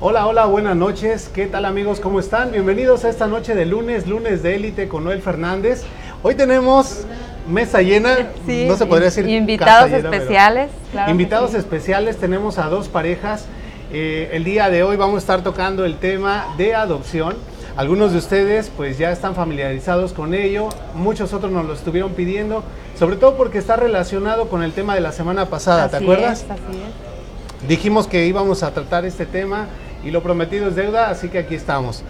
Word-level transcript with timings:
Hola, 0.00 0.26
hola, 0.26 0.44
buenas 0.46 0.76
noches. 0.76 1.30
¿Qué 1.32 1.46
tal 1.46 1.64
amigos? 1.64 2.00
¿Cómo 2.00 2.20
están? 2.20 2.52
Bienvenidos 2.52 3.04
a 3.04 3.08
esta 3.08 3.26
noche 3.26 3.54
de 3.54 3.64
lunes, 3.64 4.06
lunes 4.06 4.42
de 4.42 4.54
élite 4.56 4.88
con 4.88 5.04
Noel 5.04 5.22
Fernández. 5.22 5.84
Hoy 6.22 6.34
tenemos 6.34 7.04
mesa 7.48 7.80
llena, 7.80 8.14
Sí, 8.46 8.66
no 8.68 8.76
se 8.76 8.84
podría 8.86 9.06
decir. 9.06 9.26
invitados 9.28 9.90
llena, 9.90 10.10
especiales. 10.10 10.70
claro 10.92 11.10
invitados 11.10 11.52
sí. 11.52 11.56
especiales, 11.56 12.18
tenemos 12.18 12.58
a 12.58 12.68
dos 12.68 12.88
parejas. 12.88 13.46
Eh, 13.90 14.30
el 14.32 14.44
día 14.44 14.68
de 14.68 14.82
hoy 14.82 14.96
vamos 14.96 15.16
a 15.16 15.18
estar 15.18 15.42
tocando 15.42 15.84
el 15.86 15.96
tema 15.96 16.48
de 16.58 16.74
adopción. 16.74 17.34
Algunos 17.76 18.12
de 18.12 18.18
ustedes 18.18 18.70
pues 18.76 18.98
ya 18.98 19.12
están 19.12 19.34
familiarizados 19.34 20.12
con 20.12 20.34
ello, 20.34 20.68
muchos 20.94 21.32
otros 21.32 21.52
nos 21.52 21.66
lo 21.66 21.72
estuvieron 21.74 22.12
pidiendo, 22.12 22.64
sobre 22.98 23.16
todo 23.16 23.36
porque 23.36 23.58
está 23.58 23.76
relacionado 23.76 24.48
con 24.48 24.62
el 24.62 24.72
tema 24.72 24.94
de 24.94 25.00
la 25.02 25.12
semana 25.12 25.46
pasada, 25.46 25.88
¿te 25.88 25.96
acuerdas? 25.98 26.42
es, 26.42 26.50
así 26.50 26.60
es. 26.72 27.68
Dijimos 27.68 28.06
que 28.06 28.26
íbamos 28.26 28.62
a 28.62 28.72
tratar 28.72 29.04
este 29.04 29.26
tema 29.26 29.66
y 30.04 30.10
lo 30.10 30.22
prometido 30.22 30.68
es 30.68 30.76
deuda, 30.76 31.10
así 31.10 31.28
que 31.28 31.38
aquí 31.38 31.54
estamos. 31.54 32.02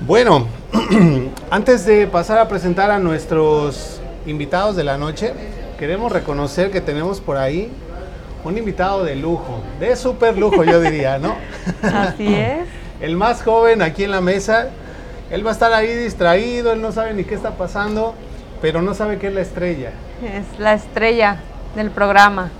Bueno, 0.00 0.46
antes 1.50 1.86
de 1.86 2.06
pasar 2.06 2.38
a 2.38 2.48
presentar 2.48 2.90
a 2.90 2.98
nuestros 2.98 4.00
invitados 4.26 4.76
de 4.76 4.84
la 4.84 4.98
noche, 4.98 5.32
queremos 5.78 6.12
reconocer 6.12 6.70
que 6.70 6.80
tenemos 6.80 7.20
por 7.20 7.36
ahí 7.36 7.70
un 8.44 8.56
invitado 8.56 9.04
de 9.04 9.16
lujo, 9.16 9.60
de 9.80 9.96
súper 9.96 10.38
lujo 10.38 10.64
yo 10.64 10.80
diría, 10.80 11.18
¿no? 11.18 11.34
Así 11.82 12.34
es. 12.34 12.68
El 13.00 13.16
más 13.16 13.42
joven 13.42 13.82
aquí 13.82 14.04
en 14.04 14.10
la 14.10 14.20
mesa, 14.20 14.68
él 15.30 15.44
va 15.44 15.50
a 15.50 15.52
estar 15.52 15.72
ahí 15.72 15.94
distraído, 15.94 16.72
él 16.72 16.80
no 16.80 16.92
sabe 16.92 17.12
ni 17.12 17.24
qué 17.24 17.34
está 17.34 17.50
pasando, 17.50 18.14
pero 18.62 18.80
no 18.80 18.94
sabe 18.94 19.18
qué 19.18 19.28
es 19.28 19.34
la 19.34 19.42
estrella. 19.42 19.90
Es 20.22 20.58
la 20.58 20.72
estrella 20.72 21.38
del 21.74 21.90
programa. 21.90 22.50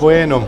Bueno, 0.00 0.44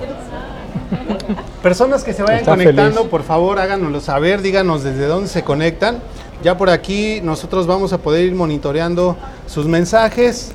personas 1.63 2.05
que 2.05 2.13
se 2.13 2.23
vayan 2.23 2.41
Está 2.41 2.53
conectando, 2.53 2.97
feliz. 2.97 3.11
por 3.11 3.23
favor 3.23 3.59
háganoslo 3.59 4.01
saber, 4.01 4.43
díganos 4.43 4.83
desde 4.83 5.07
dónde 5.07 5.29
se 5.29 5.43
conectan. 5.43 6.01
Ya 6.43 6.57
por 6.57 6.71
aquí 6.71 7.21
nosotros 7.23 7.67
vamos 7.67 7.93
a 7.93 7.99
poder 7.99 8.25
ir 8.25 8.35
monitoreando 8.35 9.17
sus 9.47 9.67
mensajes. 9.67 10.53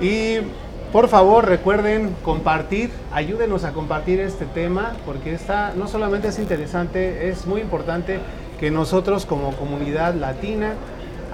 Y 0.00 0.38
por 0.92 1.08
favor 1.08 1.46
recuerden 1.46 2.14
compartir, 2.24 2.90
ayúdenos 3.12 3.64
a 3.64 3.72
compartir 3.72 4.20
este 4.20 4.44
tema, 4.46 4.92
porque 5.04 5.34
esta 5.34 5.72
no 5.76 5.88
solamente 5.88 6.28
es 6.28 6.38
interesante, 6.38 7.28
es 7.28 7.46
muy 7.46 7.60
importante 7.60 8.20
que 8.60 8.70
nosotros 8.70 9.26
como 9.26 9.52
comunidad 9.56 10.14
latina, 10.14 10.74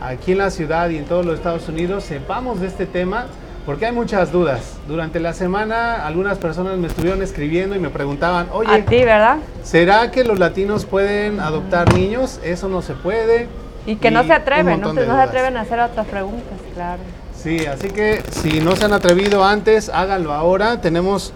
aquí 0.03 0.33
en 0.33 0.39
la 0.39 0.50
ciudad 0.50 0.89
y 0.91 0.97
en 0.97 1.05
todos 1.05 1.27
los 1.27 1.37
Estados 1.37 1.69
Unidos, 1.69 2.05
sepamos 2.05 2.61
de 2.61 2.69
este 2.69 2.87
tema, 2.87 3.27
porque 3.66 3.86
hay 3.86 3.92
muchas 3.92 4.33
dudas. 4.33 4.77
Durante 4.89 5.20
la 5.20 5.33
semana 5.33 6.06
algunas 6.06 6.39
personas 6.39 6.78
me 6.78 6.86
estuvieron 6.89 7.22
escribiendo 7.22 7.77
y 7.77 7.78
me 7.78 7.91
preguntaban, 7.91 8.48
A 8.50 8.55
oye, 8.55 8.83
ti, 8.83 9.05
¿verdad? 9.05 9.39
¿será 9.62 10.11
que 10.11 10.25
los 10.25 10.39
latinos 10.39 10.84
pueden 10.84 11.41
adoptar 11.41 11.92
niños? 11.94 12.41
Eso 12.44 12.69
no 12.69 12.83
se 12.83 12.94
puede. 12.94 13.48
Y 13.86 13.97
que 13.97 14.11
no 14.11 14.25
se 14.25 14.33
atreven, 14.33 14.81
no 14.81 14.92
no 14.92 15.03
se 15.03 15.11
atreven 15.11 15.56
a 15.56 15.62
hacer 15.62 15.81
otras 15.81 16.06
preguntas, 16.06 16.58
claro. 16.75 17.00
Sí, 17.36 17.64
así 17.64 17.88
que 17.88 18.22
si 18.31 18.61
no 18.61 18.77
se 18.77 18.84
han 18.84 18.92
atrevido 18.92 19.44
antes, 19.44 19.88
háganlo 19.88 20.33
ahora. 20.33 20.81
Tenemos 20.83 21.33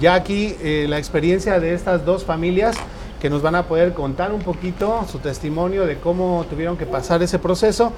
ya 0.00 0.14
aquí 0.14 0.56
eh, 0.62 0.86
la 0.88 0.98
experiencia 0.98 1.60
de 1.60 1.74
estas 1.74 2.04
dos 2.06 2.24
familias 2.24 2.76
que 3.20 3.28
nos 3.30 3.42
van 3.42 3.54
a 3.54 3.64
poder 3.64 3.92
contar 3.92 4.32
un 4.32 4.40
poquito 4.40 5.04
su 5.10 5.18
testimonio 5.18 5.86
de 5.86 5.98
cómo 5.98 6.44
tuvieron 6.48 6.76
que 6.76 6.86
pasar 6.86 7.22
ese 7.22 7.38
proceso. 7.38 7.92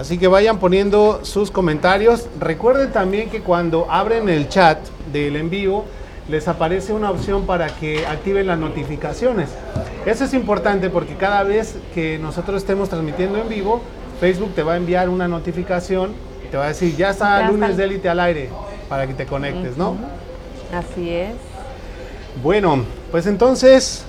Así 0.00 0.16
que 0.16 0.28
vayan 0.28 0.58
poniendo 0.58 1.26
sus 1.26 1.50
comentarios. 1.50 2.26
Recuerden 2.40 2.90
también 2.90 3.28
que 3.28 3.42
cuando 3.42 3.86
abren 3.90 4.30
el 4.30 4.48
chat 4.48 4.78
del 5.12 5.36
en 5.36 5.50
vivo, 5.50 5.84
les 6.26 6.48
aparece 6.48 6.94
una 6.94 7.10
opción 7.10 7.44
para 7.44 7.66
que 7.68 8.06
activen 8.06 8.46
las 8.46 8.58
notificaciones. 8.58 9.50
Eso 10.06 10.24
es 10.24 10.32
importante 10.32 10.88
porque 10.88 11.16
cada 11.16 11.42
vez 11.42 11.76
que 11.92 12.18
nosotros 12.18 12.62
estemos 12.62 12.88
transmitiendo 12.88 13.36
en 13.36 13.50
vivo, 13.50 13.82
Facebook 14.20 14.54
te 14.54 14.62
va 14.62 14.72
a 14.72 14.76
enviar 14.78 15.10
una 15.10 15.28
notificación, 15.28 16.12
te 16.50 16.56
va 16.56 16.64
a 16.64 16.68
decir, 16.68 16.96
ya 16.96 17.10
está 17.10 17.42
Ya 17.42 17.48
lunes 17.50 17.70
está. 17.70 17.82
de 17.82 17.88
élite 17.88 18.08
al 18.08 18.20
aire, 18.20 18.48
para 18.88 19.06
que 19.06 19.12
te 19.12 19.26
conectes, 19.26 19.76
¿no? 19.76 19.98
Así 20.72 21.10
es. 21.10 21.34
Bueno, 22.42 22.84
pues 23.10 23.26
entonces 23.26 24.06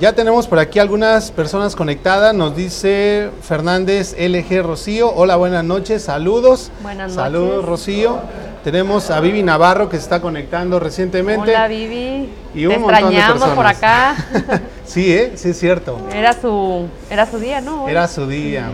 ya 0.00 0.12
tenemos 0.12 0.46
por 0.46 0.58
aquí 0.58 0.78
algunas 0.78 1.30
personas 1.32 1.74
conectadas. 1.74 2.34
Nos 2.34 2.54
dice 2.54 3.30
Fernández 3.42 4.14
LG 4.18 4.62
Rocío. 4.62 5.12
Hola, 5.12 5.36
buenas 5.36 5.64
noches, 5.64 6.02
saludos. 6.04 6.70
Buenas 6.82 7.14
Saludos, 7.14 7.50
noches. 7.56 7.68
Rocío. 7.68 8.18
Tenemos 8.62 9.10
a 9.10 9.18
Vivi 9.20 9.42
Navarro 9.42 9.88
que 9.88 9.96
se 9.96 10.02
está 10.02 10.20
conectando 10.20 10.78
recientemente. 10.78 11.50
Hola, 11.50 11.66
Vivi. 11.68 12.28
Y 12.54 12.60
Te 12.62 12.68
un 12.68 12.82
montón 12.82 13.10
de 13.10 13.16
extrañamos 13.18 13.48
por 13.50 13.64
personas. 13.66 13.76
acá. 13.78 14.60
sí, 14.84 15.12
¿eh? 15.12 15.32
sí 15.36 15.50
es 15.50 15.58
cierto. 15.58 15.98
Era 16.14 16.32
su, 16.32 16.86
era 17.10 17.26
su 17.26 17.38
día, 17.38 17.60
¿no? 17.60 17.88
Era 17.88 18.06
su 18.08 18.26
día. 18.28 18.68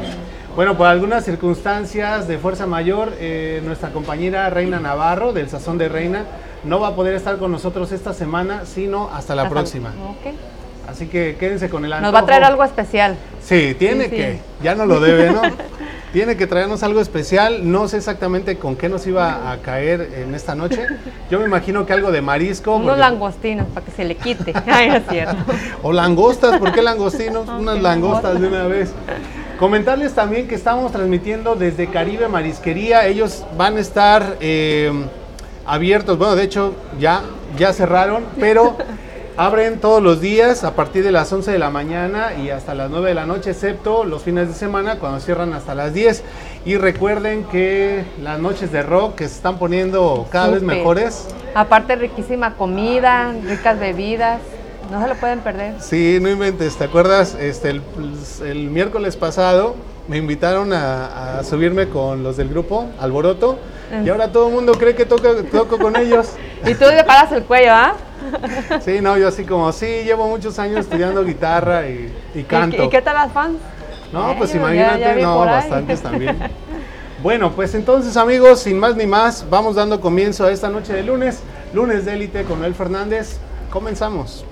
Bueno, 0.56 0.76
por 0.76 0.86
algunas 0.88 1.24
circunstancias 1.24 2.28
de 2.28 2.38
fuerza 2.38 2.66
mayor, 2.66 3.12
eh, 3.18 3.60
nuestra 3.64 3.90
compañera 3.90 4.48
Reina 4.50 4.78
Navarro, 4.78 5.32
del 5.32 5.48
Sazón 5.48 5.78
de 5.78 5.88
Reina, 5.88 6.24
no 6.64 6.80
va 6.80 6.88
a 6.88 6.94
poder 6.94 7.14
estar 7.14 7.38
con 7.38 7.50
nosotros 7.50 7.92
esta 7.92 8.12
semana, 8.14 8.62
sino 8.66 9.08
hasta 9.12 9.34
la 9.34 9.42
Hasta- 9.42 9.54
próxima. 9.54 9.88
Ok. 10.10 10.34
Así 10.88 11.06
que 11.06 11.36
quédense 11.38 11.68
con 11.70 11.84
el 11.84 11.92
antojo. 11.92 12.12
Nos 12.12 12.14
va 12.20 12.22
a 12.22 12.26
traer 12.26 12.44
algo 12.44 12.62
especial. 12.64 13.16
Sí, 13.42 13.74
tiene 13.78 14.04
Sí, 14.04 14.10
sí. 14.10 14.16
que, 14.16 14.38
ya 14.62 14.74
no 14.74 14.86
lo 14.86 15.00
debe, 15.00 15.30
¿no? 15.32 15.42
tiene 16.12 16.36
que 16.36 16.46
traernos 16.46 16.82
algo 16.82 17.00
especial. 17.00 17.70
No 17.70 17.88
sé 17.88 17.96
exactamente 17.96 18.56
con 18.56 18.76
qué 18.76 18.88
nos 18.88 19.06
iba 19.06 19.50
a 19.50 19.58
caer 19.58 20.10
en 20.18 20.34
esta 20.34 20.54
noche. 20.54 20.86
Yo 21.30 21.40
me 21.40 21.46
imagino 21.46 21.84
que 21.86 21.92
algo 21.92 22.12
de 22.12 22.22
marisco. 22.22 22.76
Unos 22.76 22.86
porque- 22.88 23.00
langostinos 23.00 23.66
para 23.74 23.84
que 23.86 23.92
se 23.92 24.04
le 24.04 24.16
quite. 24.16 24.52
Ay, 24.66 24.88
no 24.88 24.96
es 24.96 25.02
cierto. 25.10 25.36
O 25.82 25.92
langostas, 25.92 26.58
¿por 26.58 26.72
qué 26.72 26.82
langostinos? 26.82 27.48
Unas 27.48 27.80
langostas 27.82 28.40
de 28.40 28.46
una 28.46 28.64
vez. 28.66 28.92
Comentarles 29.58 30.14
también 30.14 30.48
que 30.48 30.54
estamos 30.54 30.92
transmitiendo 30.92 31.54
desde 31.54 31.88
Caribe 31.88 32.28
Marisquería. 32.28 33.06
Ellos 33.06 33.44
van 33.56 33.76
a 33.76 33.80
estar 33.80 34.36
eh, 34.40 34.92
abiertos, 35.66 36.18
bueno, 36.18 36.34
de 36.36 36.42
hecho 36.44 36.74
ya, 36.98 37.22
ya 37.56 37.72
cerraron, 37.72 38.24
pero 38.38 38.76
abren 39.36 39.80
todos 39.80 40.02
los 40.02 40.20
días 40.20 40.64
a 40.64 40.74
partir 40.74 41.04
de 41.04 41.12
las 41.12 41.32
11 41.32 41.50
de 41.50 41.58
la 41.58 41.70
mañana 41.70 42.34
y 42.34 42.50
hasta 42.50 42.74
las 42.74 42.90
9 42.90 43.08
de 43.08 43.14
la 43.14 43.26
noche, 43.26 43.50
excepto 43.50 44.04
los 44.04 44.22
fines 44.22 44.48
de 44.48 44.54
semana 44.54 44.98
cuando 44.98 45.20
cierran 45.20 45.52
hasta 45.52 45.74
las 45.74 45.92
10. 45.92 46.22
Y 46.64 46.76
recuerden 46.76 47.44
que 47.44 48.04
las 48.22 48.38
noches 48.38 48.70
de 48.72 48.82
rock 48.82 49.16
que 49.16 49.28
se 49.28 49.34
están 49.34 49.58
poniendo 49.58 50.26
cada 50.30 50.48
vez 50.48 50.62
mejores. 50.62 51.28
Aparte, 51.54 51.96
riquísima 51.96 52.54
comida, 52.54 53.32
ricas 53.44 53.78
bebidas. 53.78 54.40
No 54.90 55.00
se 55.00 55.08
lo 55.08 55.14
pueden 55.14 55.40
perder. 55.40 55.80
Sí, 55.80 56.18
no 56.20 56.28
inventes, 56.28 56.76
¿te 56.76 56.84
acuerdas? 56.84 57.34
Este, 57.40 57.70
el, 57.70 57.82
el 58.44 58.70
miércoles 58.70 59.16
pasado 59.16 59.74
me 60.08 60.18
invitaron 60.18 60.74
a, 60.74 61.38
a 61.38 61.44
subirme 61.44 61.88
con 61.88 62.22
los 62.22 62.36
del 62.36 62.50
grupo 62.50 62.86
Alboroto 63.00 63.58
y 64.04 64.08
ahora 64.08 64.30
todo 64.32 64.48
el 64.48 64.54
mundo 64.54 64.72
cree 64.74 64.94
que 64.94 65.04
toco, 65.06 65.34
toco 65.44 65.78
con 65.78 65.96
ellos. 65.96 66.30
Y 66.66 66.74
tú 66.74 66.84
le 66.86 67.04
paras 67.04 67.30
el 67.32 67.42
cuello, 67.44 67.72
¿ah? 67.72 67.94
Sí, 68.84 69.00
no, 69.00 69.16
yo 69.18 69.28
así 69.28 69.44
como, 69.44 69.70
sí, 69.72 69.86
llevo 70.04 70.26
muchos 70.26 70.58
años 70.58 70.80
estudiando 70.80 71.22
guitarra 71.24 71.86
y, 71.88 72.12
y 72.34 72.40
¿Y, 72.40 72.42
canto. 72.44 72.82
y 72.84 72.88
qué 72.88 73.02
tal 73.02 73.14
las 73.16 73.32
fans? 73.32 73.58
No, 74.12 74.34
pues 74.38 74.52
ya- 74.52 74.58
imagínate, 74.58 75.00
ya 75.00 75.14
no, 75.16 75.38
bastantes 75.40 76.00
también. 76.00 76.38
Bueno, 77.22 77.52
pues 77.52 77.74
entonces 77.74 78.16
amigos, 78.16 78.60
sin 78.60 78.78
más 78.78 78.96
ni 78.96 79.06
más, 79.06 79.46
vamos 79.48 79.76
dando 79.76 80.00
comienzo 80.00 80.44
a 80.46 80.52
esta 80.52 80.68
noche 80.68 80.92
de 80.92 81.02
lunes, 81.02 81.40
lunes 81.72 82.04
de 82.04 82.14
élite 82.14 82.44
con 82.44 82.60
Noel 82.60 82.74
Fernández. 82.74 83.38
Comenzamos. 83.70 84.44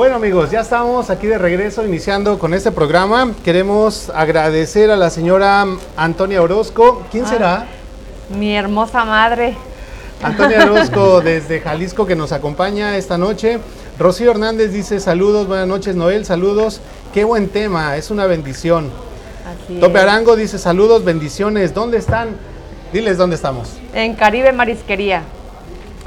Bueno 0.00 0.16
amigos, 0.16 0.50
ya 0.50 0.60
estamos 0.60 1.10
aquí 1.10 1.26
de 1.26 1.36
regreso 1.36 1.84
iniciando 1.84 2.38
con 2.38 2.54
este 2.54 2.72
programa. 2.72 3.34
Queremos 3.44 4.08
agradecer 4.14 4.90
a 4.90 4.96
la 4.96 5.10
señora 5.10 5.66
Antonia 5.94 6.40
Orozco. 6.40 7.02
¿Quién 7.10 7.26
Ah. 7.26 7.28
será? 7.28 7.66
Mi 8.34 8.56
hermosa 8.56 9.04
madre. 9.04 9.58
Antonia 10.22 10.64
Orozco 10.72 11.20
desde 11.20 11.60
Jalisco 11.60 12.06
que 12.06 12.16
nos 12.16 12.32
acompaña 12.32 12.96
esta 12.96 13.18
noche. 13.18 13.58
Rocío 13.98 14.30
Hernández 14.30 14.72
dice 14.72 15.00
saludos, 15.00 15.46
buenas 15.46 15.68
noches 15.68 15.94
Noel, 15.94 16.24
saludos. 16.24 16.80
Qué 17.12 17.24
buen 17.24 17.50
tema, 17.50 17.94
es 17.98 18.10
una 18.10 18.24
bendición. 18.24 18.88
Así 19.46 19.80
Tope 19.80 19.98
es. 19.98 20.02
Arango 20.02 20.34
dice 20.34 20.58
saludos, 20.58 21.04
bendiciones. 21.04 21.74
¿Dónde 21.74 21.98
están? 21.98 22.28
Diles 22.90 23.18
dónde 23.18 23.36
estamos. 23.36 23.68
En 23.92 24.14
Caribe 24.14 24.50
Marisquería. 24.52 25.24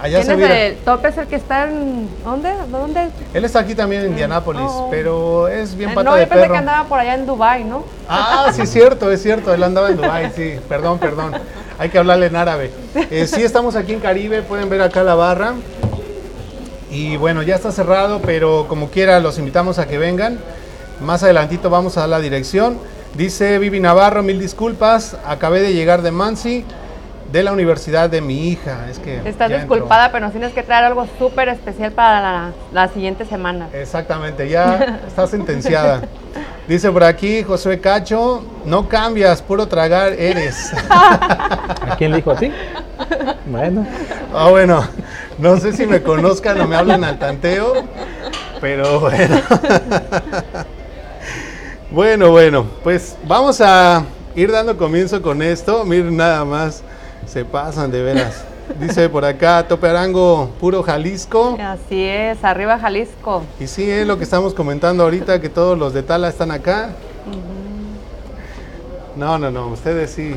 Allá 0.04 0.20
se 0.22 0.26
¿Quién 0.26 0.42
es 0.42 0.48
mira. 0.50 0.60
el 0.66 0.76
top? 0.78 1.06
Es 1.06 1.18
el 1.18 1.28
que 1.28 1.36
está 1.38 1.64
en. 1.70 2.10
¿Dónde? 2.26 2.50
¿Dónde? 2.70 3.08
Él 3.34 3.46
está 3.46 3.60
aquí 3.60 3.74
también 3.74 4.02
en 4.02 4.10
Indianápolis, 4.10 4.62
Oh. 4.66 4.90
pero 4.92 5.48
es 5.48 5.76
bien 5.76 5.92
Eh, 5.92 5.94
pata 5.96 6.10
no, 6.10 6.16
de 6.16 6.24
yo 6.24 6.28
pensé 6.30 6.42
perro. 6.42 6.52
que 6.54 6.58
andaba 6.60 6.88
por 6.90 7.00
allá 7.00 7.16
en 7.16 7.26
Dubai, 7.26 7.64
¿no? 7.64 7.86
Ah, 8.10 8.52
sí, 8.54 8.64
es 8.64 8.70
cierto, 8.70 9.10
es 9.10 9.22
cierto. 9.24 9.54
Él 9.54 9.64
andaba 9.64 9.90
en 9.90 9.96
Dubái, 9.98 10.32
sí. 10.36 10.56
Perdón, 10.68 11.00
perdón. 11.00 11.32
Hay 11.80 11.90
que 11.90 11.98
hablarle 11.98 12.26
en 12.28 12.36
árabe. 12.36 12.70
Eh, 13.10 13.26
sí, 13.28 13.42
estamos 13.44 13.76
aquí 13.78 13.94
en 13.94 14.02
Caribe. 14.02 14.42
Pueden 14.42 14.70
ver 14.70 14.82
acá 14.82 15.04
la 15.04 15.16
barra. 15.16 15.54
Y 16.92 17.18
bueno, 17.18 17.42
ya 17.42 17.56
está 17.56 17.72
cerrado, 17.72 18.22
pero 18.22 18.68
como 18.68 18.90
quiera, 18.90 19.20
los 19.22 19.40
invitamos 19.40 19.80
a 19.80 19.88
que 19.88 19.98
vengan. 19.98 20.38
Más 21.02 21.24
adelantito 21.24 21.70
vamos 21.70 21.98
a 21.98 22.02
dar 22.02 22.10
la 22.10 22.20
dirección. 22.20 22.78
Dice 23.16 23.58
Vivi 23.58 23.80
Navarro, 23.80 24.22
mil 24.22 24.40
disculpas. 24.40 25.16
Acabé 25.26 25.62
de 25.62 25.74
llegar 25.74 26.02
de 26.02 26.12
Mansi, 26.12 26.66
de 27.34 27.42
la 27.42 27.52
universidad 27.52 28.12
de 28.12 28.22
mi 28.22 28.48
hija. 28.50 28.86
Es 28.90 29.00
que 29.00 29.18
Estás 29.28 29.50
entró. 29.50 29.58
disculpada, 29.58 30.12
pero 30.12 30.26
nos 30.26 30.32
tienes 30.34 30.54
que 30.54 30.62
traer 30.62 30.86
algo 30.86 31.08
súper 31.18 31.50
especial 31.50 31.92
para 31.92 32.22
la, 32.22 32.52
la 32.72 32.88
siguiente 32.90 33.26
semana. 33.26 33.70
Exactamente, 33.74 34.48
ya 34.48 35.00
está 35.08 35.26
sentenciada. 35.26 36.02
Dice 36.68 36.92
por 36.92 37.04
aquí 37.04 37.42
Josué 37.44 37.80
Cacho, 37.82 38.46
no 38.66 38.88
cambias, 38.88 39.42
puro 39.42 39.68
tragar 39.68 40.14
eres. 40.14 40.72
¿A 40.90 41.96
quién 41.98 42.12
le 42.12 42.18
dijo 42.18 42.32
a 42.32 42.36
ti? 42.36 42.52
Bueno, 43.48 43.86
Ah, 44.34 44.50
bueno, 44.50 44.88
no 45.40 45.58
sé 45.58 45.74
si 45.74 45.86
me 45.88 46.02
conozcan 46.04 46.62
o 46.62 46.68
me 46.68 46.76
hablan 46.76 47.04
al 47.04 47.18
tanteo, 47.18 47.74
pero 48.62 49.00
bueno. 49.00 49.42
Bueno, 51.92 52.32
bueno, 52.32 52.66
pues 52.84 53.16
vamos 53.28 53.62
a 53.62 54.04
ir 54.36 54.52
dando 54.52 54.76
comienzo 54.78 55.22
con 55.22 55.44
esto. 55.44 55.86
Miren 55.86 56.18
nada 56.18 56.44
más, 56.44 56.82
se 57.26 57.46
pasan 57.46 57.92
de 57.92 58.02
veras. 58.02 58.46
Dice 58.80 59.10
por 59.10 59.26
acá, 59.26 59.68
Tope 59.68 59.88
Arango, 59.88 60.50
puro 60.60 60.84
Jalisco. 60.84 61.58
Así 61.60 62.04
es, 62.04 62.44
arriba 62.44 62.80
Jalisco. 62.80 63.44
Y 63.60 63.68
sí, 63.68 63.90
es 63.90 64.08
lo 64.08 64.18
que 64.18 64.24
estamos 64.24 64.54
comentando 64.54 65.04
ahorita, 65.04 65.42
que 65.42 65.50
todos 65.50 65.78
los 65.78 65.94
de 65.94 66.04
Tala 66.04 66.30
están 66.30 66.52
acá. 66.52 66.92
No, 69.16 69.38
no, 69.38 69.52
no, 69.52 69.68
ustedes 69.68 70.12
sí 70.12 70.36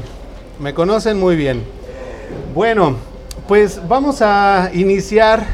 me 0.58 0.74
conocen 0.74 1.18
muy 1.18 1.36
bien. 1.36 1.64
Bueno, 2.54 2.96
pues 3.46 3.80
vamos 3.86 4.22
a 4.22 4.70
iniciar 4.74 5.44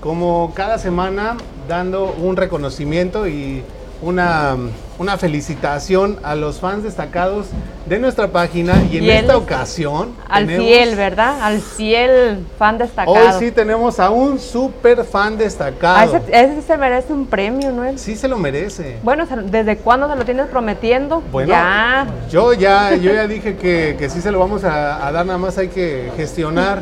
como 0.00 0.52
cada 0.54 0.78
semana 0.78 1.36
dando 1.68 2.12
un 2.12 2.36
reconocimiento 2.36 3.28
y 3.28 3.62
una, 4.02 4.56
una 5.00 5.16
felicitación 5.16 6.18
a 6.22 6.34
los 6.34 6.60
fans 6.60 6.82
destacados 6.84 7.46
de 7.86 7.98
nuestra 7.98 8.28
página 8.28 8.74
y 8.92 8.98
en 8.98 9.04
Y 9.04 9.10
esta 9.10 9.32
es 9.32 9.38
ocasión 9.38 10.10
Al 10.28 10.46
fiel, 10.46 10.94
¿verdad? 10.94 11.40
Al 11.40 11.62
fiel 11.62 12.44
fan 12.58 12.76
destacado. 12.76 13.16
hoy 13.16 13.32
sí 13.38 13.50
tenemos 13.50 13.98
a 13.98 14.10
un 14.10 14.38
super 14.38 15.02
fan 15.04 15.32
A 15.32 15.36
destacado. 15.38 16.16
ese, 16.18 16.22
ese 16.30 16.56
sí 16.56 16.66
se 16.66 16.76
merece 16.76 17.14
un 17.14 17.24
premio, 17.24 17.72
¿no? 17.72 17.96
Sí 17.96 18.14
se 18.14 18.28
lo 18.28 18.36
merece. 18.36 18.98
Bueno, 19.02 19.24
¿desde 19.44 19.78
cuándo 19.78 20.06
se 20.06 20.16
lo 20.16 20.24
tienes 20.26 20.48
prometiendo? 20.48 21.22
Bueno, 21.32 21.48
ya. 21.48 22.06
yo 22.30 22.52
ya, 22.52 22.94
yo 22.94 23.14
ya 23.14 23.26
dije 23.26 23.56
que, 23.56 23.96
que 23.98 24.10
sí 24.10 24.20
se 24.20 24.30
lo 24.30 24.38
vamos 24.38 24.64
a, 24.64 25.06
a 25.06 25.10
dar, 25.12 25.24
nada 25.24 25.38
más 25.38 25.56
hay 25.56 25.68
que 25.68 26.12
gestionar 26.14 26.80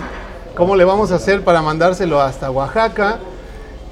cómo 0.56 0.74
le 0.74 0.84
vamos 0.84 1.12
a 1.12 1.14
hacer 1.14 1.44
para 1.44 1.62
mandárselo 1.62 2.20
hasta 2.20 2.50
Oaxaca. 2.50 3.20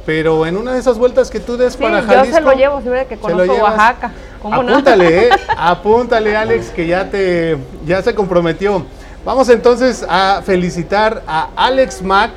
Pero 0.07 0.47
en 0.47 0.57
una 0.57 0.73
de 0.75 0.79
esas 0.79 0.97
vueltas 0.99 1.31
que 1.31 1.41
tú 1.41 1.57
des 1.57 1.73
Sí, 1.75 1.83
para 1.83 2.01
yo 2.01 2.07
Jalisco. 2.07 2.37
se 2.37 2.41
lo 2.41 2.53
llevo, 2.53 2.81
si 2.81 2.89
ve 2.89 3.07
que 3.09 3.17
se 3.17 3.23
lo 3.23 3.29
conozco. 3.39 3.65
Oaxaca. 3.65 4.13
¿Cómo 4.41 4.63
no? 4.63 4.73
apúntale, 4.73 5.27
eh, 5.27 5.31
apúntale, 5.59 6.37
Alex, 6.37 6.71
que 6.71 6.87
ya 6.87 7.11
te, 7.11 7.59
ya 7.85 8.01
se 8.03 8.15
comprometió. 8.15 8.87
Vamos 9.25 9.49
entonces 9.49 10.07
a 10.09 10.43
felicitar 10.45 11.23
a 11.27 11.49
Alex 11.57 12.01
Mac. 12.03 12.31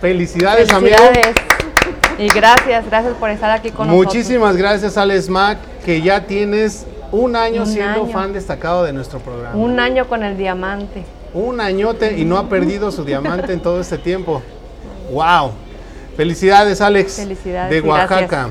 Felicidades, 0.00 0.70
amigo. 0.72 0.96
Felicidades. 0.96 1.36
Y 2.18 2.28
gracias, 2.28 2.86
gracias 2.86 3.14
por 3.14 3.30
estar 3.30 3.50
aquí 3.50 3.70
con 3.70 3.88
Muchísimas 3.88 4.56
gracias, 4.56 4.96
Alex 4.96 5.28
Mac, 5.28 5.58
que 5.84 6.00
ya 6.00 6.22
tienes 6.26 6.86
un 7.10 7.34
año 7.34 7.62
Un 7.62 7.66
siendo 7.66 8.04
año. 8.04 8.12
fan 8.12 8.32
destacado 8.32 8.84
de 8.84 8.92
nuestro 8.92 9.18
programa. 9.18 9.50
nosotros. 9.50 9.72
Un 9.72 9.80
año 9.80 10.06
con 10.06 10.22
el 10.22 10.36
diamante. 10.38 11.04
Un 11.34 11.60
añote 11.60 12.16
y 12.16 12.24
no 12.24 12.38
ha 12.38 12.48
perdido 12.48 12.92
su 12.92 13.04
diamante 13.04 13.52
en 13.52 13.60
todo 13.60 13.80
este 13.80 13.98
tiempo. 13.98 14.40
¡Wow! 15.12 15.50
Felicidades, 16.16 16.80
Alex. 16.80 17.16
Felicidades 17.16 17.70
De. 17.70 17.88
Oaxaca. 17.88 18.50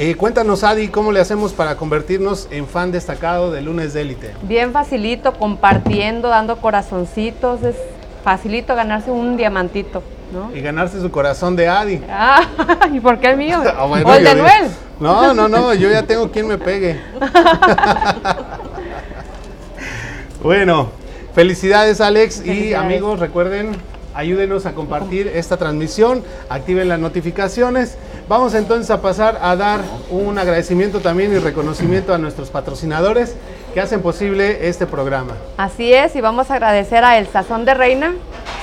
Eh, 0.00 0.14
cuéntanos, 0.14 0.62
Adi, 0.62 0.88
cómo 0.88 1.10
le 1.10 1.20
hacemos 1.20 1.52
para 1.52 1.76
convertirnos 1.76 2.46
en 2.50 2.68
fan 2.68 2.92
destacado 2.92 3.50
de 3.50 3.62
Lunes 3.62 3.92
de 3.92 4.02
Élite. 4.02 4.32
Bien 4.42 4.72
facilito, 4.72 5.34
compartiendo, 5.34 6.28
dando 6.28 6.58
corazoncitos. 6.58 7.64
Es 7.64 7.74
facilito 8.22 8.76
ganarse 8.76 9.10
un 9.10 9.36
diamantito, 9.36 10.02
¿no? 10.32 10.54
Y 10.56 10.60
ganarse 10.60 11.00
su 11.00 11.10
corazón 11.10 11.56
de 11.56 11.68
Adi. 11.68 12.00
Ah, 12.08 12.42
¿y 12.92 13.00
por 13.00 13.18
qué 13.18 13.30
el 13.30 13.36
mío? 13.36 13.60
Ah, 13.76 13.86
bueno, 13.86 14.08
¿O 14.08 14.14
el 14.14 14.24
de 14.24 14.34
Noel? 14.36 14.70
No, 15.00 15.34
no, 15.34 15.48
no, 15.48 15.74
yo 15.74 15.90
ya 15.90 16.04
tengo 16.04 16.30
quien 16.30 16.46
me 16.46 16.58
pegue. 16.58 17.00
bueno, 20.42 20.90
felicidades 21.34 22.00
Alex 22.00 22.46
y 22.46 22.72
amigos, 22.72 23.18
recuerden, 23.18 23.72
ayúdenos 24.18 24.66
a 24.66 24.72
compartir 24.72 25.28
esta 25.28 25.56
transmisión, 25.56 26.24
activen 26.48 26.88
las 26.88 26.98
notificaciones. 26.98 27.96
Vamos 28.28 28.52
entonces 28.54 28.90
a 28.90 29.00
pasar 29.00 29.38
a 29.40 29.54
dar 29.54 29.78
un 30.10 30.36
agradecimiento 30.36 30.98
también 30.98 31.32
y 31.32 31.38
reconocimiento 31.38 32.12
a 32.12 32.18
nuestros 32.18 32.50
patrocinadores 32.50 33.36
que 33.72 33.80
hacen 33.80 34.02
posible 34.02 34.68
este 34.68 34.88
programa. 34.88 35.34
Así 35.56 35.92
es, 35.92 36.16
y 36.16 36.20
vamos 36.20 36.50
a 36.50 36.54
agradecer 36.54 37.04
a 37.04 37.16
El 37.16 37.28
Sazón 37.28 37.64
de 37.64 37.74
Reina. 37.74 38.16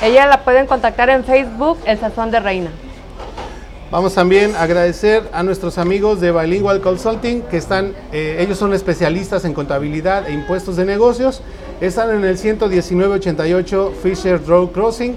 Ella 0.04 0.28
la 0.28 0.44
pueden 0.44 0.68
contactar 0.68 1.10
en 1.10 1.24
Facebook, 1.24 1.78
El 1.86 2.00
Sazón 2.00 2.32
de 2.32 2.42
Reina. 2.42 2.70
Vamos 3.92 4.14
también 4.14 4.56
a 4.56 4.64
agradecer 4.64 5.24
a 5.32 5.42
nuestros 5.42 5.78
amigos 5.78 6.20
de 6.20 6.34
Bilingual 6.34 6.82
Consulting, 6.82 7.44
que 7.44 7.56
están, 7.56 7.94
eh, 8.12 8.40
ellos 8.42 8.58
son 8.58 8.74
especialistas 8.74 9.46
en 9.46 9.54
contabilidad 9.54 10.28
e 10.28 10.34
impuestos 10.34 10.76
de 10.76 10.84
negocios. 10.84 11.42
Están 11.80 12.10
en 12.10 12.26
el 12.26 12.38
11988 12.38 13.94
Fisher 14.04 14.46
Road 14.46 14.72
Crossing, 14.72 15.16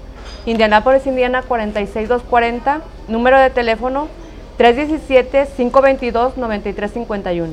Indianapolis, 0.45 1.07
Indiana 1.07 1.41
46240. 1.41 2.81
Número 3.07 3.39
de 3.39 3.49
teléfono 3.49 4.09
317-522-9351. 4.57 7.47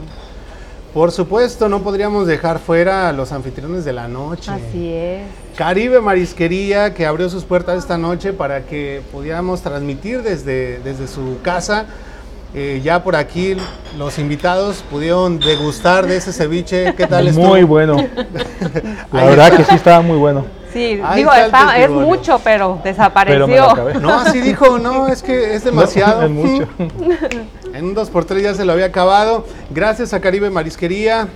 Por 0.92 1.12
supuesto, 1.12 1.68
no 1.68 1.82
podríamos 1.82 2.26
dejar 2.26 2.58
fuera 2.58 3.08
a 3.08 3.12
los 3.12 3.30
anfitriones 3.30 3.84
de 3.84 3.92
la 3.92 4.08
noche. 4.08 4.50
Así 4.50 4.92
es. 4.92 5.22
Caribe 5.56 6.00
Marisquería 6.00 6.94
que 6.94 7.06
abrió 7.06 7.28
sus 7.28 7.44
puertas 7.44 7.78
esta 7.78 7.96
noche 7.96 8.32
para 8.32 8.62
que 8.62 9.02
pudiéramos 9.12 9.62
transmitir 9.62 10.22
desde, 10.22 10.80
desde 10.80 11.06
su 11.06 11.38
casa. 11.42 11.86
Eh, 12.52 12.80
ya 12.82 13.04
por 13.04 13.14
aquí 13.14 13.56
los 13.96 14.18
invitados 14.18 14.82
pudieron 14.90 15.38
degustar 15.38 16.08
de 16.08 16.16
ese 16.16 16.32
ceviche. 16.32 16.94
¿Qué 16.96 17.06
tal 17.06 17.28
estuvo? 17.28 17.46
muy 17.46 17.62
bueno. 17.62 17.96
La 19.12 19.24
verdad 19.24 19.56
que 19.56 19.64
sí 19.64 19.76
estaba 19.76 20.00
muy 20.00 20.16
bueno. 20.16 20.44
Sí, 20.72 21.00
Ahí 21.04 21.18
digo, 21.18 21.32
está 21.32 21.78
es 21.78 21.90
mucho, 21.90 22.40
pero 22.42 22.80
desapareció. 22.84 23.74
No, 24.00 24.20
así 24.20 24.40
dijo, 24.40 24.78
no, 24.78 25.08
es 25.08 25.22
que 25.22 25.54
es 25.54 25.64
demasiado. 25.64 26.28
No, 26.28 26.44
es 26.44 26.50
mucho. 26.50 26.68
En 27.72 27.84
un 27.84 27.94
2x3 27.94 28.40
ya 28.40 28.54
se 28.54 28.64
lo 28.64 28.72
había 28.72 28.86
acabado. 28.86 29.46
Gracias 29.70 30.12
a 30.12 30.20
Caribe 30.20 30.50
Marisquería 30.50 31.28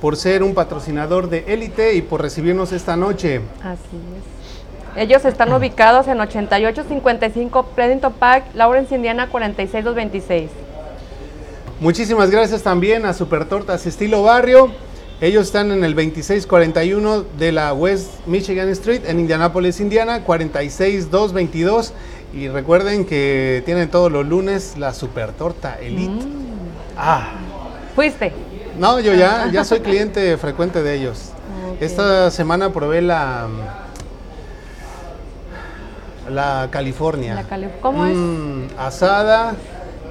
por 0.00 0.16
ser 0.16 0.42
un 0.42 0.54
patrocinador 0.54 1.30
de 1.30 1.44
élite 1.48 1.94
y 1.94 2.02
por 2.02 2.20
recibirnos 2.20 2.72
esta 2.72 2.96
noche. 2.96 3.40
Así 3.62 3.96
es. 4.16 5.00
Ellos 5.02 5.24
están 5.24 5.52
ubicados 5.52 6.08
en 6.08 6.20
8855 6.20 7.62
Pleasanton 7.74 8.12
Park, 8.12 8.44
Lawrence, 8.54 8.94
Indiana 8.94 9.28
46226. 9.30 10.50
Muchísimas 11.80 12.30
gracias 12.30 12.62
también 12.62 13.06
a 13.06 13.14
Super 13.14 13.46
Tortas 13.46 13.86
Estilo 13.86 14.22
Barrio. 14.22 14.70
Ellos 15.20 15.46
están 15.46 15.70
en 15.70 15.84
el 15.84 15.94
2641 15.94 17.24
de 17.38 17.52
la 17.52 17.74
West 17.74 18.26
Michigan 18.26 18.68
Street 18.70 19.02
en 19.06 19.20
Indianapolis, 19.20 19.78
Indiana, 19.80 20.24
46222. 20.24 21.92
Y 22.32 22.48
recuerden 22.48 23.04
que 23.04 23.62
tienen 23.66 23.90
todos 23.90 24.10
los 24.10 24.24
lunes 24.26 24.76
la 24.78 24.94
Super 24.94 25.32
Torta 25.32 25.78
Elite. 25.78 26.24
Ah, 26.96 27.32
¿Fuiste? 27.94 28.32
no, 28.78 28.98
yo 29.00 29.12
ya, 29.14 29.50
ya 29.52 29.62
soy 29.64 29.80
cliente 29.80 30.36
frecuente 30.38 30.82
de 30.82 30.94
ellos. 30.94 31.32
Esta 31.80 32.30
semana 32.30 32.72
probé 32.72 33.02
la 33.02 33.46
la 36.30 36.68
California. 36.70 37.34
La 37.34 37.42
Cali- 37.44 37.68
¿Cómo 37.82 38.06
es? 38.06 38.14
Mm, 38.16 38.62
asada 38.78 39.54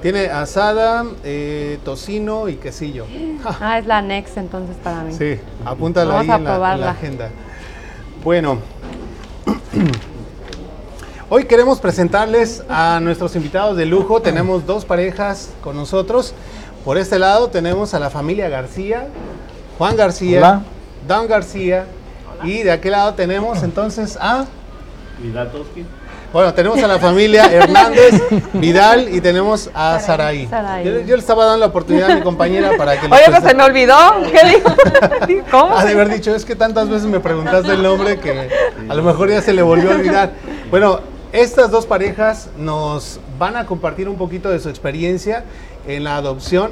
Tiene 0.01 0.27
asada, 0.27 1.05
eh, 1.23 1.77
tocino 1.83 2.47
y 2.49 2.55
quesillo. 2.55 3.05
Ah, 3.61 3.79
es 3.79 3.85
la 3.85 4.01
Next 4.01 4.37
entonces 4.37 4.75
para 4.83 5.01
mí. 5.03 5.13
Sí, 5.13 5.39
apúntala 5.65 6.13
Vamos 6.15 6.23
ahí 6.25 6.31
a 6.31 6.35
en 6.35 6.43
la, 6.43 6.49
en 6.49 6.53
la 6.53 6.53
probarla. 6.55 6.91
agenda. 6.91 7.29
Bueno, 8.23 8.59
hoy 11.29 11.45
queremos 11.45 11.79
presentarles 11.79 12.63
a 12.69 12.99
nuestros 13.01 13.35
invitados 13.35 13.77
de 13.77 13.85
lujo. 13.85 14.21
Tenemos 14.21 14.65
dos 14.65 14.85
parejas 14.85 15.51
con 15.61 15.75
nosotros. 15.75 16.33
Por 16.85 16.97
este 16.97 17.19
lado 17.19 17.49
tenemos 17.49 17.93
a 17.93 17.99
la 17.99 18.09
familia 18.09 18.49
García, 18.49 19.07
Juan 19.77 19.95
García, 19.95 20.39
Hola. 20.39 20.61
Dan 21.07 21.27
García. 21.27 21.85
Y 22.43 22.63
de 22.63 22.71
aquel 22.71 22.91
lado 22.93 23.13
tenemos 23.15 23.63
entonces 23.63 24.17
a... 24.19 24.45
Bueno, 26.31 26.53
tenemos 26.53 26.81
a 26.83 26.87
la 26.87 26.99
familia 26.99 27.51
Hernández, 27.51 28.21
Vidal 28.53 29.09
y 29.13 29.19
tenemos 29.19 29.71
a 29.73 29.99
Saraí. 29.99 30.45
Saraí. 30.47 30.85
Yo, 30.85 30.99
yo 30.99 31.15
le 31.15 31.21
estaba 31.21 31.45
dando 31.45 31.59
la 31.59 31.65
oportunidad 31.67 32.11
a 32.11 32.15
mi 32.15 32.21
compañera 32.21 32.77
para 32.77 32.99
que... 32.99 33.07
Oye, 33.07 33.23
pues 33.29 33.43
se 33.43 33.55
me 33.55 33.63
olvidó. 33.63 33.97
¿Qué 34.31 35.27
dijo? 35.27 35.47
¿Cómo? 35.51 35.75
Ha 35.75 35.85
de 35.85 35.93
haber 35.93 36.09
dicho, 36.09 36.35
es 36.35 36.45
que 36.45 36.55
tantas 36.55 36.87
veces 36.87 37.07
me 37.07 37.19
preguntaste 37.19 37.71
el 37.71 37.81
nombre 37.81 38.19
que 38.19 38.47
a 38.87 38.93
lo 38.93 39.01
mejor 39.01 39.29
ya 39.29 39.41
se 39.41 39.53
le 39.53 39.63
volvió 39.63 39.91
a 39.91 39.95
olvidar. 39.95 40.33
Bueno, 40.69 40.99
estas 41.31 41.71
dos 41.71 41.87
parejas 41.87 42.49
nos 42.57 43.19
van 43.39 43.55
a 43.55 43.65
compartir 43.65 44.07
un 44.07 44.17
poquito 44.17 44.51
de 44.51 44.59
su 44.59 44.69
experiencia 44.69 45.45
en 45.87 46.03
la 46.03 46.17
adopción. 46.17 46.69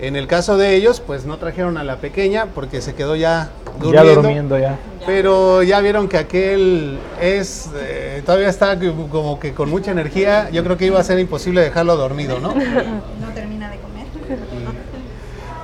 En 0.00 0.16
el 0.16 0.26
caso 0.26 0.56
de 0.56 0.74
ellos, 0.74 1.00
pues 1.04 1.26
no 1.26 1.36
trajeron 1.36 1.76
a 1.76 1.84
la 1.84 1.96
pequeña 1.96 2.46
porque 2.54 2.80
se 2.80 2.94
quedó 2.94 3.16
ya 3.16 3.50
durmiendo. 3.78 4.04
Ya 4.04 4.14
durmiendo 4.14 4.58
ya. 4.58 4.78
Pero 5.04 5.62
ya 5.62 5.80
vieron 5.80 6.08
que 6.08 6.16
aquel 6.16 6.98
es, 7.20 7.68
eh, 7.76 8.22
todavía 8.24 8.48
está 8.48 8.78
como 8.78 9.38
que 9.38 9.52
con 9.52 9.68
mucha 9.68 9.90
energía. 9.90 10.48
Yo 10.50 10.64
creo 10.64 10.78
que 10.78 10.86
iba 10.86 10.98
a 10.98 11.04
ser 11.04 11.18
imposible 11.18 11.60
dejarlo 11.60 11.96
dormido, 11.96 12.38
¿no? 12.38 12.54
no 12.54 13.28
termina 13.34 13.70
de 13.70 13.76
comer. 13.78 14.06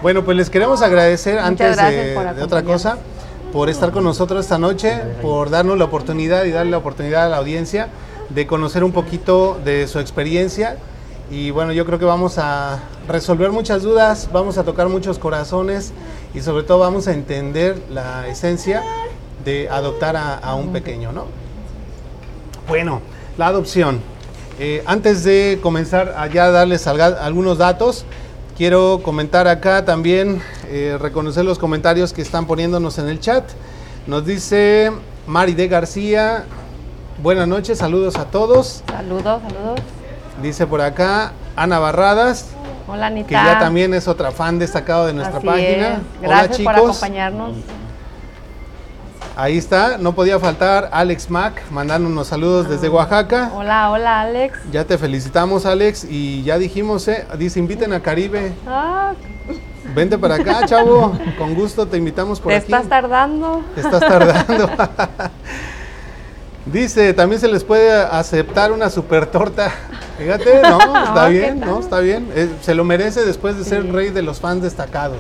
Bueno, 0.03 0.25
pues 0.25 0.37
les 0.37 0.51
queremos 0.51 0.83
agradecer 0.83 1.37
Muchas 1.37 1.49
antes 1.49 1.77
de, 1.77 2.35
de 2.35 2.43
otra 2.43 2.63
cosa 2.63 2.99
por 3.53 3.71
estar 3.71 3.91
con 3.91 4.05
nosotros 4.05 4.45
esta 4.45 4.59
noche, 4.59 5.01
por 5.23 5.49
darnos 5.49 5.79
la 5.79 5.85
oportunidad 5.85 6.45
y 6.45 6.51
darle 6.51 6.73
la 6.73 6.79
oportunidad 6.79 7.25
a 7.25 7.29
la 7.31 7.39
audiencia 7.39 7.89
de 8.29 8.47
conocer 8.47 8.85
un 8.85 8.93
poquito 8.93 9.59
de 9.65 9.87
su 9.89 9.99
experiencia. 9.99 10.77
Y 11.31 11.51
bueno, 11.51 11.73
yo 11.73 11.85
creo 11.85 11.99
que 11.99 12.05
vamos 12.05 12.39
a 12.39 12.81
resolver 13.09 13.51
muchas 13.51 13.83
dudas, 13.83 14.29
vamos 14.33 14.59
a 14.59 14.65
tocar 14.65 14.89
muchos 14.89 15.19
corazones 15.19 15.93
y 16.35 16.41
sobre 16.41 16.63
todo 16.63 16.79
vamos 16.79 17.09
a 17.09 17.13
entender 17.13 17.83
la 17.91 18.29
esencia 18.29 18.83
de 19.45 19.69
adoptar 19.69 20.17
a, 20.17 20.37
a 20.37 20.55
un 20.55 20.73
pequeño, 20.73 21.13
¿no? 21.13 21.25
Bueno, 22.69 23.01
la 23.39 23.49
adopción. 23.49 24.01
Eh, 24.59 24.83
antes 24.87 25.23
de 25.23 25.59
comenzar 25.63 26.15
a 26.17 26.29
ya 26.29 26.51
darles 26.51 26.87
algunos 26.87 27.59
datos, 27.59 28.07
quiero 28.57 29.01
comentar 29.03 29.47
acá 29.49 29.85
también, 29.85 30.41
eh, 30.69 30.97
reconocer 30.99 31.45
los 31.45 31.59
comentarios 31.59 32.13
que 32.13 32.23
están 32.23 32.47
poniéndonos 32.47 32.99
en 32.99 33.09
el 33.09 33.21
chat. 33.21 33.45
Nos 34.07 34.25
dice 34.25 34.93
Mari 35.27 35.53
de 35.53 35.69
García, 35.69 36.45
buenas 37.23 37.47
noches, 37.47 37.79
saludos 37.79 38.17
a 38.17 38.25
todos. 38.31 38.83
Saludos, 38.89 39.43
saludos. 39.43 39.81
Dice 40.43 40.67
por 40.67 40.81
acá 40.81 41.33
Ana 41.57 41.79
Barradas, 41.79 42.47
Hola, 42.89 43.07
Anita. 43.07 43.29
que 43.29 43.35
ya 43.35 43.59
también 43.59 43.95
es 43.95 44.07
otra 44.07 44.31
fan 44.31 44.59
destacado 44.59 45.07
de 45.07 45.13
nuestra 45.15 45.39
Así 45.39 45.47
página. 45.47 45.67
es. 45.89 45.99
Hola 46.19 46.29
Gracias 46.29 46.61
por 46.61 46.75
chicos. 46.75 46.91
acompañarnos. 47.03 47.53
Ahí 49.39 49.59
está, 49.59 49.99
no 49.99 50.15
podía 50.15 50.39
faltar 50.39 50.89
Alex 50.93 51.29
Mac, 51.29 51.63
mandándonos 51.71 52.27
saludos 52.27 52.71
desde 52.71 52.89
Oaxaca. 52.89 53.51
Hola, 53.55 53.91
hola, 53.91 54.21
Alex. 54.23 54.59
Ya 54.73 54.85
te 54.85 54.97
felicitamos, 54.97 55.67
Alex. 55.67 56.05
Y 56.09 56.43
ya 56.43 56.57
dijimos, 56.57 57.07
¿eh? 57.09 57.27
Dice, 57.39 57.59
inviten 57.59 57.93
a 57.93 58.01
Caribe. 58.01 58.53
Ah, 58.67 59.13
Vente 59.95 60.17
para 60.19 60.37
acá, 60.37 60.65
chavo. 60.67 61.13
Con 61.39 61.55
gusto 61.55 61.87
te 61.87 61.97
invitamos 61.99 62.41
por 62.41 62.51
te 62.51 62.57
aquí. 62.57 62.73
estás 62.73 62.89
tardando. 62.89 63.63
Te 63.75 63.81
estás 63.83 64.01
tardando. 64.01 64.71
Dice, 66.67 67.15
también 67.15 67.41
se 67.41 67.49
les 67.49 67.63
puede 67.63 67.93
aceptar 67.93 68.73
una 68.73 68.91
super 68.91 69.27
torta. 69.27 69.71
Fíjate, 70.19 70.63
no, 70.63 70.79
está 71.05 71.25
Oh, 71.25 71.29
¿qué 71.29 71.33
bien, 71.33 71.61
no, 71.61 71.79
está 71.79 72.01
bien. 72.01 72.29
Eh, 72.35 72.51
se 72.61 72.75
lo 72.75 72.85
merece 72.85 73.25
después 73.25 73.57
de 73.57 73.65
ser 73.65 73.93
rey 73.93 74.11
de 74.11 74.23
los 74.23 74.41
fans 74.41 74.63
destacados. 74.63 75.19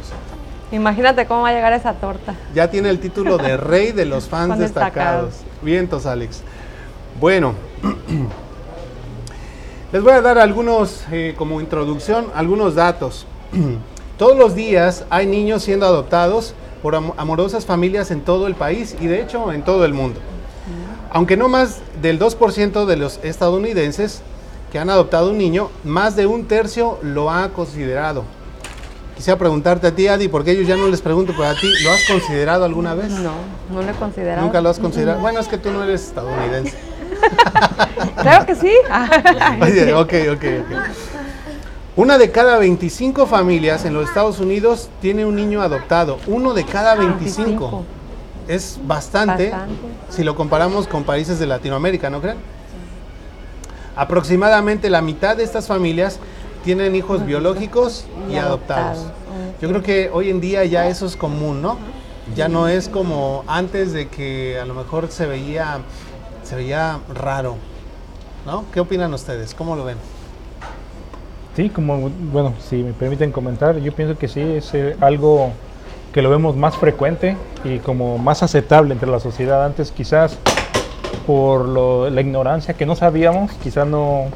Imagínate 0.72 1.26
cómo 1.26 1.42
va 1.42 1.50
a 1.50 1.52
llegar 1.52 1.72
esa 1.72 1.92
torta. 1.94 2.34
Ya 2.54 2.68
tiene 2.70 2.90
el 2.90 2.98
título 2.98 3.38
de 3.38 3.56
rey 3.56 3.92
de 3.92 4.04
los 4.06 4.28
fans 4.28 4.50
Fan 4.50 4.58
destacados. 4.58 5.26
destacados. 5.26 5.62
Vientos, 5.62 6.06
Alex. 6.06 6.42
Bueno, 7.20 7.54
les 9.92 10.02
voy 10.02 10.12
a 10.12 10.20
dar 10.20 10.38
algunos, 10.38 11.04
eh, 11.12 11.34
como 11.38 11.60
introducción, 11.60 12.26
algunos 12.34 12.74
datos. 12.74 13.26
Todos 14.18 14.36
los 14.36 14.54
días 14.54 15.04
hay 15.10 15.26
niños 15.26 15.62
siendo 15.62 15.86
adoptados 15.86 16.54
por 16.82 16.94
am- 16.96 17.12
amorosas 17.16 17.64
familias 17.66 18.10
en 18.10 18.22
todo 18.22 18.46
el 18.46 18.54
país 18.54 18.96
y 19.00 19.06
de 19.06 19.20
hecho 19.22 19.52
en 19.52 19.62
todo 19.62 19.84
el 19.84 19.94
mundo. 19.94 20.20
Aunque 21.10 21.36
no 21.36 21.48
más 21.48 21.78
del 22.02 22.18
2% 22.18 22.84
de 22.86 22.96
los 22.96 23.20
estadounidenses 23.22 24.22
que 24.70 24.78
han 24.78 24.90
adoptado 24.90 25.30
un 25.30 25.38
niño, 25.38 25.70
más 25.84 26.16
de 26.16 26.26
un 26.26 26.46
tercio 26.46 26.98
lo 27.02 27.30
ha 27.30 27.48
considerado. 27.50 28.24
Quisiera 29.16 29.38
preguntarte 29.38 29.86
a 29.86 29.94
ti, 29.94 30.08
Adi, 30.08 30.28
porque 30.28 30.50
ellos 30.50 30.66
ya 30.66 30.76
no 30.76 30.88
les 30.88 31.00
pregunto, 31.00 31.32
pero 31.34 31.48
a 31.48 31.54
ti, 31.54 31.68
¿lo 31.82 31.90
has 31.90 32.04
considerado 32.06 32.66
alguna 32.66 32.94
vez? 32.94 33.10
No, 33.10 33.32
no 33.72 33.80
lo 33.80 33.90
he 33.90 33.94
considerado. 33.94 34.42
Nunca 34.42 34.60
lo 34.60 34.68
has 34.68 34.78
considerado. 34.78 35.20
Bueno, 35.22 35.40
es 35.40 35.48
que 35.48 35.56
tú 35.56 35.70
no 35.70 35.82
eres 35.82 36.02
estadounidense. 36.02 36.76
Claro 38.20 38.44
que 38.44 38.54
sí. 38.54 38.72
Oye, 39.62 39.94
ok, 39.94 40.12
ok, 40.32 40.44
ok. 40.60 40.76
Una 41.96 42.18
de 42.18 42.30
cada 42.30 42.58
25 42.58 43.26
familias 43.26 43.86
en 43.86 43.94
los 43.94 44.06
Estados 44.06 44.38
Unidos 44.38 44.90
tiene 45.00 45.24
un 45.24 45.34
niño 45.34 45.62
adoptado. 45.62 46.18
Uno 46.26 46.52
de 46.52 46.64
cada 46.64 46.94
25. 46.94 47.44
25. 47.44 47.84
Es 48.48 48.78
bastante, 48.84 49.50
Bastante. 49.50 49.74
si 50.10 50.22
lo 50.22 50.36
comparamos 50.36 50.86
con 50.86 51.04
países 51.04 51.38
de 51.38 51.46
Latinoamérica, 51.46 52.10
¿no 52.10 52.20
creen? 52.20 52.36
Aproximadamente 53.96 54.90
la 54.90 55.02
mitad 55.02 55.36
de 55.36 55.42
estas 55.44 55.66
familias 55.66 56.18
tienen 56.64 56.94
hijos 56.94 57.24
biológicos 57.24 58.04
y, 58.28 58.34
Y 58.34 58.36
adoptados. 58.36 58.98
adoptados. 58.98 59.60
Yo 59.60 59.68
creo 59.68 59.82
que 59.82 60.10
hoy 60.12 60.30
en 60.30 60.40
día 60.40 60.64
ya 60.64 60.86
eso 60.88 61.06
es 61.06 61.16
común, 61.16 61.62
¿no? 61.62 61.78
Ya 62.34 62.48
no 62.48 62.68
es 62.68 62.88
como 62.88 63.44
antes 63.46 63.92
de 63.92 64.08
que 64.08 64.58
a 64.60 64.64
lo 64.66 64.74
mejor 64.74 65.08
se 65.10 65.26
veía, 65.26 65.78
se 66.42 66.56
veía 66.56 66.98
raro, 67.14 67.56
¿no? 68.44 68.64
¿Qué 68.72 68.80
opinan 68.80 69.14
ustedes? 69.14 69.54
¿Cómo 69.54 69.76
lo 69.76 69.84
ven? 69.84 69.96
Sí, 71.54 71.70
como, 71.70 72.10
bueno, 72.10 72.52
si 72.68 72.82
me 72.82 72.92
permiten 72.92 73.32
comentar, 73.32 73.78
yo 73.78 73.92
pienso 73.92 74.18
que 74.18 74.28
sí, 74.28 74.40
es 74.40 74.74
eh, 74.74 74.96
algo 75.00 75.52
que 76.16 76.22
lo 76.22 76.30
vemos 76.30 76.56
más 76.56 76.74
frecuente 76.78 77.36
y 77.62 77.78
como 77.78 78.16
más 78.16 78.42
aceptable 78.42 78.94
entre 78.94 79.06
la 79.06 79.20
sociedad. 79.20 79.66
Antes 79.66 79.92
quizás 79.92 80.38
por 81.26 81.68
lo- 81.68 82.08
la 82.08 82.22
ignorancia 82.22 82.72
que 82.72 82.86
no 82.86 82.96
sabíamos, 82.96 83.52
quizás 83.62 83.86
no, 83.86 84.28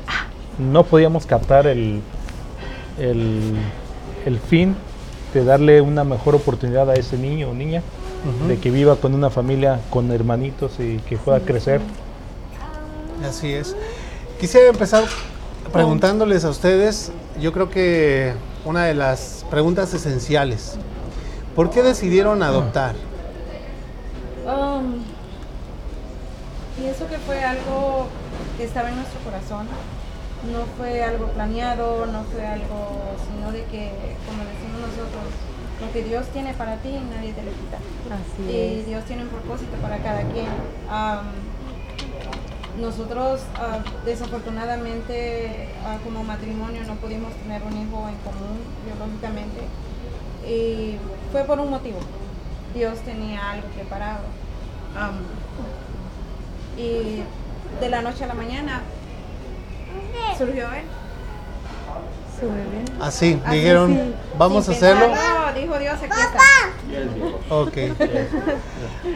no 0.58 0.84
podíamos 0.84 1.24
captar 1.24 1.66
el, 1.66 2.02
el, 2.98 3.54
el 4.26 4.38
fin 4.40 4.76
de 5.32 5.42
darle 5.42 5.80
una 5.80 6.04
mejor 6.04 6.34
oportunidad 6.34 6.90
a 6.90 6.96
ese 6.96 7.16
niño 7.16 7.48
o 7.48 7.54
niña, 7.54 7.82
de 8.46 8.58
que 8.58 8.70
viva 8.70 8.96
con 8.96 9.14
una 9.14 9.30
familia, 9.30 9.80
con 9.88 10.12
hermanitos 10.12 10.72
y 10.80 10.98
que 11.08 11.16
pueda 11.16 11.40
crecer. 11.40 11.80
Así 13.26 13.54
es. 13.54 13.74
Quisiera 14.38 14.68
empezar 14.68 15.04
preguntándoles 15.72 16.44
a 16.44 16.50
ustedes, 16.50 17.10
yo 17.40 17.54
creo 17.54 17.70
que 17.70 18.34
una 18.66 18.84
de 18.84 18.92
las 18.92 19.46
preguntas 19.50 19.94
esenciales. 19.94 20.76
¿Por 21.54 21.70
qué 21.70 21.82
decidieron 21.82 22.42
adoptar? 22.42 22.94
Um, 24.46 25.02
pienso 26.78 27.08
que 27.08 27.18
fue 27.18 27.42
algo 27.42 28.06
que 28.56 28.64
estaba 28.64 28.88
en 28.88 28.96
nuestro 28.96 29.20
corazón. 29.20 29.66
No 30.52 30.64
fue 30.78 31.02
algo 31.02 31.26
planeado, 31.28 32.06
no 32.06 32.24
fue 32.24 32.46
algo, 32.46 33.16
sino 33.26 33.52
de 33.52 33.64
que, 33.64 33.92
como 34.26 34.44
decimos 34.44 34.80
nosotros, 34.80 35.24
lo 35.80 35.92
que 35.92 36.04
Dios 36.04 36.26
tiene 36.28 36.54
para 36.54 36.76
ti, 36.76 36.96
nadie 37.14 37.32
te 37.32 37.42
lo 37.42 37.50
quita. 37.50 37.78
Así 38.14 38.50
y 38.50 38.80
es. 38.80 38.86
Dios 38.86 39.04
tiene 39.04 39.24
un 39.24 39.28
propósito 39.28 39.76
para 39.82 39.98
cada 39.98 40.22
quien. 40.22 40.48
Am, 40.88 41.26
nosotros 42.80 43.42
ah, 43.56 43.80
desafortunadamente 44.06 45.68
ah, 45.84 45.98
como 46.04 46.22
matrimonio 46.22 46.82
no 46.86 46.94
pudimos 46.94 47.34
tener 47.34 47.62
un 47.62 47.72
hijo 47.72 48.08
en 48.08 48.16
común 48.24 48.56
biológicamente 48.86 49.60
y 50.46 50.96
fue 51.32 51.44
por 51.44 51.58
un 51.60 51.70
motivo. 51.70 51.98
Dios 52.74 52.98
tenía 53.00 53.50
algo 53.52 53.66
preparado. 53.68 54.20
Am, 54.96 55.14
y 56.76 57.22
de 57.80 57.88
la 57.88 58.00
noche 58.02 58.24
a 58.24 58.28
la 58.28 58.34
mañana 58.34 58.82
surgió 60.38 60.66
él. 60.72 60.84
Así, 63.00 63.38
Así, 63.44 63.54
dijeron, 63.56 63.92
sí. 63.94 64.14
vamos 64.38 64.66
a 64.68 64.72
hacerlo. 64.72 65.08
pensarlo, 65.08 65.60
dijo 65.60 65.78
Dios, 65.78 65.94
aquí 65.96 66.20
está. 66.20 67.54
Ok. 67.54 67.76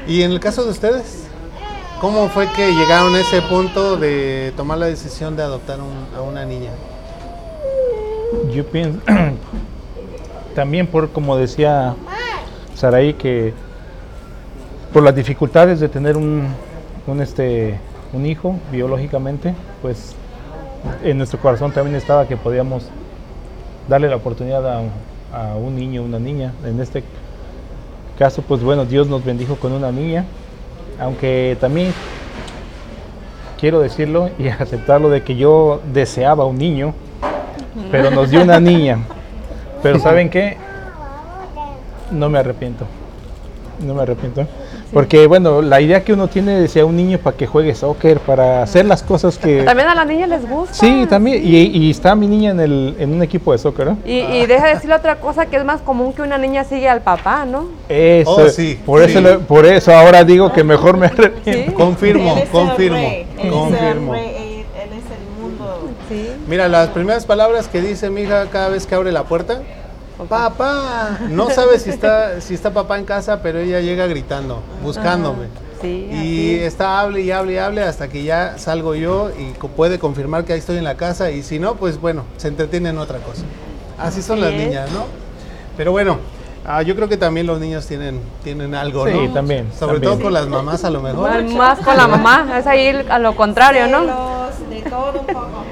¿Y 0.06 0.22
en 0.22 0.32
el 0.32 0.40
caso 0.40 0.62
de 0.64 0.70
ustedes? 0.70 1.24
¿Cómo 2.02 2.28
fue 2.28 2.46
que 2.52 2.70
llegaron 2.74 3.14
a 3.14 3.20
ese 3.20 3.40
punto 3.42 3.96
de 3.96 4.52
tomar 4.58 4.76
la 4.76 4.86
decisión 4.86 5.36
de 5.36 5.42
adoptar 5.42 5.80
un- 5.80 6.06
a 6.14 6.20
una 6.20 6.44
niña? 6.44 6.70
Yo 8.52 8.66
pienso, 8.66 9.00
también 10.54 10.86
por 10.86 11.10
como 11.10 11.36
decía 11.36 11.94
Saraí, 12.74 13.14
que 13.14 13.52
por 14.92 15.02
las 15.02 15.14
dificultades 15.14 15.80
de 15.80 15.88
tener 15.88 16.16
un, 16.16 16.46
un, 17.06 17.20
este, 17.20 17.78
un 18.12 18.26
hijo 18.26 18.56
biológicamente, 18.70 19.54
pues 19.82 20.14
en 21.02 21.18
nuestro 21.18 21.40
corazón 21.40 21.72
también 21.72 21.96
estaba 21.96 22.28
que 22.28 22.36
podíamos 22.36 22.88
darle 23.88 24.08
la 24.08 24.16
oportunidad 24.16 24.66
a, 24.66 24.82
a 25.32 25.56
un 25.56 25.76
niño, 25.76 26.02
una 26.02 26.18
niña. 26.18 26.52
En 26.64 26.80
este 26.80 27.02
caso, 28.18 28.42
pues 28.42 28.62
bueno, 28.62 28.84
Dios 28.84 29.08
nos 29.08 29.24
bendijo 29.24 29.56
con 29.56 29.72
una 29.72 29.90
niña, 29.90 30.24
aunque 31.00 31.56
también 31.60 31.92
quiero 33.58 33.80
decirlo 33.80 34.30
y 34.38 34.48
aceptarlo 34.60 35.10
de 35.10 35.22
que 35.22 35.36
yo 35.36 35.80
deseaba 35.92 36.44
un 36.44 36.58
niño, 36.58 36.94
pero 37.90 38.10
nos 38.10 38.30
dio 38.30 38.42
una 38.42 38.60
niña. 38.60 38.98
Pero 39.84 39.98
¿saben 40.00 40.28
qué? 40.30 40.56
No 42.10 42.28
me 42.28 42.38
arrepiento. 42.38 42.84
No 43.84 43.94
me 43.94 44.02
arrepiento. 44.02 44.46
Porque 44.92 45.26
bueno, 45.26 45.60
la 45.60 45.80
idea 45.80 46.04
que 46.04 46.12
uno 46.12 46.28
tiene 46.28 46.60
de 46.60 46.68
ser 46.68 46.84
un 46.84 46.96
niño 46.96 47.18
para 47.18 47.36
que 47.36 47.46
juegue 47.48 47.74
soccer, 47.74 48.20
para 48.20 48.62
hacer 48.62 48.86
las 48.86 49.02
cosas 49.02 49.36
que... 49.36 49.64
También 49.64 49.88
a 49.88 49.94
las 49.96 50.06
niñas 50.06 50.28
les 50.28 50.48
gusta. 50.48 50.72
Sí, 50.74 51.06
también. 51.08 51.42
Y, 51.44 51.56
y 51.66 51.90
está 51.90 52.14
mi 52.14 52.28
niña 52.28 52.52
en, 52.52 52.60
el, 52.60 52.94
en 53.00 53.12
un 53.12 53.22
equipo 53.22 53.50
de 53.50 53.58
soccer, 53.58 53.86
¿no? 53.88 53.98
Y, 54.06 54.20
y 54.20 54.46
deja 54.46 54.68
de 54.68 54.74
decirle 54.74 54.94
otra 54.94 55.16
cosa 55.16 55.46
que 55.46 55.56
es 55.56 55.64
más 55.64 55.80
común 55.80 56.12
que 56.12 56.22
una 56.22 56.38
niña 56.38 56.62
sigue 56.62 56.88
al 56.88 57.00
papá, 57.02 57.44
¿no? 57.44 57.66
Eso, 57.88 58.30
Oh, 58.30 58.48
sí, 58.48 58.78
por, 58.86 59.04
sí. 59.04 59.10
Eso, 59.10 59.20
lo- 59.20 59.40
por 59.40 59.66
eso 59.66 59.92
ahora 59.92 60.22
digo 60.22 60.52
que 60.52 60.62
mejor 60.62 60.96
me 60.96 61.06
arrepiento. 61.06 61.70
Sí. 61.72 61.76
Confirmo, 61.76 62.36
confirmo, 62.52 62.98
confirmo. 63.50 64.12
rey, 64.12 64.36
él, 64.38 64.64
él 64.80 64.90
es 64.92 65.04
el 65.10 65.42
mundo. 65.42 65.88
Sí. 66.08 66.28
Mira, 66.46 66.68
las 66.68 66.88
primeras 66.90 67.24
palabras 67.24 67.68
que 67.68 67.80
dice 67.80 68.10
mi 68.10 68.22
hija 68.22 68.46
cada 68.50 68.68
vez 68.68 68.86
que 68.86 68.94
abre 68.94 69.12
la 69.12 69.24
puerta, 69.24 69.62
papá, 70.28 71.18
no 71.30 71.50
sabe 71.50 71.78
si 71.78 71.90
está, 71.90 72.40
si 72.40 72.54
está 72.54 72.70
papá 72.72 72.98
en 72.98 73.04
casa, 73.04 73.40
pero 73.42 73.58
ella 73.60 73.80
llega 73.80 74.06
gritando, 74.06 74.60
buscándome. 74.82 75.46
Sí, 75.80 76.08
Y 76.12 76.54
es. 76.56 76.62
está 76.74 77.00
hable 77.00 77.20
y 77.22 77.30
hable 77.30 77.54
y 77.54 77.58
hable 77.58 77.82
hasta 77.82 78.08
que 78.08 78.22
ya 78.24 78.56
salgo 78.58 78.94
yo 78.94 79.30
y 79.38 79.52
puede 79.68 79.98
confirmar 79.98 80.44
que 80.44 80.52
ahí 80.52 80.58
estoy 80.58 80.78
en 80.78 80.84
la 80.84 80.96
casa 80.96 81.30
y 81.30 81.42
si 81.42 81.58
no, 81.58 81.74
pues 81.76 82.00
bueno, 82.00 82.24
se 82.36 82.48
entretiene 82.48 82.90
en 82.90 82.98
otra 82.98 83.18
cosa. 83.18 83.42
Así 83.98 84.22
son 84.22 84.40
las 84.40 84.52
niñas, 84.52 84.90
¿no? 84.92 85.04
Pero 85.76 85.92
bueno, 85.92 86.18
ah, 86.66 86.82
yo 86.82 86.94
creo 86.94 87.08
que 87.08 87.16
también 87.16 87.46
los 87.46 87.58
niños 87.60 87.86
tienen, 87.86 88.20
tienen 88.42 88.74
algo, 88.74 89.06
Sí, 89.06 89.12
¿no? 89.28 89.32
también, 89.34 89.70
Sobre 89.78 89.94
también. 89.94 90.12
todo 90.12 90.22
con 90.22 90.32
las 90.32 90.46
mamás 90.46 90.84
a 90.84 90.90
lo 90.90 91.00
mejor. 91.00 91.42
Más- 91.44 91.80
con 91.80 91.96
la 91.96 92.06
mamá, 92.06 92.58
es 92.58 92.66
ahí 92.66 93.04
a 93.08 93.18
lo 93.18 93.34
contrario, 93.34 93.86
¿no? 93.88 94.04
De 94.70 94.80
todo 94.82 95.20
un 95.20 95.26
poco. 95.26 95.64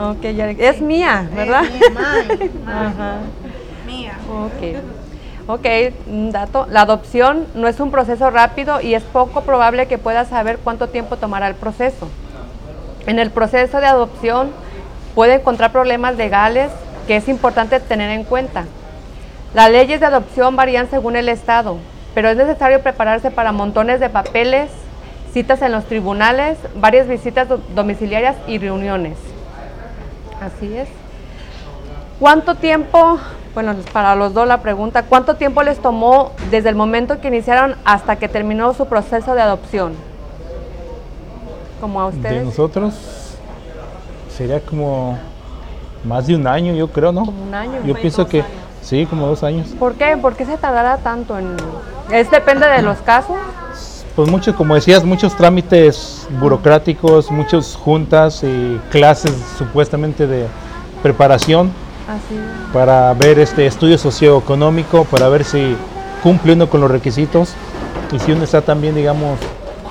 Ok, 0.00 0.22
ya- 0.34 0.50
es 0.50 0.80
mía, 0.80 1.28
¿verdad? 1.34 1.64
Es 1.64 1.70
mía, 1.90 1.90
mine, 2.28 2.50
mine, 2.50 2.72
Ajá. 2.72 3.16
mía. 3.86 4.12
Ok. 4.28 4.76
Ok, 5.46 5.66
un 6.06 6.30
dato. 6.32 6.66
La 6.70 6.82
adopción 6.82 7.46
no 7.54 7.66
es 7.68 7.80
un 7.80 7.90
proceso 7.90 8.30
rápido 8.30 8.80
y 8.80 8.94
es 8.94 9.02
poco 9.02 9.42
probable 9.42 9.86
que 9.88 9.98
puedas 9.98 10.28
saber 10.28 10.58
cuánto 10.62 10.88
tiempo 10.88 11.16
tomará 11.16 11.48
el 11.48 11.54
proceso. 11.54 12.08
En 13.06 13.18
el 13.18 13.30
proceso 13.30 13.80
de 13.80 13.86
adopción 13.86 14.50
puede 15.14 15.34
encontrar 15.34 15.72
problemas 15.72 16.16
legales 16.16 16.70
que 17.06 17.16
es 17.16 17.28
importante 17.28 17.80
tener 17.80 18.10
en 18.10 18.24
cuenta. 18.24 18.64
Las 19.54 19.70
leyes 19.70 19.98
de 20.00 20.06
adopción 20.06 20.54
varían 20.54 20.88
según 20.88 21.16
el 21.16 21.28
estado, 21.28 21.78
pero 22.14 22.28
es 22.28 22.36
necesario 22.36 22.80
prepararse 22.80 23.30
para 23.32 23.50
montones 23.50 23.98
de 23.98 24.08
papeles, 24.08 24.70
citas 25.32 25.60
en 25.62 25.72
los 25.72 25.84
tribunales, 25.86 26.56
varias 26.76 27.08
visitas 27.08 27.48
do- 27.48 27.60
domiciliarias 27.74 28.36
y 28.46 28.58
reuniones. 28.58 29.16
Así 30.40 30.76
es. 30.76 30.88
¿Cuánto 32.18 32.54
tiempo, 32.54 33.18
bueno, 33.54 33.74
para 33.92 34.14
los 34.14 34.34
dos 34.34 34.46
la 34.46 34.60
pregunta, 34.62 35.04
cuánto 35.04 35.36
tiempo 35.36 35.62
les 35.62 35.78
tomó 35.80 36.32
desde 36.50 36.68
el 36.68 36.74
momento 36.74 37.20
que 37.20 37.28
iniciaron 37.28 37.76
hasta 37.84 38.16
que 38.16 38.28
terminó 38.28 38.72
su 38.74 38.86
proceso 38.86 39.34
de 39.34 39.42
adopción? 39.42 39.94
Como 41.80 42.00
a 42.00 42.10
De 42.10 42.16
ustedes. 42.16 42.44
nosotros 42.44 42.94
sería 44.36 44.60
como 44.60 45.18
más 46.04 46.26
de 46.26 46.34
un 46.34 46.46
año, 46.46 46.74
yo 46.74 46.88
creo, 46.88 47.12
¿no? 47.12 47.24
Como 47.24 47.42
un 47.42 47.54
año. 47.54 47.80
Yo 47.86 47.94
pienso 47.94 48.26
que 48.26 48.40
años. 48.42 48.52
sí, 48.82 49.06
como 49.06 49.26
dos 49.26 49.42
años. 49.42 49.68
¿Por 49.78 49.94
qué? 49.94 50.16
¿Por 50.16 50.34
qué 50.36 50.44
se 50.44 50.56
tardará 50.56 50.98
tanto 50.98 51.38
en...? 51.38 51.56
¿Es 52.10 52.30
depende 52.30 52.66
de 52.66 52.82
los 52.82 52.98
casos? 52.98 53.36
Pues 54.16 54.28
mucho, 54.28 54.54
como 54.54 54.74
decías, 54.74 55.04
muchos 55.04 55.36
trámites 55.36 56.28
burocráticos, 56.40 57.30
muchas 57.30 57.74
juntas 57.74 58.42
y 58.42 58.78
clases 58.90 59.34
supuestamente 59.56 60.26
de 60.26 60.46
preparación 61.02 61.70
Así 62.08 62.38
para 62.72 63.12
ver 63.14 63.38
este 63.38 63.66
estudio 63.66 63.98
socioeconómico, 63.98 65.04
para 65.04 65.28
ver 65.28 65.44
si 65.44 65.76
cumple 66.22 66.52
uno 66.52 66.68
con 66.68 66.80
los 66.80 66.90
requisitos 66.90 67.54
y 68.12 68.18
si 68.18 68.32
uno 68.32 68.44
está 68.44 68.62
también, 68.62 68.94
digamos, 68.94 69.38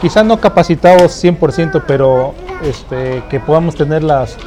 quizá 0.02 0.24
no 0.24 0.40
capacitados 0.40 1.24
100%, 1.24 1.84
pero 1.88 2.34
este, 2.64 3.24
que 3.30 3.40
podamos 3.40 3.76
tener 3.76 4.04
las, 4.04 4.38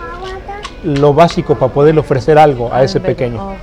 lo 0.84 1.14
básico 1.14 1.54
para 1.56 1.72
poderle 1.72 2.00
ofrecer 2.00 2.38
algo 2.38 2.72
a 2.72 2.82
ese 2.82 3.00
pequeño. 3.00 3.54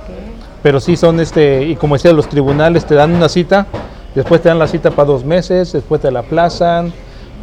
Pero 0.62 0.78
sí 0.78 0.96
son, 0.96 1.20
este, 1.20 1.62
y 1.62 1.76
como 1.76 1.94
decía, 1.94 2.12
los 2.12 2.28
tribunales 2.28 2.84
te 2.84 2.94
dan 2.94 3.14
una 3.14 3.28
cita, 3.28 3.66
después 4.14 4.40
te 4.42 4.48
dan 4.48 4.58
la 4.58 4.66
cita 4.66 4.90
para 4.90 5.06
dos 5.06 5.24
meses, 5.24 5.72
después 5.72 6.00
te 6.00 6.10
la 6.10 6.20
aplazan, 6.20 6.92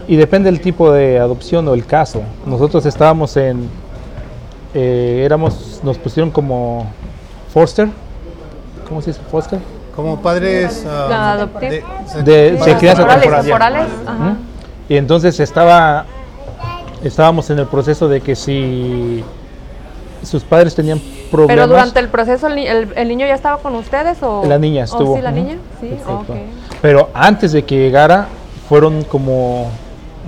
y 0.07 0.15
depende 0.15 0.49
del 0.51 0.61
tipo 0.61 0.91
de 0.91 1.19
adopción 1.19 1.67
o 1.67 1.73
el 1.73 1.85
caso. 1.85 2.21
Nosotros 2.45 2.85
estábamos 2.85 3.35
en, 3.37 3.69
eh, 4.73 5.21
éramos, 5.25 5.81
nos 5.83 5.97
pusieron 5.97 6.31
como 6.31 6.87
foster, 7.53 7.87
¿cómo 8.87 9.01
se 9.01 9.11
dice 9.11 9.21
foster? 9.29 9.59
Como 9.95 10.21
padres 10.21 10.85
adoptiva. 10.85 11.71
de, 11.71 12.21
De- 12.23 12.49
padres 12.57 12.63
se 12.63 12.77
crianza 12.77 13.07
temporales, 13.07 13.43
temporal. 13.45 13.87
Ujú. 14.05 14.37
Y 14.89 14.95
entonces 14.97 15.39
estaba, 15.39 16.05
estábamos 17.03 17.49
en 17.49 17.59
el 17.59 17.65
proceso 17.65 18.07
de 18.07 18.21
que 18.21 18.35
si 18.35 19.23
sus 20.23 20.43
padres 20.43 20.75
tenían 20.75 20.99
problemas, 21.31 21.55
Pero 21.55 21.67
durante 21.67 21.99
el 21.99 22.09
proceso, 22.09 22.47
¿el, 22.47 22.57
el- 22.59 22.93
el 22.95 23.07
niño 23.07 23.25
ya 23.27 23.35
estaba 23.35 23.57
con 23.57 23.75
ustedes 23.75 24.17
o...? 24.21 24.43
La 24.45 24.57
niña 24.57 24.81
¿O 24.81 24.85
estuvo. 24.85 25.15
sí, 25.15 25.21
la 25.21 25.31
niña? 25.31 25.57
Sí. 25.79 25.89
Pero 26.81 27.09
antes 27.13 27.51
de 27.51 27.63
que 27.63 27.75
llegara, 27.77 28.27
fueron 28.69 29.03
como 29.03 29.69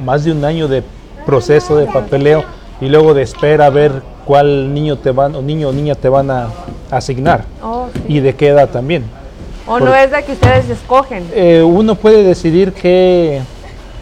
más 0.03 0.23
de 0.23 0.31
un 0.31 0.43
año 0.45 0.67
de 0.67 0.83
proceso 1.25 1.75
de 1.77 1.85
papeleo 1.87 2.43
y 2.81 2.87
luego 2.87 3.13
de 3.13 3.21
espera 3.23 3.65
a 3.65 3.69
ver 3.69 4.01
cuál 4.25 4.73
niño 4.73 4.97
te 4.97 5.11
van 5.11 5.35
o 5.35 5.41
niño 5.41 5.69
o 5.69 5.71
niña 5.73 5.95
te 5.95 6.07
van 6.09 6.31
a 6.31 6.47
asignar 6.91 7.43
Oh, 7.61 7.87
sí. 7.93 8.01
y 8.07 8.19
de 8.19 8.35
qué 8.35 8.47
edad 8.49 8.69
también. 8.69 9.03
¿O 9.67 9.73
por- 9.73 9.81
no 9.83 9.93
es 9.95 10.09
de 10.11 10.23
que 10.23 10.31
ustedes 10.31 10.69
escogen? 10.69 11.27
Eh, 11.33 11.61
uno 11.61 11.95
puede 11.95 12.23
decidir 12.23 12.73
qué, 12.73 13.41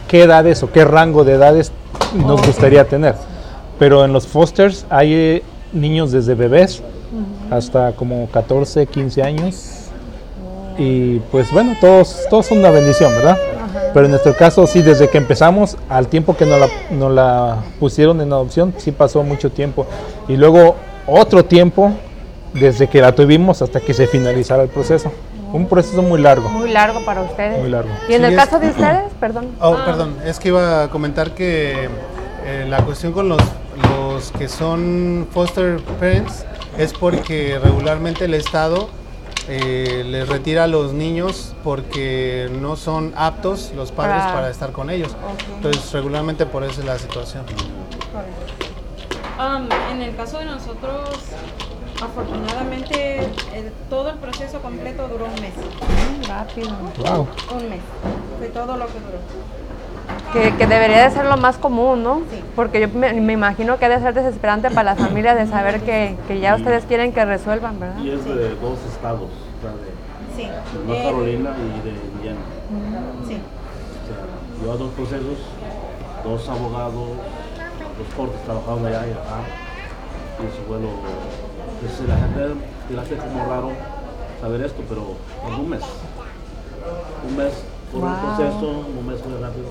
qué 0.08 0.24
edades 0.24 0.62
o 0.64 0.72
qué 0.72 0.86
rango 0.86 1.24
de 1.24 1.34
edades 1.34 1.72
nos 2.16 2.40
Ok. 2.40 2.48
gustaría 2.48 2.86
tener. 2.88 3.16
Pero 3.80 4.06
en 4.06 4.14
los 4.14 4.28
fosters 4.28 4.86
hay 4.90 5.42
niños 5.74 6.12
desde 6.12 6.36
bebés 6.36 6.82
hasta 7.52 7.92
como 7.94 8.28
14, 8.30 8.86
15 8.88 9.24
años. 9.24 9.74
Y 10.78 11.20
pues 11.32 11.52
bueno, 11.52 11.76
todos, 11.82 12.26
todos 12.30 12.46
son 12.46 12.60
una 12.60 12.70
bendición, 12.70 13.12
¿verdad? 13.14 13.38
Pero 13.94 14.06
en 14.06 14.12
nuestro 14.12 14.36
caso, 14.36 14.68
sí, 14.68 14.82
desde 14.82 15.10
que 15.10 15.18
empezamos, 15.18 15.76
al 15.90 16.08
tiempo 16.08 16.36
que 16.36 16.46
nos 16.46 16.60
la, 16.60 16.68
nos 16.92 17.12
la 17.12 17.58
pusieron 17.80 18.22
en 18.22 18.32
adopción, 18.32 18.74
sí 18.78 18.92
pasó 18.92 19.24
mucho 19.24 19.50
tiempo. 19.52 19.88
Y 20.28 20.38
luego 20.38 20.76
otro 21.08 21.44
tiempo, 21.46 21.92
desde 22.54 22.88
que 22.88 23.02
la 23.02 23.14
tuvimos 23.16 23.62
hasta 23.62 23.80
que 23.80 23.94
se 23.94 24.06
finalizara 24.08 24.64
el 24.64 24.70
proceso. 24.70 25.12
Un 25.52 25.66
proceso 25.68 26.02
muy 26.04 26.22
largo. 26.22 26.50
Muy 26.50 26.70
largo 26.70 27.04
para 27.06 27.22
ustedes. 27.22 27.60
Muy 27.60 27.70
largo. 27.70 27.90
¿Y 28.10 28.14
en 28.14 28.20
Sí, 28.22 28.26
el 28.26 28.34
es- 28.34 28.36
caso 28.36 28.60
de 28.60 28.68
ustedes? 28.72 29.04
Perdón. 29.20 29.48
Oh, 29.62 29.76
perdón, 29.86 30.16
es 30.26 30.38
que 30.40 30.50
iba 30.50 30.84
a 30.84 30.90
comentar 30.90 31.32
que 31.32 31.86
eh, 32.46 32.66
la 32.70 32.84
cuestión 32.84 33.14
con 33.14 33.30
los, 33.30 33.40
los 33.82 34.32
que 34.32 34.48
son 34.48 35.28
foster 35.32 35.80
parents 36.00 36.46
es 36.78 36.94
porque 36.94 37.60
regularmente 37.62 38.26
el 38.26 38.34
Estado 38.34 38.90
eh, 39.50 40.04
les 40.06 40.28
retira 40.28 40.66
a 40.66 40.68
los 40.68 40.94
niños 40.94 41.54
porque 41.64 42.50
no 42.60 42.76
son 42.76 43.14
aptos 43.16 43.72
los 43.76 43.92
padres 43.92 44.22
Para- 44.24 44.34
para 44.34 44.50
estar 44.50 44.72
con 44.72 44.90
ellos. 44.90 45.16
Entonces, 45.56 45.92
regularmente 45.94 46.46
por 46.46 46.64
eso 46.64 46.82
es 46.82 46.86
la 46.88 46.98
situación. 47.00 47.46
Um, 49.40 49.70
en 49.92 50.02
el 50.02 50.16
caso 50.16 50.40
de 50.40 50.46
nosotros, 50.46 51.10
afortunadamente, 52.02 53.20
el- 53.54 53.72
todo 53.90 54.10
el 54.10 54.18
proceso 54.18 54.60
completo 54.62 55.08
duró 55.08 55.26
un 55.26 55.36
mes. 55.42 55.54
Rápido. 56.28 56.70
Wow. 56.98 57.28
Un 57.56 57.70
mes. 57.70 57.80
Fue 58.40 58.48
todo 58.48 58.76
lo 58.78 58.88
que 58.88 58.94
duró. 59.00 59.20
Que, 60.34 60.54
que 60.56 60.68
debería 60.68 61.04
de 61.04 61.12
ser 61.12 61.26
lo 61.26 61.38
más 61.38 61.58
común, 61.58 62.04
¿no? 62.04 62.22
Sí. 62.32 62.44
Porque 62.56 62.82
yo 62.82 62.90
me, 62.90 63.14
me 63.14 63.34
imagino 63.34 63.78
que 63.78 63.86
ha 63.86 63.90
de 63.90 64.00
ser 64.00 64.14
desesperante 64.14 64.70
para 64.70 64.84
las 64.96 65.00
familias 65.00 65.36
de 65.38 65.48
saber 65.48 65.82
que, 65.82 66.16
que 66.28 66.40
ya 66.40 66.56
ustedes 66.56 66.84
quieren 66.86 67.14
que 67.14 67.24
resuelvan, 67.26 67.80
¿verdad? 67.80 68.02
Y 68.04 68.12
es 68.12 68.26
de 68.26 68.50
dos 68.56 68.78
estados, 68.92 69.30
o 69.30 69.62
sea, 69.62 69.72
de, 69.72 69.98
Sí. 70.36 70.44
de 70.44 70.86
North 70.86 71.00
Eh, 71.00 71.04
Carolina 71.04 71.50
y 71.58 71.88
de 71.88 71.96
Indiana. 72.18 72.40
sí. 73.28 73.38
O 74.04 74.08
sea, 74.08 74.62
lleva 74.62 74.76
dos 74.78 74.92
procesos, 74.92 75.38
dos 76.24 76.50
abogados, 76.50 77.10
los 77.98 78.08
cortes 78.16 78.42
trabajaron 78.44 78.86
allá 78.86 79.08
y 79.08 79.12
acá. 79.12 79.40
Y 80.40 80.46
eso 80.46 80.62
fue 80.68 80.78
lo, 80.80 80.90
Pues 81.80 82.08
la 82.08 82.16
gente 82.18 82.60
le 82.94 83.00
hace 83.02 83.16
como 83.18 83.46
raro 83.50 83.72
saber 84.42 84.62
esto, 84.62 84.84
pero 84.90 85.16
en 85.48 85.60
un 85.62 85.70
mes. 85.70 85.84
Un 87.28 87.38
mes 87.38 87.54
por 87.92 88.04
un 88.04 88.16
proceso, 88.16 88.86
un 89.00 89.08
mes 89.08 89.26
muy 89.26 89.42
rápido. 89.42 89.68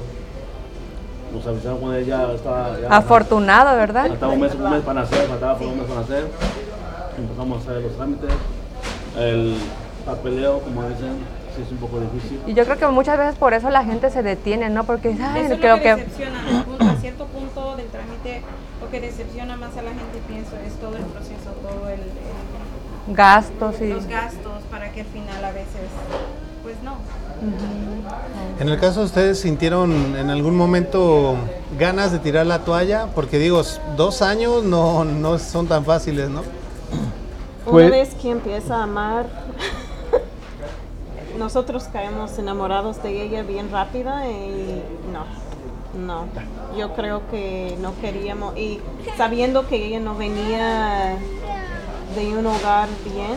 Nos 1.32 1.46
avisaron 1.46 1.78
cuando 1.78 1.98
ella 1.98 2.32
estaba 2.32 2.80
ya 2.80 2.88
Afortunado, 2.88 3.76
¿verdad? 3.76 4.08
Faltaba 4.08 4.32
un 4.32 4.40
mes, 4.40 4.54
un 4.54 4.70
mes 4.70 4.82
para 4.82 5.00
nacer, 5.00 5.26
faltaba 5.26 5.58
por 5.58 5.66
un 5.68 5.76
mes 5.78 5.86
para 5.86 6.00
nacer. 6.00 6.26
Empezamos 7.18 7.58
a 7.58 7.60
hacer 7.70 7.82
los 7.82 7.96
trámites. 7.96 8.30
El 9.18 9.56
papeleo, 10.04 10.60
como 10.60 10.82
dicen, 10.88 11.16
sí 11.56 11.62
es 11.62 11.70
un 11.72 11.78
poco 11.78 12.00
difícil. 12.00 12.40
Y 12.46 12.54
yo 12.54 12.64
creo 12.64 12.78
que 12.78 12.86
muchas 12.88 13.18
veces 13.18 13.34
por 13.36 13.54
eso 13.54 13.70
la 13.70 13.84
gente 13.84 14.10
se 14.10 14.22
detiene, 14.22 14.70
¿no? 14.70 14.84
Porque 14.84 15.08
ay, 15.20 15.42
Eso 15.42 15.54
es 15.54 15.60
creo 15.60 15.76
lo 15.76 15.82
que, 15.82 15.88
que... 15.88 15.96
decepciona, 15.96 16.60
a, 16.60 16.64
punto- 16.64 16.84
a 16.84 16.94
cierto 16.96 17.26
punto 17.26 17.76
del 17.76 17.86
trámite, 17.88 18.42
lo 18.80 18.90
que 18.90 19.00
decepciona 19.00 19.56
más 19.56 19.76
a 19.76 19.82
la 19.82 19.90
gente, 19.90 20.20
pienso, 20.28 20.52
es 20.66 20.74
todo 20.74 20.96
el 20.96 21.04
proceso, 21.04 21.50
todo 21.62 21.88
el, 21.88 22.00
el- 22.00 23.14
gastos 23.14 23.80
y... 23.80 23.88
los 23.88 24.06
gastos, 24.06 24.62
para 24.70 24.90
que 24.92 25.00
al 25.00 25.06
final 25.06 25.44
a 25.44 25.50
veces, 25.52 25.88
pues 26.62 26.76
no. 26.82 26.96
En 28.58 28.68
el 28.68 28.80
caso 28.80 29.00
de 29.00 29.06
ustedes, 29.06 29.40
¿sintieron 29.40 30.16
en 30.16 30.30
algún 30.30 30.56
momento 30.56 31.36
ganas 31.78 32.10
de 32.10 32.18
tirar 32.18 32.46
la 32.46 32.64
toalla? 32.64 33.08
Porque 33.14 33.38
digo, 33.38 33.62
dos 33.96 34.22
años 34.22 34.64
no, 34.64 35.04
no 35.04 35.38
son 35.38 35.66
tan 35.66 35.84
fáciles, 35.84 36.30
¿no? 36.30 36.42
Una 37.66 37.90
vez 37.90 38.14
que 38.14 38.30
empieza 38.30 38.76
a 38.76 38.84
amar, 38.84 39.26
nosotros 41.38 41.84
caemos 41.92 42.38
enamorados 42.38 43.02
de 43.02 43.24
ella 43.24 43.42
bien 43.42 43.70
rápida 43.70 44.26
y 44.26 44.82
no, 45.12 45.26
no. 46.06 46.26
Yo 46.78 46.94
creo 46.94 47.22
que 47.30 47.76
no 47.80 47.92
queríamos, 48.00 48.56
y 48.56 48.80
sabiendo 49.18 49.66
que 49.66 49.84
ella 49.84 50.00
no 50.00 50.16
venía 50.16 51.16
de 52.14 52.28
un 52.38 52.46
hogar 52.46 52.88
bien 53.04 53.36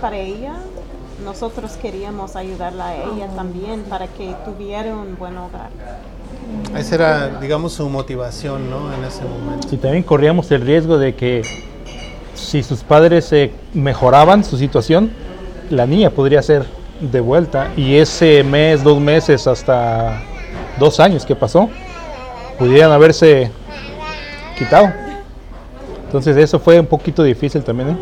para 0.00 0.16
ella, 0.16 0.54
nosotros 1.24 1.72
queríamos 1.80 2.36
ayudarla 2.36 2.88
a 2.88 2.96
ella 2.96 3.28
también 3.34 3.82
para 3.84 4.06
que 4.06 4.34
tuviera 4.44 4.94
un 4.94 5.16
buen 5.18 5.36
hogar. 5.36 5.70
Esa 6.76 6.94
era, 6.94 7.28
digamos, 7.40 7.72
su 7.72 7.88
motivación, 7.88 8.68
¿no? 8.68 8.92
En 8.92 9.04
ese 9.04 9.22
momento. 9.24 9.68
Si 9.68 9.76
también 9.76 10.02
corríamos 10.02 10.50
el 10.50 10.62
riesgo 10.62 10.98
de 10.98 11.14
que 11.14 11.42
si 12.34 12.62
sus 12.62 12.82
padres 12.82 13.32
eh, 13.32 13.52
mejoraban 13.74 14.44
su 14.44 14.56
situación, 14.56 15.10
la 15.70 15.86
niña 15.86 16.10
podría 16.10 16.42
ser 16.42 16.66
de 17.00 17.20
vuelta. 17.20 17.70
Y 17.76 17.96
ese 17.96 18.42
mes, 18.44 18.82
dos 18.82 19.00
meses, 19.00 19.46
hasta 19.46 20.20
dos 20.78 21.00
años 21.00 21.24
que 21.24 21.36
pasó, 21.36 21.68
pudieran 22.58 22.92
haberse 22.92 23.50
quitado. 24.58 24.92
Entonces 26.06 26.36
eso 26.36 26.58
fue 26.58 26.78
un 26.78 26.86
poquito 26.86 27.22
difícil 27.22 27.62
también. 27.62 27.90
¿eh? 27.90 27.96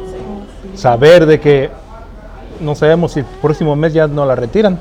Saber 0.74 1.26
de 1.26 1.38
que 1.40 1.70
no 2.60 2.74
sabemos 2.74 3.12
si 3.12 3.20
el 3.20 3.26
próximo 3.26 3.74
mes 3.76 3.92
ya 3.92 4.06
no 4.06 4.24
la 4.26 4.34
retiran. 4.34 4.78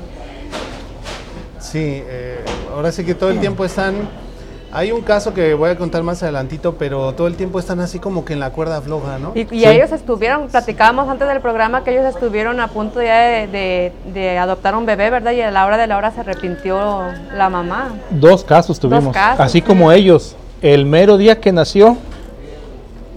Sí, 1.58 2.02
eh, 2.06 2.40
ahora 2.74 2.90
sí 2.92 3.04
que 3.04 3.14
todo 3.14 3.30
el 3.30 3.40
tiempo 3.40 3.64
están... 3.64 3.94
Hay 4.72 4.92
un 4.92 5.00
caso 5.00 5.34
que 5.34 5.52
voy 5.54 5.68
a 5.70 5.76
contar 5.76 6.04
más 6.04 6.22
adelantito, 6.22 6.76
pero 6.76 7.12
todo 7.14 7.26
el 7.26 7.34
tiempo 7.34 7.58
están 7.58 7.80
así 7.80 7.98
como 7.98 8.24
que 8.24 8.34
en 8.34 8.38
la 8.40 8.50
cuerda 8.50 8.80
floja, 8.80 9.18
¿no? 9.18 9.32
Y, 9.34 9.40
y 9.40 9.60
Sí. 9.62 9.64
ellos 9.66 9.90
estuvieron, 9.90 10.46
platicábamos 10.46 11.08
antes 11.08 11.26
del 11.26 11.40
programa 11.40 11.82
que 11.82 11.90
ellos 11.90 12.04
estuvieron 12.04 12.60
a 12.60 12.68
punto 12.68 13.02
ya 13.02 13.18
de, 13.20 13.46
de- 13.48 13.92
de 14.14 14.38
adoptar 14.38 14.76
un 14.76 14.86
bebé, 14.86 15.10
¿verdad? 15.10 15.32
Y 15.32 15.40
a 15.40 15.50
la 15.50 15.66
hora 15.66 15.76
de 15.76 15.88
la 15.88 15.96
hora 15.96 16.12
se 16.12 16.20
arrepintió 16.20 16.78
la 17.34 17.48
mamá. 17.50 17.88
Dos 18.10 18.44
casos 18.44 18.78
tuvimos. 18.78 19.12
casos, 19.12 19.40
Así 19.40 19.58
sí. 19.58 19.62
como 19.62 19.90
ellos, 19.90 20.36
el 20.62 20.86
mero 20.86 21.16
día 21.16 21.40
que 21.40 21.50
nació, 21.50 21.96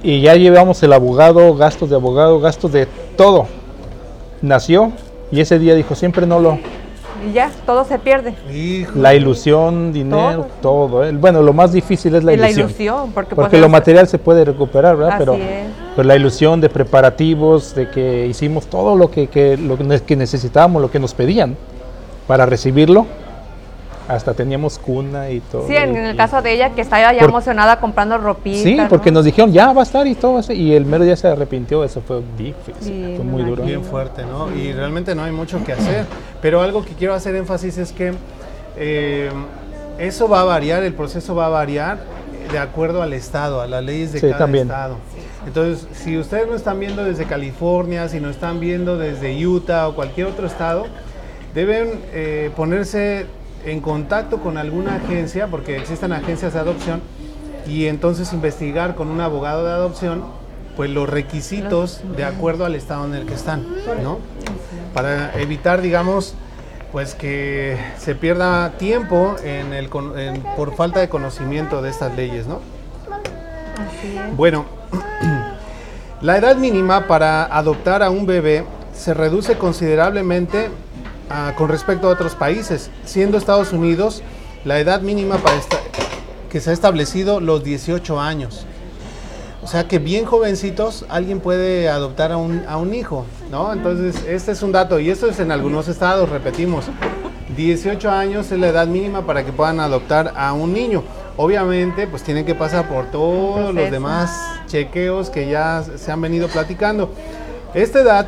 y 0.01 0.21
ya 0.21 0.33
llevamos 0.33 0.81
el 0.81 0.91
abogado, 0.91 1.53
gastos 1.55 1.87
de 1.91 1.95
abogado, 1.97 2.39
gastos 2.39 2.71
de 2.71 2.87
todo. 3.15 3.45
Nació 4.43 4.91
y 5.31 5.39
ese 5.39 5.57
día 5.57 5.73
dijo, 5.73 5.95
siempre 5.95 6.27
no 6.27 6.39
lo... 6.39 6.59
Y 7.25 7.31
ya, 7.31 7.49
todo 7.65 7.85
se 7.85 7.97
pierde. 7.97 8.33
Hijo, 8.53 8.91
La 8.99 9.15
ilusión, 9.15 9.93
dinero, 9.93 10.47
todo. 10.61 11.05
¿eh? 11.05 11.13
Bueno, 11.13 11.41
lo 11.41 11.53
más 11.53 11.71
difícil 11.71 12.13
es 12.15 12.23
la 12.25 12.33
Y 12.33 12.37
la 12.37 12.51
ilusión. 12.51 13.11
porque, 13.13 13.33
Porque 13.33 13.51
pues, 13.51 13.61
lo 13.61 13.67
es- 13.67 13.71
material 13.71 14.07
se 14.09 14.17
puede 14.19 14.43
recuperar, 14.43 14.97
¿verdad? 14.97 15.13
Así 15.13 15.19
Pero, 15.19 15.33
es. 15.35 15.41
pero 15.95 16.05
la 16.05 16.15
ilusión 16.17 16.59
de 16.59 16.67
preparativos, 16.67 17.73
de 17.75 17.89
que 17.89 18.27
hicimos 18.27 18.67
todo 18.67 18.97
lo 18.97 19.09
que, 19.09 19.27
que- 19.27 19.55
lo 19.55 19.77
que 19.77 20.15
necesitábamos, 20.17 20.81
lo 20.81 20.91
que 20.91 20.99
nos 20.99 21.13
pedían 21.13 21.55
para 22.27 22.45
recibirlo, 22.45 23.05
hasta 24.07 24.33
teníamos 24.33 24.77
cuna 24.79 25.29
y 25.29 25.39
todo. 25.39 25.67
Sí, 25.67 25.75
en, 25.75 25.93
y- 25.93 25.97
en 25.97 26.05
el 26.05 26.15
caso 26.17 26.41
de 26.41 26.53
ella 26.53 26.71
que 26.71 26.81
estaba 26.81 27.13
ya 27.13 27.19
Por- 27.21 27.29
emocionada 27.29 27.79
comprando 27.79 28.17
ropita. 28.17 28.57
Sí, 28.63 28.75
¿no? 28.75 28.87
porque 28.89 29.11
nos 29.11 29.23
dijeron, 29.25 29.51
ya 29.53 29.71
va 29.73 29.81
a 29.81 29.83
estar 29.83 30.05
y 30.07 30.15
todo 30.15 30.39
eso, 30.39 30.51
y 30.53 30.73
el 30.73 30.85
mero 30.85 31.03
día 31.03 31.15
se 31.15 31.27
arrepintió, 31.27 31.83
eso 31.83 32.01
fue 32.01 32.21
difícil, 32.37 32.75
Sí, 32.81 33.13
fue 33.15 33.25
muy 33.25 33.43
duro. 33.43 33.63
bien 33.63 33.83
fuerte, 33.83 34.23
¿no? 34.25 34.53
Y 34.55 34.73
realmente 34.73 35.15
no 35.15 35.23
hay 35.23 35.31
mucho 35.31 35.63
que 35.63 35.73
hacer. 35.73 36.05
Pero 36.41 36.61
algo 36.61 36.83
que 36.83 36.93
quiero 36.93 37.13
hacer 37.13 37.35
énfasis 37.35 37.77
es 37.77 37.91
que 37.93 38.13
eh, 38.77 39.29
eso 39.99 40.27
va 40.27 40.41
a 40.41 40.43
variar, 40.45 40.83
el 40.83 40.93
proceso 40.93 41.35
va 41.35 41.45
a 41.45 41.49
variar 41.49 41.99
de 42.51 42.59
acuerdo 42.59 43.01
al 43.01 43.13
estado, 43.13 43.61
a 43.61 43.67
las 43.67 43.83
leyes 43.83 44.11
de 44.11 44.19
Sí, 44.19 44.27
cada 44.27 44.39
también. 44.39 44.67
estado. 44.67 44.97
Entonces, 45.45 45.87
si 45.93 46.17
ustedes 46.17 46.47
no 46.47 46.55
están 46.55 46.79
viendo 46.79 47.03
desde 47.03 47.25
California, 47.25 48.07
si 48.09 48.19
no 48.19 48.29
están 48.29 48.59
viendo 48.59 48.97
desde 48.97 49.45
Utah 49.45 49.87
o 49.89 49.95
cualquier 49.95 50.27
otro 50.27 50.47
estado, 50.47 50.85
deben 51.53 52.01
eh, 52.13 52.49
ponerse 52.55 53.25
en 53.65 53.79
contacto 53.81 54.39
con 54.39 54.57
alguna 54.57 54.95
agencia, 54.95 55.47
porque 55.47 55.77
existen 55.77 56.11
agencias 56.13 56.53
de 56.53 56.59
adopción, 56.59 57.01
y 57.67 57.85
entonces 57.87 58.33
investigar 58.33 58.95
con 58.95 59.07
un 59.07 59.21
abogado 59.21 59.65
de 59.65 59.71
adopción, 59.71 60.23
pues 60.75 60.89
los 60.89 61.07
requisitos 61.09 62.01
de 62.17 62.25
acuerdo 62.25 62.65
al 62.65 62.75
estado 62.75 63.05
en 63.05 63.13
el 63.13 63.25
que 63.25 63.33
están, 63.35 63.65
¿no? 64.03 64.19
Para 64.93 65.39
evitar, 65.39 65.81
digamos, 65.81 66.35
pues 66.91 67.15
que 67.15 67.77
se 67.97 68.15
pierda 68.15 68.71
tiempo 68.77 69.35
en 69.43 69.73
el, 69.73 69.89
en- 70.17 70.43
por 70.55 70.75
falta 70.75 70.99
de 70.99 71.09
conocimiento 71.09 71.81
de 71.81 71.89
estas 71.89 72.15
leyes, 72.15 72.47
¿no? 72.47 72.59
Bueno, 74.35 74.65
la 76.21 76.37
edad 76.37 76.55
mínima 76.57 77.07
para 77.07 77.45
adoptar 77.45 78.03
a 78.03 78.09
un 78.09 78.25
bebé 78.25 78.63
se 78.93 79.13
reduce 79.13 79.57
considerablemente 79.57 80.69
ah, 81.33 81.53
con 81.57 81.67
respecto 81.69 82.07
a 82.07 82.11
otros 82.11 82.35
países, 82.35 82.89
siendo 83.05 83.37
Estados 83.37 83.73
Unidos 83.73 84.21
la 84.65 84.79
edad 84.79 85.01
mínima 85.01 85.37
para 85.37 85.57
esta- 85.57 85.79
que 86.49 86.61
se 86.61 86.69
ha 86.69 86.73
establecido 86.73 87.39
los 87.39 87.63
18 87.63 88.19
años. 88.21 88.65
O 89.63 89.67
sea 89.67 89.87
que 89.87 89.97
bien 89.97 90.25
jovencitos 90.25 91.05
alguien 91.09 91.39
puede 91.39 91.89
adoptar 91.89 92.31
a 92.31 92.37
un, 92.37 92.63
a 92.67 92.77
un 92.77 92.93
hijo, 92.93 93.25
¿no? 93.49 93.71
Entonces, 93.73 94.23
este 94.27 94.51
es 94.51 94.61
un 94.61 94.71
dato 94.71 94.99
y 94.99 95.09
esto 95.09 95.27
es 95.29 95.39
en 95.39 95.51
algunos 95.51 95.87
estados, 95.87 96.29
repetimos. 96.29 96.85
18 97.55 98.09
años 98.11 98.51
es 98.51 98.59
la 98.59 98.67
edad 98.67 98.87
mínima 98.87 99.25
para 99.25 99.43
que 99.45 99.51
puedan 99.51 99.79
adoptar 99.79 100.33
a 100.35 100.53
un 100.53 100.73
niño. 100.73 101.03
Obviamente, 101.37 102.07
pues 102.07 102.23
tienen 102.23 102.45
que 102.45 102.55
pasar 102.55 102.87
por 102.89 103.05
todos 103.05 103.73
los 103.73 103.89
demás 103.91 104.31
chequeos 104.67 105.29
que 105.29 105.47
ya 105.49 105.83
se 105.95 106.11
han 106.11 106.21
venido 106.21 106.47
platicando. 106.49 107.09
Esta 107.73 108.01
edad 108.01 108.27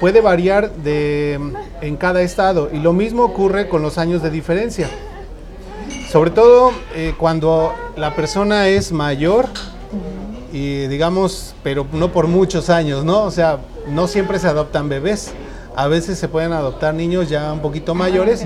puede 0.00 0.20
variar 0.20 0.72
de, 0.72 1.38
en 1.80 1.96
cada 1.96 2.22
estado 2.22 2.70
y 2.72 2.78
lo 2.78 2.92
mismo 2.92 3.24
ocurre 3.24 3.68
con 3.68 3.82
los 3.82 3.98
años 3.98 4.22
de 4.22 4.30
diferencia. 4.30 4.88
Sobre 6.10 6.30
todo 6.30 6.72
eh, 6.94 7.14
cuando 7.18 7.74
la 7.96 8.14
persona 8.14 8.68
es 8.68 8.92
mayor 8.92 9.46
y 10.52 10.86
digamos, 10.86 11.54
pero 11.62 11.86
no 11.92 12.12
por 12.12 12.26
muchos 12.26 12.70
años, 12.70 13.04
¿no? 13.04 13.24
O 13.24 13.30
sea, 13.30 13.58
no 13.88 14.08
siempre 14.08 14.38
se 14.38 14.46
adoptan 14.46 14.88
bebés. 14.88 15.32
A 15.76 15.86
veces 15.86 16.18
se 16.18 16.26
pueden 16.26 16.52
adoptar 16.52 16.94
niños 16.94 17.28
ya 17.28 17.52
un 17.52 17.60
poquito 17.60 17.94
mayores. 17.94 18.44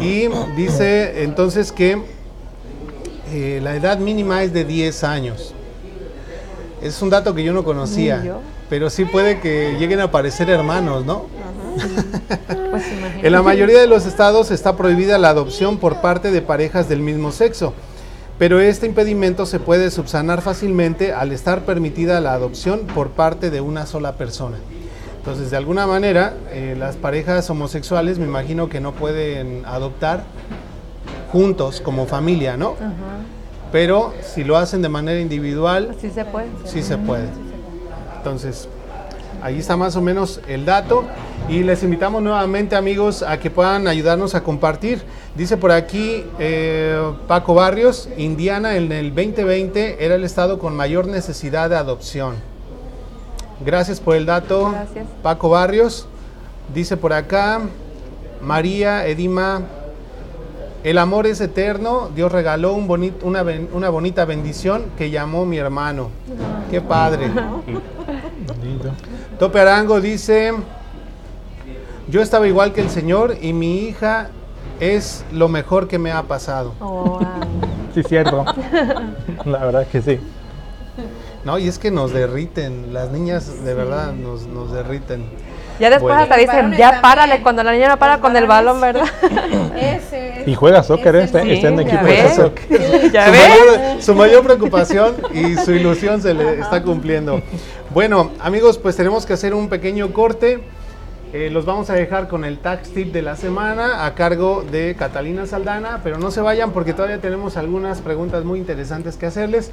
Y 0.00 0.28
dice 0.56 1.22
entonces 1.22 1.70
que 1.70 2.02
eh, 3.32 3.60
la 3.62 3.76
edad 3.76 3.98
mínima 3.98 4.42
es 4.42 4.52
de 4.52 4.64
10 4.64 5.04
años. 5.04 5.54
Es 6.82 7.00
un 7.02 7.10
dato 7.10 7.34
que 7.34 7.44
yo 7.44 7.52
no 7.52 7.64
conocía. 7.64 8.38
Pero 8.68 8.90
sí 8.90 9.04
puede 9.04 9.40
que 9.40 9.76
lleguen 9.78 10.00
a 10.00 10.04
aparecer 10.04 10.48
hermanos, 10.50 11.04
¿no? 11.04 11.26
Pues. 12.70 12.84
En 13.22 13.32
la 13.32 13.42
mayoría 13.42 13.80
de 13.80 13.86
los 13.86 14.06
estados 14.06 14.50
está 14.50 14.76
prohibida 14.76 15.18
la 15.18 15.30
adopción 15.30 15.78
por 15.78 16.00
parte 16.00 16.30
de 16.30 16.42
parejas 16.42 16.88
del 16.88 17.00
mismo 17.00 17.32
sexo, 17.32 17.74
pero 18.38 18.60
este 18.60 18.86
impedimento 18.86 19.46
se 19.46 19.60
puede 19.60 19.90
subsanar 19.90 20.42
fácilmente 20.42 21.12
al 21.12 21.32
estar 21.32 21.64
permitida 21.64 22.20
la 22.20 22.32
adopción 22.32 22.80
por 22.94 23.10
parte 23.10 23.50
de 23.50 23.60
una 23.60 23.86
sola 23.86 24.14
persona. 24.14 24.56
Entonces, 25.18 25.50
de 25.50 25.56
alguna 25.56 25.86
manera, 25.86 26.34
eh, 26.50 26.76
las 26.78 26.96
parejas 26.96 27.48
homosexuales 27.48 28.18
me 28.18 28.26
imagino 28.26 28.68
que 28.68 28.80
no 28.80 28.92
pueden 28.92 29.62
adoptar 29.64 30.24
juntos 31.32 31.80
como 31.80 32.06
familia, 32.06 32.56
¿no? 32.56 32.72
Ajá. 32.72 33.22
Pero 33.72 34.12
si 34.22 34.44
lo 34.44 34.56
hacen 34.56 34.82
de 34.82 34.88
manera 34.88 35.18
individual, 35.20 35.96
Sí 36.00 36.10
se 36.10 36.24
puede. 36.24 36.48
Sí 36.64 36.82
se 36.82 36.98
puede. 36.98 37.26
Entonces, 38.28 38.68
ahí 39.42 39.58
está 39.58 39.76
más 39.76 39.96
o 39.96 40.00
menos 40.00 40.40
el 40.48 40.64
dato. 40.64 41.04
Y 41.46 41.62
les 41.62 41.82
invitamos 41.82 42.22
nuevamente, 42.22 42.74
amigos, 42.74 43.22
a 43.22 43.38
que 43.38 43.50
puedan 43.50 43.86
ayudarnos 43.86 44.34
a 44.34 44.42
compartir. 44.42 45.02
Dice 45.34 45.58
por 45.58 45.70
aquí 45.72 46.24
eh, 46.38 46.98
Paco 47.28 47.52
Barrios, 47.52 48.08
Indiana 48.16 48.76
en 48.76 48.90
el 48.92 49.14
2020 49.14 50.02
era 50.02 50.14
el 50.14 50.24
estado 50.24 50.58
con 50.58 50.74
mayor 50.74 51.06
necesidad 51.06 51.68
de 51.68 51.76
adopción. 51.76 52.36
Gracias 53.62 54.00
por 54.00 54.16
el 54.16 54.24
dato. 54.24 54.70
Gracias. 54.70 55.06
Paco 55.22 55.50
Barrios. 55.50 56.06
Dice 56.74 56.96
por 56.96 57.12
acá, 57.12 57.60
María 58.40 59.06
Edima, 59.06 59.60
el 60.82 60.96
amor 60.96 61.26
es 61.26 61.42
eterno. 61.42 62.08
Dios 62.16 62.32
regaló 62.32 62.72
un 62.72 62.88
bonit- 62.88 63.22
una, 63.22 63.42
ben- 63.42 63.68
una 63.74 63.90
bonita 63.90 64.24
bendición 64.24 64.84
que 64.96 65.10
llamó 65.10 65.44
mi 65.44 65.58
hermano. 65.58 66.08
Qué 66.70 66.80
padre. 66.80 67.30
Lindo. 68.62 68.90
Tope 69.38 69.60
Arango 69.60 70.00
dice, 70.00 70.52
yo 72.08 72.20
estaba 72.20 72.46
igual 72.46 72.72
que 72.72 72.80
el 72.80 72.90
Señor 72.90 73.36
y 73.40 73.52
mi 73.52 73.78
hija 73.78 74.28
es 74.80 75.24
lo 75.32 75.48
mejor 75.48 75.88
que 75.88 75.98
me 75.98 76.12
ha 76.12 76.22
pasado. 76.24 76.74
Oh, 76.80 77.18
wow. 77.18 77.20
Sí, 77.94 78.02
cierto. 78.02 78.44
La 79.44 79.64
verdad 79.64 79.86
que 79.86 80.02
sí. 80.02 80.18
No, 81.44 81.58
y 81.58 81.68
es 81.68 81.78
que 81.78 81.90
nos 81.90 82.12
derriten, 82.12 82.92
las 82.92 83.10
niñas 83.10 83.64
de 83.64 83.74
verdad 83.74 84.12
nos, 84.12 84.46
nos 84.46 84.72
derriten. 84.72 85.24
Ya 85.80 85.90
después 85.90 86.14
Bueno. 86.14 86.22
hasta 86.22 86.36
dicen, 86.36 86.72
ya 86.76 87.00
párale, 87.00 87.42
cuando 87.42 87.62
la 87.62 87.72
niña 87.72 87.88
no 87.88 87.98
para 87.98 88.18
con 88.20 88.36
el 88.36 88.46
balón. 88.46 88.80
¿verdad? 88.80 89.04
Ese 89.76 90.40
es- 90.40 90.44
Y 90.48 90.54
juega 90.54 90.82
soccer, 90.82 91.16
es 91.16 91.24
está, 91.24 91.40
en 91.42 91.80
equipo 91.80 92.04
de 92.04 92.34
soccer. 92.34 93.10
¿Ya 93.10 93.26
su, 93.26 93.32
ves? 93.32 93.48
mayor, 93.48 94.02
su 94.02 94.14
mayor 94.14 94.44
preocupación 94.44 95.16
y 95.32 95.56
su 95.56 95.72
ilusión 95.72 96.20
se 96.20 96.34
le 96.34 96.60
está 96.60 96.82
cumpliendo. 96.82 97.40
Bueno, 97.90 98.30
amigos, 98.40 98.76
pues 98.78 98.94
tenemos 98.96 99.24
que 99.24 99.32
hacer 99.32 99.54
un 99.54 99.68
pequeño 99.68 100.12
corte. 100.12 100.60
Eh, 101.32 101.50
los 101.50 101.64
vamos 101.64 101.90
a 101.90 101.94
dejar 101.94 102.28
con 102.28 102.44
el 102.44 102.58
tax 102.58 102.90
tip 102.90 103.12
de 103.12 103.20
la 103.22 103.34
semana 103.34 104.04
a 104.06 104.14
cargo 104.14 104.62
de 104.70 104.94
Catalina 104.96 105.46
Saldana, 105.46 106.00
pero 106.04 106.16
no 106.18 106.30
se 106.30 106.40
vayan 106.40 106.70
porque 106.70 106.92
todavía 106.92 107.18
tenemos 107.18 107.56
algunas 107.56 108.00
preguntas 108.02 108.44
muy 108.44 108.60
interesantes 108.60 109.16
que 109.16 109.26
hacerles. 109.26 109.72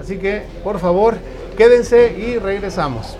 Así 0.00 0.16
que, 0.16 0.44
por 0.64 0.78
favor, 0.78 1.16
quédense 1.58 2.16
y 2.16 2.38
regresamos. 2.38 3.18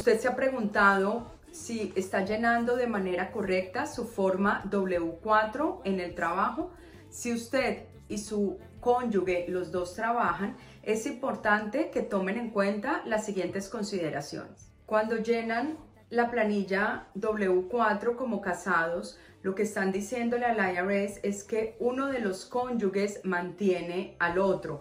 Usted 0.00 0.18
se 0.18 0.28
ha 0.28 0.34
preguntado 0.34 1.30
si 1.52 1.92
está 1.94 2.24
llenando 2.24 2.74
de 2.74 2.86
manera 2.86 3.30
correcta 3.30 3.84
su 3.84 4.06
forma 4.06 4.64
W4 4.70 5.82
en 5.84 6.00
el 6.00 6.14
trabajo. 6.14 6.70
Si 7.10 7.34
usted 7.34 7.84
y 8.08 8.16
su 8.16 8.58
cónyuge, 8.80 9.44
los 9.50 9.70
dos 9.70 9.92
trabajan, 9.92 10.56
es 10.82 11.04
importante 11.04 11.90
que 11.90 12.00
tomen 12.00 12.38
en 12.38 12.48
cuenta 12.48 13.02
las 13.04 13.26
siguientes 13.26 13.68
consideraciones. 13.68 14.72
Cuando 14.86 15.18
llenan 15.18 15.76
la 16.08 16.30
planilla 16.30 17.08
W4 17.14 18.16
como 18.16 18.40
casados, 18.40 19.18
lo 19.42 19.54
que 19.54 19.64
están 19.64 19.92
diciéndole 19.92 20.46
al 20.46 20.56
IRS 20.56 21.20
es 21.22 21.44
que 21.44 21.76
uno 21.78 22.06
de 22.06 22.20
los 22.20 22.46
cónyuges 22.46 23.20
mantiene 23.24 24.16
al 24.18 24.38
otro. 24.38 24.80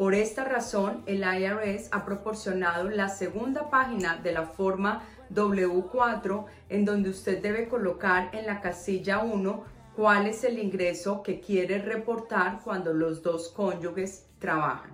Por 0.00 0.14
esta 0.14 0.44
razón, 0.44 1.02
el 1.04 1.18
IRS 1.18 1.90
ha 1.92 2.06
proporcionado 2.06 2.88
la 2.88 3.10
segunda 3.10 3.68
página 3.68 4.16
de 4.16 4.32
la 4.32 4.46
forma 4.46 5.02
W4 5.30 6.46
en 6.70 6.86
donde 6.86 7.10
usted 7.10 7.42
debe 7.42 7.68
colocar 7.68 8.30
en 8.34 8.46
la 8.46 8.62
casilla 8.62 9.18
1 9.18 9.62
cuál 9.94 10.26
es 10.26 10.42
el 10.44 10.58
ingreso 10.58 11.22
que 11.22 11.38
quiere 11.38 11.82
reportar 11.82 12.60
cuando 12.64 12.94
los 12.94 13.22
dos 13.22 13.50
cónyuges 13.50 14.24
trabajan. 14.38 14.92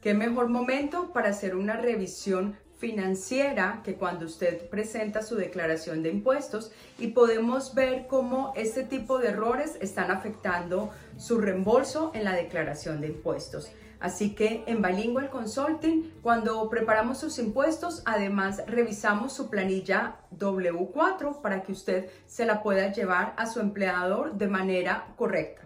¿Qué 0.00 0.14
mejor 0.14 0.48
momento 0.48 1.12
para 1.12 1.30
hacer 1.30 1.56
una 1.56 1.74
revisión 1.76 2.56
financiera 2.78 3.80
que 3.82 3.96
cuando 3.96 4.26
usted 4.26 4.68
presenta 4.68 5.22
su 5.22 5.34
declaración 5.34 6.04
de 6.04 6.10
impuestos 6.10 6.70
y 7.00 7.08
podemos 7.08 7.74
ver 7.74 8.06
cómo 8.06 8.52
este 8.54 8.84
tipo 8.84 9.18
de 9.18 9.30
errores 9.30 9.76
están 9.80 10.12
afectando 10.12 10.90
su 11.16 11.40
reembolso 11.40 12.12
en 12.14 12.22
la 12.22 12.34
declaración 12.34 13.00
de 13.00 13.08
impuestos? 13.08 13.72
Así 14.04 14.34
que 14.34 14.62
en 14.66 14.82
Bilingual 14.82 15.30
Consulting, 15.30 16.12
cuando 16.20 16.68
preparamos 16.68 17.16
sus 17.16 17.38
impuestos, 17.38 18.02
además 18.04 18.62
revisamos 18.66 19.32
su 19.32 19.48
planilla 19.48 20.16
W4 20.38 21.40
para 21.40 21.62
que 21.62 21.72
usted 21.72 22.10
se 22.26 22.44
la 22.44 22.62
pueda 22.62 22.92
llevar 22.92 23.32
a 23.38 23.46
su 23.46 23.60
empleador 23.60 24.34
de 24.34 24.46
manera 24.46 25.14
correcta. 25.16 25.62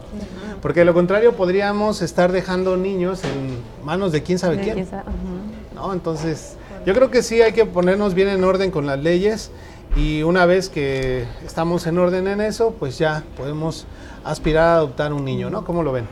Porque 0.62 0.80
de 0.80 0.86
lo 0.86 0.94
contrario 0.94 1.34
podríamos 1.34 2.00
estar 2.02 2.32
dejando 2.32 2.76
niños 2.76 3.22
en 3.24 3.58
manos 3.84 4.10
de 4.12 4.22
quién 4.22 4.38
sabe 4.38 4.56
De 4.56 4.62
quién. 4.62 4.74
quién 4.76 4.86
sabe, 4.88 5.02
ujú. 5.10 5.74
¿no? 5.74 5.92
Entonces, 5.92 6.56
yo 6.86 6.94
creo 6.94 7.10
que 7.10 7.22
sí 7.22 7.40
hay 7.42 7.52
que 7.52 7.64
ponernos 7.64 8.14
bien 8.14 8.28
en 8.28 8.44
orden 8.44 8.70
con 8.70 8.86
las 8.86 8.98
leyes 8.98 9.50
y 9.96 10.22
una 10.22 10.46
vez 10.46 10.68
que 10.68 11.26
estamos 11.44 11.86
en 11.86 11.98
orden 11.98 12.26
en 12.26 12.40
eso, 12.40 12.74
pues 12.78 12.98
ya 12.98 13.22
podemos 13.36 13.86
aspirar 14.24 14.64
a 14.68 14.74
adoptar 14.76 15.12
un 15.12 15.24
niño, 15.24 15.50
¿no? 15.50 15.64
¿Cómo 15.64 15.82
lo 15.82 15.92
ven? 15.92 16.06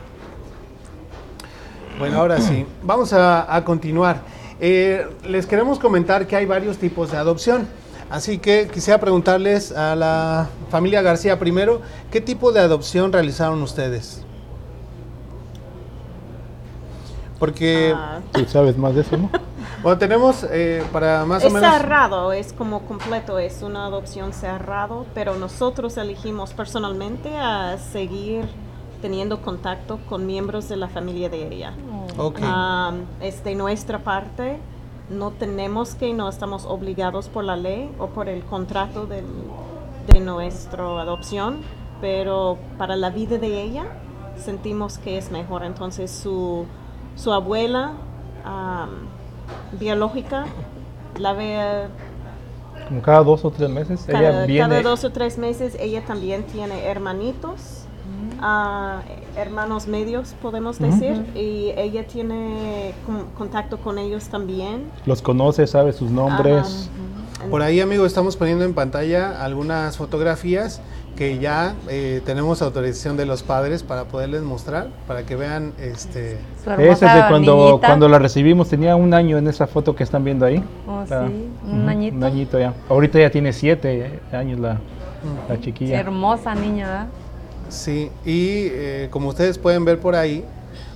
Bueno, 1.98 2.18
ahora 2.18 2.40
sí, 2.40 2.66
vamos 2.82 3.12
a, 3.12 3.54
a 3.54 3.64
continuar. 3.64 4.22
Eh, 4.60 5.06
les 5.26 5.46
queremos 5.46 5.78
comentar 5.78 6.26
que 6.26 6.36
hay 6.36 6.46
varios 6.46 6.76
tipos 6.78 7.10
de 7.10 7.16
adopción. 7.16 7.66
Así 8.10 8.38
que 8.38 8.68
quisiera 8.72 8.98
preguntarles 8.98 9.70
a 9.70 9.94
la 9.94 10.48
familia 10.68 11.00
García 11.00 11.38
primero, 11.38 11.80
¿qué 12.10 12.20
tipo 12.20 12.50
de 12.52 12.58
adopción 12.60 13.12
realizaron 13.12 13.62
ustedes? 13.62 14.24
Porque, 17.38 17.94
Ah, 17.96 18.20
Tú 18.32 18.44
sabes 18.46 18.76
más 18.76 18.94
de 18.94 19.02
eso, 19.02 19.16
¿no? 19.16 19.30
Bueno, 19.82 19.98
tenemos 19.98 20.46
eh, 20.50 20.84
para 20.92 21.24
más 21.24 21.44
o 21.44 21.46
es 21.46 21.52
menos... 21.52 21.70
cerrado, 21.72 22.32
es 22.32 22.52
como 22.52 22.80
completo, 22.82 23.38
es 23.38 23.62
una 23.62 23.86
adopción 23.86 24.32
cerrado, 24.32 25.06
pero 25.14 25.36
nosotros 25.36 25.96
elegimos 25.96 26.52
personalmente 26.52 27.36
a 27.36 27.78
seguir 27.78 28.46
teniendo 29.00 29.40
contacto 29.40 29.98
con 30.08 30.26
miembros 30.26 30.68
de 30.68 30.76
la 30.76 30.88
familia 30.88 31.28
de 31.28 31.48
ella. 31.48 31.72
Ok. 32.18 32.40
Am, 32.42 33.06
es 33.20 33.42
de 33.44 33.54
nuestra 33.54 34.00
parte, 34.00 34.58
no 35.08 35.30
tenemos 35.30 35.94
que, 35.94 36.12
no 36.12 36.28
estamos 36.28 36.66
obligados 36.66 37.28
por 37.28 37.44
la 37.44 37.56
ley 37.56 37.90
o 37.98 38.08
por 38.08 38.28
el 38.28 38.44
contrato 38.44 39.06
del, 39.06 39.24
de 40.12 40.20
nuestra 40.20 40.84
adopción, 41.00 41.60
pero 42.00 42.58
para 42.78 42.96
la 42.96 43.10
vida 43.10 43.38
de 43.38 43.62
ella 43.62 43.86
sentimos 44.36 44.98
que 44.98 45.18
es 45.18 45.30
mejor. 45.30 45.64
Entonces 45.64 46.10
su, 46.10 46.66
su 47.16 47.32
abuela 47.32 47.92
biológica 49.78 50.46
la 51.18 51.32
ve 51.32 51.86
Como 52.88 53.02
cada 53.02 53.22
dos 53.22 53.44
o 53.44 53.50
tres 53.50 53.68
meses, 53.70 54.08
ella 54.08 54.20
cada, 54.30 54.46
viene. 54.46 54.68
cada 54.68 54.82
dos 54.82 55.04
o 55.04 55.10
tres 55.12 55.38
meses. 55.38 55.76
Ella 55.78 56.04
también 56.04 56.44
tiene 56.44 56.86
hermanitos, 56.86 57.84
ah, 58.40 59.00
hermanos 59.36 59.86
medios, 59.86 60.34
podemos 60.42 60.78
decir, 60.78 61.24
y 61.36 61.72
ella 61.76 62.06
tiene 62.06 62.94
con- 63.06 63.26
contacto 63.38 63.78
con 63.78 63.98
ellos 63.98 64.28
también. 64.28 64.84
Los 65.06 65.22
conoce, 65.22 65.66
sabe 65.66 65.92
sus 65.92 66.10
nombres. 66.10 66.90
Por 67.50 67.62
ahí, 67.62 67.80
amigo, 67.80 68.04
estamos 68.04 68.36
poniendo 68.36 68.64
en 68.64 68.74
pantalla 68.74 69.42
algunas 69.42 69.96
fotografías 69.96 70.80
que 71.20 71.38
ya 71.38 71.74
eh, 71.90 72.22
tenemos 72.24 72.62
autorización 72.62 73.18
de 73.18 73.26
los 73.26 73.42
padres 73.42 73.82
para 73.82 74.04
poderles 74.04 74.40
mostrar, 74.40 74.88
para 75.06 75.26
que 75.26 75.36
vean 75.36 75.74
este 75.78 76.38
Esa 76.78 76.82
es 76.92 77.00
de 77.24 77.28
cuando, 77.28 77.56
niñita. 77.66 77.86
cuando 77.88 78.08
la 78.08 78.18
recibimos, 78.18 78.70
tenía 78.70 78.96
un 78.96 79.12
año 79.12 79.36
en 79.36 79.46
esa 79.46 79.66
foto 79.66 79.94
que 79.94 80.02
están 80.02 80.24
viendo 80.24 80.46
ahí. 80.46 80.64
Oh, 80.88 81.04
La- 81.10 81.26
sí, 81.28 81.46
un 81.70 81.86
añito. 81.86 82.16
Un 82.16 82.24
añito 82.24 82.58
ya. 82.58 82.72
Ahorita 82.88 83.18
ya 83.20 83.28
tiene 83.28 83.52
siete 83.52 84.18
años 84.32 84.60
la, 84.60 84.78
la 85.46 85.60
chiquilla. 85.60 86.00
hermosa 86.00 86.54
niña, 86.54 86.86
¿verdad? 86.86 87.06
Sí, 87.68 88.10
y 88.24 88.68
eh, 88.70 89.08
como 89.10 89.28
ustedes 89.28 89.58
pueden 89.58 89.84
ver 89.84 89.98
por 90.00 90.14
ahí, 90.14 90.42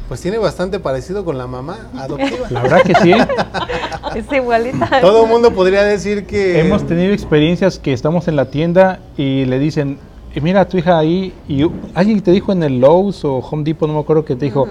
pues 0.09 0.23
tiene 0.23 0.39
bastante 0.39 0.81
parecido 0.81 1.23
con 1.27 1.37
la 1.37 1.47
mamá 1.47 1.77
adoptiva. 1.99 2.47
La 2.51 2.63
verdad 2.63 2.81
que 2.83 2.95
sí. 2.95 3.13
Es 4.17 4.33
igualita. 4.33 4.89
Todo 5.03 5.25
el 5.25 5.31
mundo 5.31 5.51
podría 5.53 5.83
decir 5.83 6.25
que 6.25 6.61
Hemos 6.61 6.87
tenido 6.87 7.13
experiencias 7.13 7.79
que 7.79 7.93
estamos 7.93 8.27
en 8.27 8.37
la 8.37 8.47
tienda 8.47 9.01
y 9.19 9.45
le 9.45 9.59
dicen, 9.59 9.99
"Eh, 10.35 10.41
mira 10.41 10.63
a 10.63 10.69
tu 10.69 10.77
hija 10.77 10.99
ahí, 10.99 11.33
y 11.49 11.63
alguien 11.95 12.21
te 12.21 12.31
dijo 12.33 12.53
en 12.53 12.63
el 12.63 12.81
Lowe's 12.81 13.25
o 13.25 13.37
Home 13.39 13.63
Depot, 13.65 13.89
no 13.89 13.95
me 13.95 14.01
acuerdo, 14.01 14.25
que 14.25 14.35
te 14.37 14.47
dijo, 14.47 14.67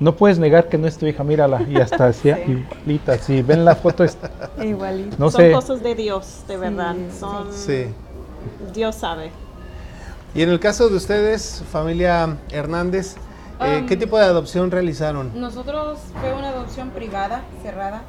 no 0.00 0.14
puedes 0.16 0.38
negar 0.38 0.68
que 0.68 0.76
no 0.78 0.86
es 0.86 0.96
tu 0.98 1.06
hija, 1.06 1.22
mírala. 1.24 1.62
Y 1.68 1.76
hasta 1.76 2.06
decía 2.08 2.38
igualita. 2.46 3.18
Si 3.18 3.42
ven 3.42 3.64
la 3.64 3.74
foto, 3.74 4.04
es- 4.04 4.18
Igualita. 4.62 5.16
no 5.18 5.30
Son 5.30 5.40
sé. 5.40 5.52
cosas 5.52 5.82
de 5.82 5.94
Dios, 5.94 6.42
de 6.48 6.56
verdad. 6.56 6.94
sí. 6.94 7.18
Son, 7.18 7.52
Sí. 7.52 7.84
Dios 8.74 8.94
sabe. 8.96 9.30
Y 10.34 10.42
en 10.42 10.50
el 10.50 10.58
caso 10.60 10.88
de 10.88 10.96
ustedes, 10.96 11.62
familia 11.70 12.36
Hernández, 12.50 13.14
eh, 13.60 13.78
Um, 13.80 13.86
¿qué 13.86 13.96
tipo 13.96 14.18
de 14.18 14.24
adopción 14.24 14.70
realizaron? 14.72 15.30
Nosotros 15.40 15.98
fue 16.20 16.34
una 16.34 16.48
adopción 16.48 16.90
privada, 16.90 17.42
cerrada, 17.62 18.02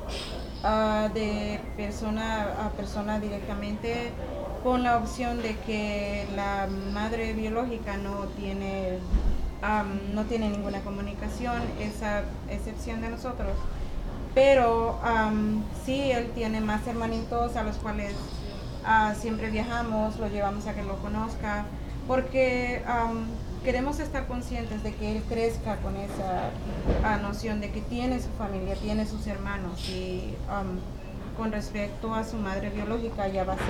ah, 0.65 1.10
de 1.13 1.60
persona 1.78 2.65
a 2.65 2.69
persona 2.71 3.19
directamente, 3.19 4.12
con 4.63 4.84
la 4.84 4.97
opción 4.97 5.41
de 5.41 5.56
que 5.60 6.28
la 6.36 6.67
madre 6.91 7.34
biológica 7.34 7.97
no 7.97 8.25
tiene, 8.38 8.97
no 10.13 10.23
tiene 10.23 10.49
ninguna 10.49 10.82
comunicación, 10.82 11.62
esa 11.80 12.23
excepción 12.49 13.01
de 13.01 13.10
nosotros. 13.10 13.51
Pero 14.34 14.99
am, 15.04 15.63
sí, 15.86 16.12
él 16.12 16.32
tiene 16.36 16.60
más 16.62 16.86
hermanitos 16.88 17.56
a 17.56 17.63
los 17.63 17.78
cuales 17.78 18.13
ah, 18.84 19.13
siempre 19.17 19.49
viajamos, 19.49 20.17
lo 20.17 20.28
llevamos 20.28 20.67
a 20.67 20.73
que 20.73 20.84
lo 20.84 20.97
conozca, 20.97 21.65
porque 22.08 22.82
queremos 23.65 23.99
estar 23.99 24.28
conscientes 24.28 24.84
de 24.84 24.93
que 24.93 25.12
él 25.17 25.23
crezca 25.28 25.78
con 25.78 25.95
esa 25.97 26.51
ah, 27.04 27.17
noción 27.17 27.60
de 27.62 27.71
que 27.71 27.82
tiene 27.82 28.21
su 28.21 28.30
familia, 28.38 28.75
tiene 28.75 29.06
sus 29.08 29.25
hermanos 29.28 29.89
y 29.89 30.36
am, 30.49 30.78
con 31.36 31.51
respecto 31.51 32.13
a 32.13 32.23
su 32.23 32.38
madre 32.38 32.69
biológica 32.69 33.28
ya 33.28 33.43
va 33.43 33.54
a 33.54 33.58
ser 33.58 33.65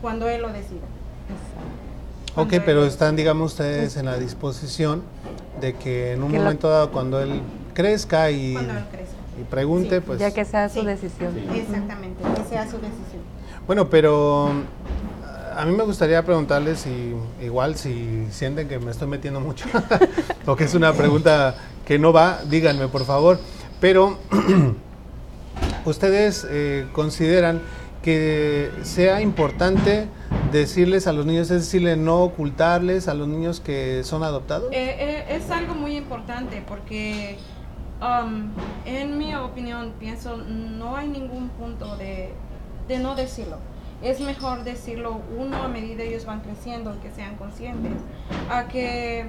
cuando 0.00 0.28
él 0.28 0.40
lo 0.42 0.48
decida. 0.48 0.80
Ok, 2.36 2.48
Cuando 2.48 2.64
pero 2.64 2.84
están, 2.86 3.14
digamos, 3.16 3.52
ustedes 3.52 3.96
en 3.98 4.06
la 4.06 4.18
disposición 4.18 5.02
de 5.60 5.74
que 5.74 6.12
en 6.14 6.22
un 6.22 6.32
Que 6.32 6.38
momento 6.38 6.68
dado, 6.68 6.90
cuando 6.90 7.20
él 7.20 7.42
crezca 7.74 8.30
y, 8.30 8.54
Cuando 8.54 8.72
él 8.72 8.84
crezca. 8.90 9.14
y 9.40 9.44
pregunte, 9.44 9.96
Sí, 9.98 10.02
pues... 10.06 10.18
Ya 10.18 10.32
que 10.32 10.44
sea 10.44 10.68
su 10.68 10.80
Sí. 10.80 10.86
decisión. 10.86 11.38
Exactamente, 11.54 12.22
que 12.34 12.48
sea 12.48 12.64
su 12.64 12.76
decisión. 12.78 13.22
Bueno, 13.66 13.88
pero 13.88 14.50
a 15.56 15.64
mí 15.64 15.72
me 15.72 15.84
gustaría 15.84 16.22
preguntarles 16.24 16.80
si 16.80 17.14
igual 17.42 17.76
si 17.76 18.26
sienten 18.30 18.68
que 18.68 18.78
me 18.78 18.90
estoy 18.90 19.08
metiendo 19.08 19.40
mucho 19.40 19.66
o 20.46 20.56
que 20.56 20.64
es 20.64 20.74
una 20.74 20.92
pregunta 20.92 21.54
que 21.84 21.98
no 21.98 22.12
va, 22.12 22.40
díganme 22.44 22.88
por 22.88 23.04
favor. 23.04 23.38
Pero 23.80 24.18
ustedes 25.84 26.46
eh, 26.48 26.86
consideran 26.92 27.60
que 28.02 28.70
sea 28.82 29.20
importante 29.20 30.08
decirles 30.52 31.06
a 31.06 31.12
los 31.12 31.26
niños, 31.26 31.50
es 31.50 31.62
decirle 31.62 31.96
no 31.96 32.18
ocultarles 32.22 33.08
a 33.08 33.14
los 33.14 33.28
niños 33.28 33.60
que 33.60 34.04
son 34.04 34.22
adoptados. 34.22 34.72
Eh, 34.72 34.96
eh, 34.98 35.24
es 35.30 35.50
algo 35.50 35.74
muy 35.74 35.96
importante 35.96 36.62
porque, 36.66 37.38
um, 38.00 38.50
en 38.84 39.18
mi 39.18 39.34
opinión, 39.34 39.94
pienso 39.98 40.36
no 40.36 40.96
hay 40.96 41.08
ningún 41.08 41.48
punto 41.50 41.96
de, 41.96 42.30
de 42.88 42.98
no 42.98 43.14
decirlo. 43.14 43.58
Es 44.02 44.20
mejor 44.20 44.64
decirlo 44.64 45.20
uno 45.38 45.62
a 45.62 45.68
medida 45.68 46.02
ellos 46.02 46.26
van 46.26 46.40
creciendo, 46.40 46.94
que 47.00 47.10
sean 47.10 47.36
conscientes. 47.36 47.92
A 48.50 48.64
que, 48.68 49.26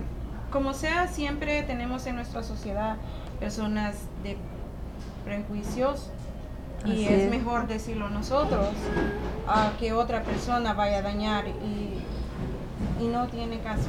como 0.51 0.73
sea, 0.73 1.07
siempre 1.07 1.63
tenemos 1.63 2.05
en 2.07 2.15
nuestra 2.15 2.43
sociedad 2.43 2.97
personas 3.39 3.95
de 4.23 4.37
prejuicios 5.23 6.09
y 6.85 7.05
es 7.05 7.23
es. 7.23 7.29
mejor 7.29 7.67
decirlo 7.67 8.09
nosotros 8.09 8.69
a 9.47 9.71
que 9.79 9.93
otra 9.93 10.23
persona 10.23 10.73
vaya 10.73 10.99
a 10.99 11.01
dañar 11.01 11.45
y, 11.47 13.03
y 13.03 13.07
no 13.07 13.27
tiene 13.27 13.59
caso. 13.59 13.87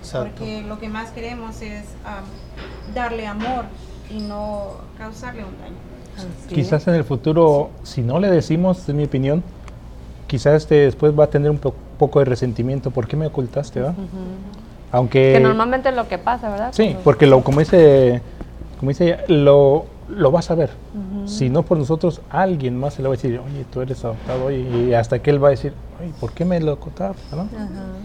Exacto. 0.00 0.28
Porque 0.30 0.62
lo 0.62 0.78
que 0.78 0.88
más 0.88 1.10
queremos 1.10 1.62
es 1.62 1.84
darle 2.94 3.26
amor 3.26 3.64
y 4.10 4.20
no 4.20 4.72
causarle 4.98 5.44
un 5.44 5.58
daño. 5.58 5.76
Así 6.16 6.54
Quizás 6.54 6.82
es. 6.82 6.88
en 6.88 6.94
el 6.94 7.04
futuro, 7.04 7.70
si 7.82 8.02
no 8.02 8.18
le 8.20 8.30
decimos, 8.30 8.88
en 8.88 8.96
mi 8.98 9.04
opinión, 9.04 9.42
quizás 10.34 10.54
este 10.54 10.74
después 10.74 11.16
va 11.16 11.24
a 11.24 11.26
tener 11.28 11.48
un 11.48 11.58
po- 11.58 11.74
poco 11.96 12.18
de 12.18 12.24
resentimiento. 12.24 12.90
¿Por 12.90 13.06
qué 13.06 13.16
me 13.16 13.26
ocultaste, 13.26 13.80
va? 13.80 13.94
Aunque... 14.90 15.34
Que 15.34 15.38
normalmente 15.40 15.90
es 15.90 15.94
lo 15.94 16.08
que 16.08 16.18
pasa, 16.18 16.50
¿verdad? 16.50 16.70
Sí, 16.72 16.86
Cuando- 16.86 17.00
porque 17.04 17.26
lo, 17.28 17.42
como 17.44 17.60
dice, 17.60 18.20
como 18.80 18.88
dice 18.88 19.04
ella, 19.06 19.20
lo, 19.28 19.86
lo 20.08 20.32
vas 20.32 20.50
a 20.50 20.56
ver. 20.56 20.70
Si 21.26 21.50
no 21.50 21.62
por 21.62 21.78
nosotros, 21.78 22.20
alguien 22.30 22.76
más 22.76 22.94
se 22.94 23.02
le 23.02 23.06
va 23.08 23.14
a 23.14 23.16
decir, 23.16 23.38
oye, 23.38 23.64
tú 23.72 23.80
eres 23.80 24.04
adoptado, 24.04 24.46
oye", 24.46 24.58
y 24.88 24.92
hasta 24.94 25.20
que 25.20 25.30
él 25.30 25.42
va 25.42 25.48
a 25.48 25.50
decir, 25.52 25.72
oye, 26.00 26.10
¿por 26.18 26.32
qué 26.32 26.44
me 26.44 26.58
lo. 26.60 26.72
Ajá. 26.72 27.14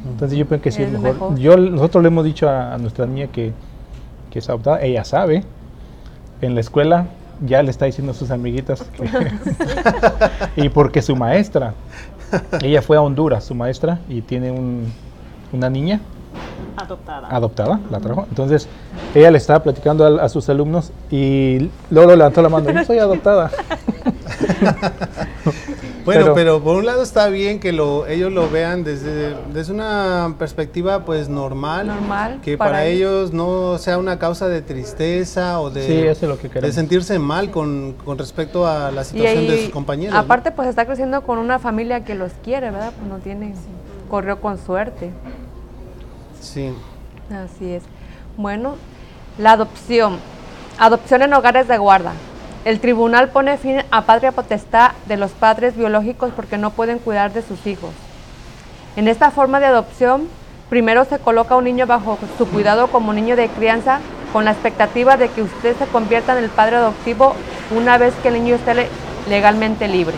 Entonces 0.08 0.38
yo 0.38 0.46
creo 0.48 0.62
que 0.62 0.72
sí 0.72 0.84
es, 0.84 0.90
Es 0.94 1.00
mejor. 1.00 1.32
mejor. 1.32 1.40
Yo, 1.40 1.58
nosotros 1.58 2.04
le 2.04 2.10
hemos 2.10 2.26
dicho 2.26 2.48
a, 2.48 2.76
a 2.76 2.78
nuestra 2.78 3.08
niña 3.08 3.26
que, 3.28 3.54
que 4.30 4.38
es 4.38 4.48
adoptada, 4.50 4.82
ella 4.84 5.04
sabe, 5.04 5.44
en 6.44 6.54
la 6.54 6.62
escuela 6.62 7.08
ya 7.46 7.64
le 7.64 7.72
está 7.72 7.86
diciendo 7.86 8.12
a 8.12 8.16
sus 8.16 8.32
amiguitas 8.32 8.82
que- 8.84 9.32
y 10.62 10.70
porque 10.70 11.02
su 11.02 11.16
maestra, 11.16 11.74
ella 12.62 12.82
fue 12.82 12.98
a 12.98 13.02
Honduras, 13.02 13.44
su 13.44 13.56
maestra, 13.56 14.00
y 14.10 14.22
tiene 14.22 14.52
un- 14.52 14.92
una 15.52 15.70
niña 15.70 16.00
Adoptada. 16.78 17.28
adoptada, 17.30 17.80
la 17.90 18.00
trajo. 18.00 18.26
Entonces, 18.30 18.68
ella 19.14 19.32
le 19.32 19.38
estaba 19.38 19.60
platicando 19.64 20.06
a, 20.06 20.24
a 20.24 20.30
sus 20.30 20.48
alumnos 20.50 20.92
y 21.12 21.70
luego 21.90 22.16
levantó 22.16 22.42
la 22.42 22.50
mano, 22.50 22.72
yo 22.72 22.84
soy 22.86 23.00
adoptada. 23.00 23.50
Bueno, 26.10 26.34
pero, 26.34 26.36
Pero- 26.36 26.64
por 26.64 26.76
un 26.78 26.86
lado 26.88 27.04
está 27.04 27.30
bien 27.30 27.60
que 27.60 27.72
lo, 27.72 28.08
ellos 28.08 28.32
lo 28.32 28.50
vean 28.50 28.84
desde, 28.84 29.36
desde 29.54 29.72
una 29.74 30.34
perspectiva 30.40 31.06
pues 31.06 31.30
normal, 31.30 31.86
Normal, 31.86 32.40
que 32.44 32.58
para 32.58 32.72
para, 32.72 32.86
ellos. 32.86 33.30
ellos 33.30 33.34
no 33.34 33.78
sea 33.78 34.00
una 34.00 34.18
causa 34.18 34.48
de 34.48 34.64
tristeza 34.64 35.60
o 35.60 35.70
de, 35.70 35.86
Sí, 35.86 35.94
eso 36.00 36.26
es 36.26 36.30
lo 36.30 36.38
que 36.40 36.50
de 36.62 36.72
sentirse 36.72 37.20
mal 37.20 37.52
con, 37.52 37.94
con 38.04 38.18
respecto 38.18 38.66
a 38.66 38.90
la 38.90 39.04
Y 39.04 39.06
situación 39.06 39.48
de 39.48 39.62
sus 39.66 39.70
compañeros. 39.72 40.14
¿no? 40.16 40.20
aparte, 40.20 40.50
pues 40.52 40.68
está 40.68 40.86
creciendo 40.88 41.22
con 41.22 41.38
una 41.38 41.60
familia 41.60 42.04
que 42.04 42.16
los 42.16 42.32
quiere, 42.44 42.72
¿verdad? 42.72 42.92
Pues 42.98 43.08
no 43.08 43.20
tiene, 43.20 43.54
corrió 44.10 44.42
con 44.42 44.58
suerte. 44.58 45.12
Sí. 46.42 46.74
Así 47.32 47.74
es. 47.74 47.84
Bueno, 48.36 48.78
la 49.38 49.52
adopción. 49.52 50.18
Adopción 50.80 51.22
en 51.22 51.34
hogares 51.34 51.68
de 51.68 51.78
guarda. 51.78 52.14
El 52.66 52.80
tribunal 52.80 53.30
pone 53.30 53.58
fin 53.58 53.82
a 53.90 54.02
patria 54.02 54.32
potestad 54.34 54.92
de 55.08 55.18
los 55.18 55.32
padres 55.32 55.78
biológicos 55.78 56.32
porque 56.36 56.58
no 56.58 56.72
pueden 56.72 57.00
cuidar 57.00 57.32
de 57.32 57.42
sus 57.42 57.66
hijos. 57.66 57.92
En 58.96 59.08
esta 59.08 59.32
forma 59.32 59.60
de 59.60 59.68
adopción, 59.68 60.28
primero 60.70 61.06
se 61.06 61.20
coloca 61.20 61.56
un 61.56 61.64
niño 61.64 61.88
bajo 61.88 62.18
su 62.38 62.48
cuidado 62.48 62.88
como 62.88 63.14
niño 63.14 63.36
de 63.36 63.48
crianza 63.48 64.00
con 64.34 64.46
la 64.46 64.52
expectativa 64.52 65.16
de 65.18 65.30
que 65.30 65.42
usted 65.42 65.76
se 65.78 65.86
convierta 65.88 66.38
en 66.38 66.44
el 66.44 66.50
padre 66.50 66.76
adoptivo 66.76 67.34
una 67.76 67.98
vez 67.98 68.14
que 68.22 68.28
el 68.28 68.36
niño 68.36 68.56
esté 68.56 68.76
le- 68.76 68.90
legalmente 69.30 69.88
libre. 69.88 70.16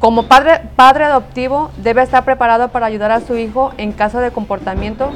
Como 0.00 0.24
padre, 0.24 0.62
padre 0.76 1.04
adoptivo, 1.04 1.70
debe 1.76 2.02
estar 2.02 2.24
preparado 2.24 2.68
para 2.68 2.86
ayudar 2.86 3.12
a 3.12 3.20
su 3.20 3.36
hijo 3.36 3.72
en 3.76 3.92
caso 3.92 4.18
de 4.18 4.30
comportamiento 4.30 5.12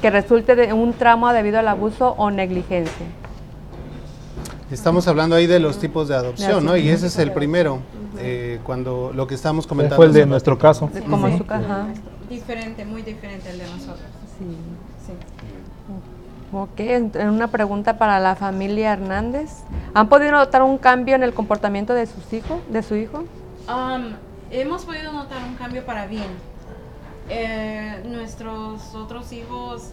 que 0.00 0.08
resulte 0.10 0.56
de 0.56 0.72
un 0.72 0.94
trauma 0.94 1.34
debido 1.34 1.58
al 1.58 1.68
abuso 1.68 2.14
o 2.16 2.30
negligencia. 2.30 3.06
Estamos 4.70 5.08
hablando 5.08 5.34
ahí 5.36 5.46
de 5.46 5.58
los 5.58 5.78
tipos 5.78 6.08
de 6.08 6.14
adopción, 6.14 6.64
¿no? 6.64 6.76
Y 6.76 6.88
ese 6.88 7.06
es 7.08 7.18
el 7.18 7.32
primero. 7.32 7.80
eh, 8.18 8.60
cuando 8.64 9.12
lo 9.14 9.26
que 9.26 9.34
estamos 9.34 9.66
comentando. 9.66 9.96
Fue 9.96 10.06
el 10.06 10.12
de 10.12 10.26
nuestro 10.26 10.58
caso. 10.58 10.90
De- 10.92 11.00
como 11.02 11.36
su 11.38 11.46
caja. 11.46 11.86
Diferente, 12.28 12.84
muy 12.84 13.02
diferente 13.02 13.50
el 13.50 13.58
de 13.58 13.64
nosotros. 13.64 14.00
Sí. 14.38 14.44
Sí. 15.06 15.12
Ok, 16.52 16.80
una 17.28 17.48
pregunta 17.48 17.96
para 17.98 18.18
la 18.20 18.34
familia 18.36 18.92
Hernández. 18.92 19.50
¿Han 19.94 20.08
podido 20.08 20.32
notar 20.32 20.62
un 20.62 20.76
cambio 20.78 21.14
en 21.14 21.22
el 21.22 21.32
comportamiento 21.32 21.94
de 21.94 22.06
sus 22.06 22.32
hijos, 22.32 22.60
de 22.68 22.82
su 22.82 22.96
hijo? 22.96 23.24
Um, 23.68 24.12
hemos 24.50 24.84
podido 24.84 25.12
notar 25.12 25.38
un 25.48 25.54
cambio 25.54 25.84
para 25.86 26.06
bien. 26.06 26.26
Eh, 27.28 28.02
nuestros 28.06 28.94
otros 28.94 29.32
hijos 29.32 29.90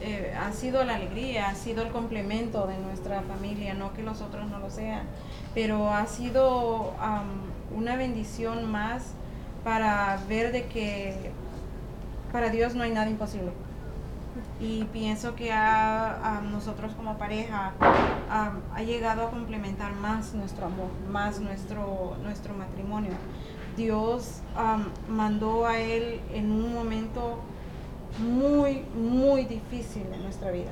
eh, 0.00 0.34
ha 0.38 0.52
sido 0.52 0.84
la 0.84 0.96
alegría, 0.96 1.48
ha 1.48 1.54
sido 1.54 1.82
el 1.82 1.90
complemento 1.90 2.66
de 2.66 2.78
nuestra 2.78 3.22
familia, 3.22 3.74
no 3.74 3.92
que 3.92 4.02
los 4.02 4.20
otros 4.20 4.48
no 4.48 4.58
lo 4.58 4.70
sean, 4.70 5.02
pero 5.54 5.90
ha 5.92 6.06
sido 6.06 6.92
um, 6.92 7.76
una 7.78 7.96
bendición 7.96 8.70
más 8.70 9.12
para 9.64 10.18
ver 10.28 10.52
de 10.52 10.66
que 10.66 11.30
para 12.32 12.50
Dios 12.50 12.74
no 12.74 12.82
hay 12.84 12.90
nada 12.92 13.08
imposible. 13.10 13.52
Y 14.60 14.84
pienso 14.92 15.34
que 15.34 15.52
a, 15.52 16.38
a 16.38 16.40
nosotros 16.42 16.92
como 16.96 17.16
pareja 17.18 17.72
a- 18.30 18.52
ha 18.74 18.82
llegado 18.82 19.26
a 19.26 19.30
complementar 19.30 19.92
más 19.94 20.34
nuestro 20.34 20.66
amor, 20.66 20.88
más 21.10 21.40
nuestro, 21.40 22.16
nuestro 22.22 22.54
matrimonio. 22.54 23.12
Dios 23.76 24.40
am, 24.56 24.88
mandó 25.08 25.66
a 25.66 25.78
Él 25.78 26.20
en 26.32 26.50
un 26.52 26.72
momento 26.74 27.40
muy, 28.18 28.82
muy 28.94 29.44
difícil 29.44 30.04
en 30.12 30.22
nuestra 30.22 30.50
vida. 30.50 30.70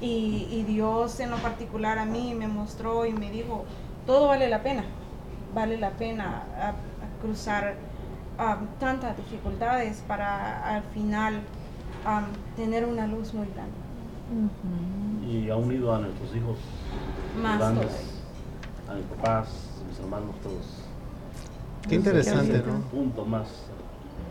Y, 0.00 0.48
y 0.50 0.64
Dios 0.64 1.20
en 1.20 1.30
lo 1.30 1.36
particular 1.38 1.98
a 1.98 2.04
mí 2.06 2.34
me 2.34 2.48
mostró 2.48 3.04
y 3.04 3.12
me 3.12 3.30
dijo, 3.30 3.64
todo 4.06 4.28
vale 4.28 4.48
la 4.48 4.62
pena, 4.62 4.84
vale 5.54 5.76
la 5.76 5.90
pena 5.90 6.44
a- 6.58 6.68
a 6.70 6.74
cruzar 7.22 7.74
am, 8.38 8.66
tantas 8.78 9.16
dificultades 9.18 10.02
para 10.08 10.76
al 10.76 10.82
final 10.94 11.40
am, 12.06 12.24
tener 12.56 12.86
una 12.86 13.06
luz 13.06 13.34
muy 13.34 13.46
grande. 13.48 13.74
Y 15.26 15.50
ha 15.50 15.56
unido 15.56 15.94
a 15.94 15.98
nuestros 15.98 16.34
hijos 16.34 16.56
Más 17.42 17.58
grandes, 17.58 17.92
a 18.88 18.94
mis 18.94 19.04
papás, 19.04 19.48
a 19.84 19.88
mis 19.88 19.98
hermanos, 19.98 20.34
todos. 20.42 20.66
Qué 21.88 21.96
interesante, 21.96 22.62
¿no? 22.66 22.74
Un 22.76 22.82
punto 22.82 23.24
más 23.26 23.48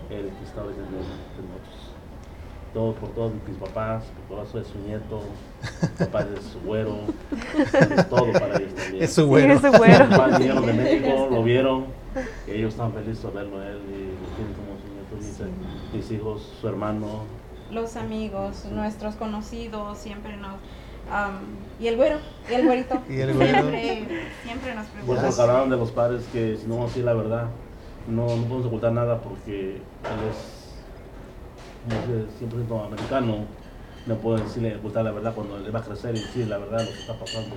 el 0.10 0.30
que 0.30 0.44
en. 0.44 1.69
Todo 2.74 2.94
por 2.94 3.10
todos 3.10 3.32
mis 3.48 3.58
papás, 3.58 4.04
por 4.28 4.38
todo 4.38 4.48
soy 4.52 4.64
su 4.64 4.78
nieto, 4.88 5.22
papá 6.00 6.22
es 6.36 6.44
su 6.44 6.60
güero, 6.62 6.98
es 7.74 8.10
todo 8.10 8.32
para 8.34 8.58
ellos 8.58 8.76
también. 8.76 9.04
Es 9.04 9.14
su 9.14 9.28
güero. 9.28 9.54
es 9.54 9.62
su 9.62 9.72
güero. 9.72 10.06
Mis 10.06 10.18
papás 10.18 10.38
vinieron 10.38 10.66
de 10.68 10.74
México, 10.84 11.28
lo 11.32 11.44
vieron, 11.44 11.86
y 12.48 12.52
ellos 12.52 12.74
estaban 12.74 12.94
felices 12.94 13.24
de 13.24 13.30
verlo 13.32 13.64
él 13.64 13.80
y 13.88 14.22
lo 14.22 14.28
tienen 14.36 14.54
como 14.54 14.78
su 14.78 14.88
nieto, 14.94 15.52
mis, 15.92 15.94
mis 15.96 16.12
hijos, 16.12 16.54
su 16.62 16.68
hermano, 16.68 17.24
Los 17.72 17.96
amigos, 17.96 18.66
nuestros 18.72 19.16
conocidos, 19.16 19.98
siempre 19.98 20.38
nos... 20.38 20.54
am, 21.12 21.40
y 21.80 21.88
el 21.88 21.96
güero, 21.98 22.18
y 22.50 22.54
el 22.54 22.66
güerito. 22.66 23.02
Y 23.10 23.20
el 23.20 23.34
güero. 23.34 23.70
Siempre, 23.72 24.22
siempre 24.44 24.76
nos 24.76 24.86
Por 24.86 24.94
preguntan. 24.94 25.26
eso 25.26 25.42
hablaron 25.42 25.70
de 25.72 25.78
los 25.78 25.92
padres 25.92 26.24
que 26.32 26.56
si 26.58 26.68
no 26.68 26.76
vamos 26.76 26.92
a 26.92 26.94
decir 26.94 27.06
la 27.06 27.14
verdad, 27.16 27.48
no, 28.08 28.26
no 28.28 28.44
podemos 28.44 28.66
ocultar 28.68 28.92
nada 28.92 29.20
porque 29.22 29.78
él 29.78 30.20
es 30.30 30.59
100% 31.88 32.86
americano. 32.86 33.36
No 34.06 34.16
pueden 34.16 34.44
decirle 34.44 34.76
ocultar 34.78 35.04
la 35.06 35.12
verdad 35.12 35.34
cuando 35.36 35.58
él 35.58 35.74
va 35.76 35.80
a 35.80 35.84
crecer 35.84 36.16
y 36.16 36.20
decir 36.20 36.48
la 36.48 36.58
verdad 36.58 36.80
lo 36.86 36.92
que 36.92 37.00
está 37.00 37.14
pasando. 37.14 37.56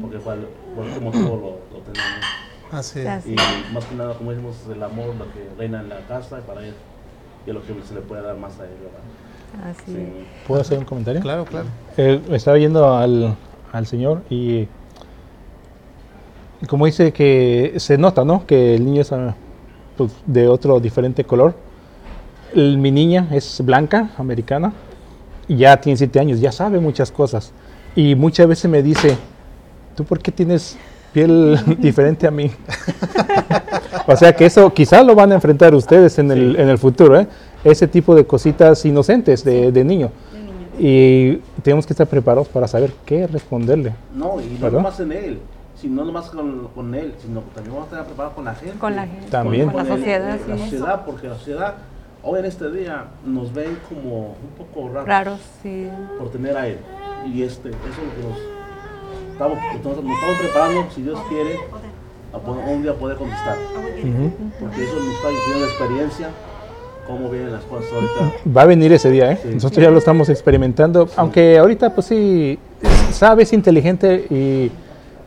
Porque 0.00 0.18
fue 0.18 0.32
al- 0.34 0.48
por 0.74 0.86
ese 0.86 1.00
motivo 1.00 1.28
lo, 1.70 1.76
lo 1.76 1.82
tenemos. 1.84 2.24
Así 2.72 3.00
es. 3.00 3.06
Así. 3.06 3.32
Y 3.32 3.72
más 3.72 3.84
que 3.84 3.94
nada, 3.94 4.14
como 4.14 4.30
decimos, 4.30 4.56
el 4.72 4.82
amor 4.82 5.14
lo 5.16 5.24
que 5.32 5.46
reina 5.58 5.80
en 5.80 5.88
la 5.88 6.00
casa 6.06 6.38
y 6.38 6.42
para 6.42 6.62
él. 6.64 6.74
Y 7.46 7.50
es 7.50 7.54
lo 7.54 7.62
que 7.62 7.74
se 7.86 7.94
le 7.94 8.00
puede 8.00 8.22
dar 8.22 8.36
más 8.36 8.58
a 8.60 8.64
él. 8.64 8.70
¿verdad? 8.82 9.70
Así 9.70 9.92
Sí. 9.92 9.98
es. 9.98 10.46
¿Puedo 10.46 10.60
hacer 10.60 10.78
un 10.78 10.84
comentario? 10.84 11.20
Claro, 11.20 11.44
claro. 11.44 11.66
Eh, 11.96 12.20
estaba 12.30 12.58
yendo 12.58 12.94
al, 12.96 13.36
al 13.72 13.86
señor 13.86 14.22
y 14.30 14.66
como 16.68 16.86
dice 16.86 17.12
que 17.12 17.74
se 17.76 17.98
nota, 17.98 18.24
¿no? 18.24 18.44
Que 18.46 18.74
el 18.74 18.84
niño 18.84 19.02
es 19.02 19.12
ah, 19.12 19.34
pues, 19.96 20.12
de 20.26 20.48
otro 20.48 20.80
diferente 20.80 21.24
color. 21.24 21.54
El- 22.54 22.78
mi 22.78 22.90
niña 22.90 23.28
es 23.32 23.60
blanca, 23.64 24.10
americana, 24.18 24.72
y 25.46 25.56
ya 25.56 25.76
tiene 25.80 25.96
siete 25.96 26.20
años, 26.20 26.40
ya 26.40 26.52
sabe 26.52 26.78
muchas 26.80 27.10
cosas. 27.10 27.52
Y 27.96 28.14
muchas 28.14 28.46
veces 28.46 28.70
me 28.70 28.82
dice, 28.82 29.16
¿tú 29.96 30.04
por 30.04 30.18
qué 30.20 30.30
tienes 30.32 30.76
piel 31.12 31.58
diferente 31.78 32.26
a 32.26 32.30
mí? 32.30 32.50
o 34.06 34.16
sea 34.16 34.34
que 34.34 34.46
eso 34.46 34.72
quizás 34.72 35.04
lo 35.04 35.14
van 35.14 35.32
a 35.32 35.34
enfrentar 35.36 35.74
ustedes 35.74 36.18
en, 36.18 36.30
el, 36.30 36.56
en 36.56 36.68
el 36.68 36.78
futuro, 36.78 37.18
¿eh? 37.18 37.26
Ese 37.64 37.88
tipo 37.88 38.14
de 38.14 38.24
cositas 38.26 38.84
inocentes 38.84 39.44
de, 39.44 39.72
de 39.72 39.84
niño. 39.84 40.10
Y 40.78 41.36
tenemos 41.62 41.86
que 41.86 41.92
estar 41.92 42.06
preparados 42.06 42.46
para 42.48 42.68
saber 42.68 42.92
qué 43.04 43.26
responderle. 43.26 43.94
No, 44.14 44.36
y 44.40 44.58
no 44.60 44.70
nomás 44.70 45.00
en 45.00 45.10
él, 45.10 45.38
sino 45.74 45.96
no 45.96 46.04
nomás 46.04 46.26
con, 46.30 46.68
con 46.68 46.94
él, 46.94 47.14
sino 47.20 47.40
también 47.52 47.74
vamos 47.74 47.88
a 47.88 47.96
estar 47.96 48.06
preparados 48.06 48.34
con 48.36 48.44
la 48.44 48.54
gente. 48.54 48.78
Con 48.78 48.94
la 48.94 49.06
gente. 49.06 49.26
También. 49.28 49.66
Con 49.70 49.76
la 49.76 49.82
el- 49.94 49.98
sociedad, 49.98 50.38
La 50.48 50.58
sociedad, 50.58 51.04
porque 51.04 51.26
la 51.28 51.34
sociedad 51.34 51.74
hoy 52.22 52.38
en 52.40 52.44
este 52.44 52.70
día 52.70 53.04
nos 53.24 53.52
ven 53.52 53.78
como 53.88 54.28
un 54.42 54.50
poco 54.56 54.88
raros 54.88 55.06
Raros, 55.08 55.40
sí. 55.62 55.88
por 56.18 56.30
tener 56.30 56.56
a 56.56 56.66
él. 56.66 56.78
Y 57.32 57.42
este, 57.42 57.68
eso 57.70 57.78
es 57.78 57.96
lo 57.98 58.14
que 58.14 58.28
nos 58.28 59.32
estamos, 59.32 59.58
nos, 59.58 60.04
nos 60.04 60.14
estamos 60.14 60.38
preparando, 60.40 60.86
si 60.94 61.02
Dios 61.02 61.18
quiere, 61.28 61.56
a 62.32 62.38
poder- 62.38 62.64
un 62.74 62.82
día 62.82 62.94
poder 62.94 63.16
contestar. 63.16 63.56
Ujú. 63.56 64.30
Porque 64.60 64.84
eso 64.84 64.94
nos 64.96 65.14
está 65.14 65.28
diciendo 65.28 65.60
la 65.60 65.66
experiencia, 65.66 66.28
cómo 67.06 67.30
vienen 67.30 67.52
las 67.52 67.62
cosas 67.64 67.90
ahorita. 67.92 68.32
Va 68.56 68.62
a 68.62 68.66
venir 68.66 68.92
ese 68.92 69.10
día, 69.10 69.32
¿eh? 69.32 69.38
Sí. 69.42 69.48
Nosotros 69.54 69.82
ya 69.82 69.90
lo 69.90 69.98
estamos 69.98 70.28
experimentando, 70.28 71.08
aunque 71.16 71.58
ahorita 71.58 71.94
pues 71.94 72.06
sí, 72.08 72.58
sabe, 73.12 73.44
es 73.44 73.52
inteligente, 73.52 74.26
y, 74.30 74.70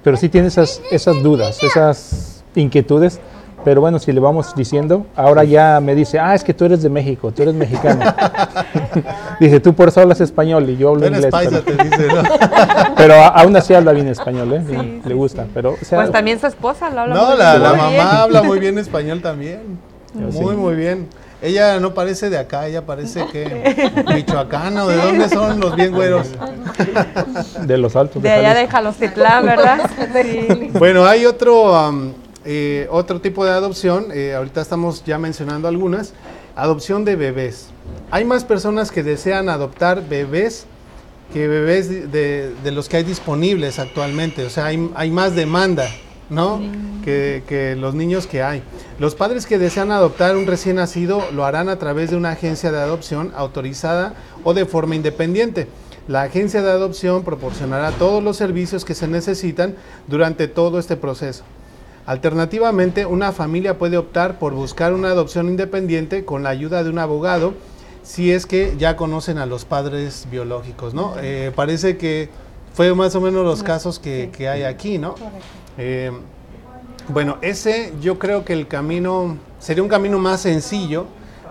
pero 0.04 0.16
sí 0.18 0.30
tiene 0.30 0.48
esas, 0.48 0.82
esas 0.92 1.22
dudas, 1.24 1.62
esas 1.64 2.44
inquietudes. 2.56 3.20
Pero 3.64 3.82
bueno, 3.82 4.00
si 4.00 4.12
le 4.12 4.20
vamos 4.20 4.56
diciendo, 4.56 5.06
ahora 5.16 5.44
ya 5.44 5.80
me 5.82 5.94
dice, 5.96 6.20
ah, 6.20 6.34
es 6.34 6.44
que 6.44 6.54
tú 6.54 6.66
eres 6.66 6.82
de 6.82 6.90
México, 6.90 7.32
tú 7.32 7.44
eres 7.44 7.54
mexicano. 7.54 8.04
dice, 9.40 9.60
tú 9.60 9.74
por 9.74 9.90
eso 9.90 10.02
hablas 10.02 10.20
español 10.22 10.70
y 10.70 10.78
yo 10.78 10.90
hablo 10.90 11.08
inglés. 11.08 11.28
paisa, 11.28 11.62
pero, 11.64 11.78
te 11.78 11.84
dice, 11.84 12.08
¿no? 12.08 12.24
pero 12.98 13.16
aún 13.16 13.56
así 13.56 13.74
habla 13.74 13.92
bien 13.92 14.08
español, 14.08 14.54
¿eh? 14.54 14.64
Sí, 14.68 14.76
le 14.76 15.10
sí, 15.10 15.14
gusta. 15.14 15.46
Pero, 15.54 15.74
o 15.82 15.86
sea, 15.86 16.00
Pues 16.00 16.12
también 16.12 16.40
su 16.40 16.48
esposa 16.48 16.90
lo 16.90 17.02
habla 17.02 17.16
No, 17.16 17.28
muy 17.30 17.38
la, 17.38 17.52
bien. 17.52 17.64
la 17.64 17.74
mamá 17.74 18.22
habla 18.24 18.44
muy 18.44 18.60
bien 18.60 18.78
español 18.78 19.22
también. 19.22 19.62
Yo 20.14 20.28
Muy, 20.28 20.56
sí. 20.56 20.60
muy 20.60 20.76
bien. 20.76 21.08
Ella 21.44 21.80
no 21.80 21.96
parece 21.96 22.30
de 22.30 22.38
acá, 22.38 22.68
ella 22.68 22.86
parece 22.86 23.26
que 23.32 24.04
michoacana 24.14 24.84
o 24.86 24.88
de 24.90 24.96
dónde 24.98 25.28
son 25.28 25.60
los 25.60 25.76
bien 25.76 25.92
güeros. 25.92 26.28
de 27.62 27.78
los 27.80 27.96
altos. 27.96 28.22
De 28.22 28.30
allá 28.30 28.50
de 28.50 28.68
Jalisco. 28.68 28.72
Jalostitlán, 28.74 29.46
¿verdad? 29.48 29.80
Sí. 30.24 30.70
Bueno, 30.78 31.04
hay 31.06 31.26
otro, 31.26 31.76
am, 31.76 32.14
eh, 32.46 32.88
otro 32.90 33.22
tipo 33.22 33.46
de 33.46 33.52
adopción, 33.52 34.08
eh, 34.14 34.34
ahorita 34.36 34.62
estamos 34.62 35.04
ya 35.06 35.18
mencionando 35.18 35.68
algunas, 35.68 36.14
adopción 36.56 37.06
de 37.06 37.16
bebés. 37.16 37.68
Hay 38.10 38.26
más 38.26 38.44
personas 38.44 38.92
que 38.92 39.04
desean 39.04 39.50
adoptar 39.50 40.08
bebés 40.08 40.66
que 41.34 41.48
bebés 41.48 41.88
de, 41.90 42.08
de- 42.08 42.54
de 42.62 42.72
los 42.72 42.90
que 42.90 42.98
hay 42.98 43.04
disponibles 43.04 43.80
actualmente, 43.80 44.46
o 44.46 44.50
sea, 44.50 44.66
hay, 44.66 44.92
hay 44.96 45.12
más 45.12 45.34
demanda, 45.34 45.88
¿no? 46.30 46.60
Que, 47.06 47.44
que 47.48 47.76
los 47.78 47.96
niños 47.96 48.28
que 48.28 48.44
hay. 48.44 48.62
Los 49.00 49.16
padres 49.16 49.46
que 49.46 49.58
desean 49.58 49.92
adoptar 49.92 50.36
un 50.36 50.46
recién 50.46 50.76
nacido 50.76 51.24
lo 51.32 51.46
harán 51.46 51.70
a 51.70 51.80
través 51.80 52.12
de 52.12 52.18
una 52.18 52.32
agencia 52.32 52.72
de 52.72 52.80
adopción 52.80 53.32
autorizada 53.36 54.14
o 54.44 54.54
de 54.54 54.66
forma 54.66 54.96
independiente. 54.96 55.68
La 56.08 56.24
agencia 56.24 56.62
de 56.62 56.70
adopción 56.72 57.24
proporcionará 57.24 57.92
todos 57.92 58.22
los 58.22 58.36
servicios 58.36 58.84
que 58.84 58.94
se 58.96 59.08
necesitan 59.08 59.76
durante 60.08 60.48
todo 60.50 60.80
este 60.80 60.98
proceso. 60.98 61.44
Alternativamente, 62.06 63.06
una 63.06 63.32
familia 63.32 63.78
puede 63.78 63.98
optar 63.98 64.40
por 64.40 64.54
buscar 64.54 64.94
una 64.94 65.10
adopción 65.10 65.48
independiente 65.48 66.26
con 66.26 66.44
la 66.44 66.50
ayuda 66.50 66.84
de 66.84 66.90
un 66.90 67.00
abogado 67.00 67.54
si 68.04 68.32
es 68.32 68.46
que 68.46 68.76
ya 68.78 68.96
conocen 68.96 69.38
a 69.38 69.46
los 69.46 69.66
padres 69.66 70.28
biológicos, 70.32 70.94
¿no? 70.94 71.14
Eh, 71.22 71.52
parece 71.56 71.98
que 71.98 72.30
fue 72.74 72.94
más 72.96 73.16
o 73.16 73.22
menos 73.22 73.46
los 73.46 73.64
casos 73.64 74.00
que, 74.00 74.32
que 74.36 74.50
hay 74.50 74.64
aquí, 74.64 74.98
¿no? 74.98 75.16
Eh, 75.78 76.12
bueno, 77.10 77.38
ese 77.42 77.94
yo 78.02 78.18
creo 78.18 78.44
que 78.46 78.54
el 78.54 78.68
camino 78.68 79.38
sería 79.60 79.84
un 79.84 79.90
camino 79.90 80.18
más 80.18 80.42
sencillo 80.42 81.06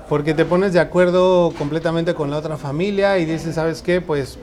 porque 0.09 0.35
te 0.35 0.45
pones 0.45 0.73
de 0.73 0.81
acuerdo 0.81 1.53
completamente 1.57 2.15
con 2.15 2.31
la 2.31 2.39
otra 2.39 2.57
familia 2.57 3.19
y 3.19 3.25
dices, 3.25 3.55
¿sabes 3.55 3.81
qué? 3.81 4.01
Pues 4.01 4.39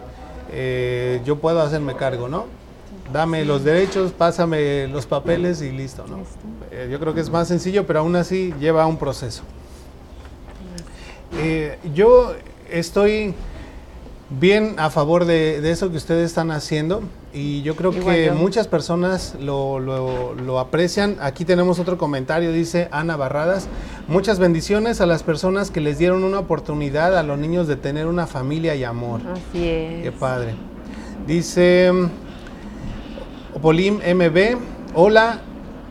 eh, 0.51 1.21
yo 1.25 1.39
puedo 1.39 1.61
hacerme 1.61 1.95
cargo, 1.95 2.29
¿no? 2.29 2.45
Dame 3.13 3.45
los 3.45 3.63
derechos, 3.63 4.11
pásame 4.11 4.87
los 4.87 5.05
papeles 5.05 5.61
y 5.61 5.71
listo, 5.71 6.05
¿no? 6.07 6.19
Eh, 6.71 6.89
yo 6.91 6.99
creo 6.99 7.13
que 7.13 7.21
es 7.21 7.29
más 7.29 7.47
sencillo, 7.47 7.87
pero 7.87 7.99
aún 7.99 8.15
así 8.15 8.53
lleva 8.59 8.85
un 8.85 8.97
proceso. 8.97 9.43
Eh, 11.37 11.77
yo 11.93 12.33
estoy 12.69 13.33
bien 14.29 14.75
a 14.77 14.89
favor 14.89 15.25
de, 15.25 15.61
de 15.61 15.71
eso 15.71 15.89
que 15.89 15.97
ustedes 15.97 16.25
están 16.25 16.51
haciendo 16.51 17.01
y 17.33 17.61
yo 17.61 17.75
creo 17.77 17.93
Igual 17.93 18.15
que 18.15 18.25
yo. 18.27 18.33
muchas 18.35 18.67
personas 18.67 19.35
lo, 19.39 19.79
lo- 19.79 20.33
lo 20.33 20.59
aprecian. 20.59 21.15
Aquí 21.21 21.45
tenemos 21.45 21.79
otro 21.79 21.97
comentario, 21.97 22.51
dice 22.51 22.89
Ana 22.91 23.15
Barradas. 23.15 23.67
Muchas 24.09 24.39
bendiciones 24.39 24.99
a 24.99 25.05
las 25.05 25.23
personas 25.23 25.71
que 25.71 25.79
les 25.79 25.97
dieron 25.97 26.23
una 26.25 26.39
oportunidad 26.39 27.17
a 27.17 27.23
los 27.23 27.37
niños 27.37 27.67
de 27.67 27.75
tener 27.77 28.07
una 28.07 28.27
familia 28.27 28.75
y 28.75 28.83
amor. 28.83 29.21
Así 29.31 29.67
es. 29.69 30.03
Qué 30.03 30.11
padre. 30.11 30.55
Dice 31.25 31.91
Polim 33.61 33.99
MB, 33.99 34.57
hola, 34.93 35.41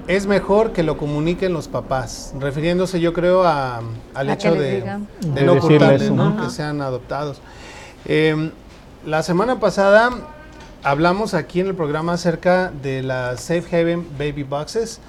es 0.07 0.27
mejor 0.27 0.73
que 0.73 0.83
lo 0.83 0.97
comuniquen 0.97 1.53
los 1.53 1.67
papás, 1.69 2.33
refiriéndose 2.39 3.01
yo 3.01 3.12
creo 3.12 3.45
a- 3.45 3.81
al 4.14 4.31
A 4.31 4.33
hecho 4.35 4.55
de, 4.55 4.77
digan. 4.77 5.09
de 5.21 5.41
De 5.41 5.43
no 5.47 5.55
ocultarles, 5.55 6.11
que 6.43 6.51
sean 6.51 6.81
adoptados. 6.81 7.41
Eh, 8.05 8.51
la 9.05 9.23
semana 9.25 9.59
pasada 9.59 10.11
hablamos 10.85 11.35
aquí 11.35 11.61
en 11.61 11.67
el 11.67 11.75
programa 11.75 12.12
acerca 12.12 12.71
de 12.83 13.03
las 13.03 13.41
Safe 13.41 13.64
Haven 13.77 14.07
Baby 14.17 14.45
Boxes, 14.45 15.01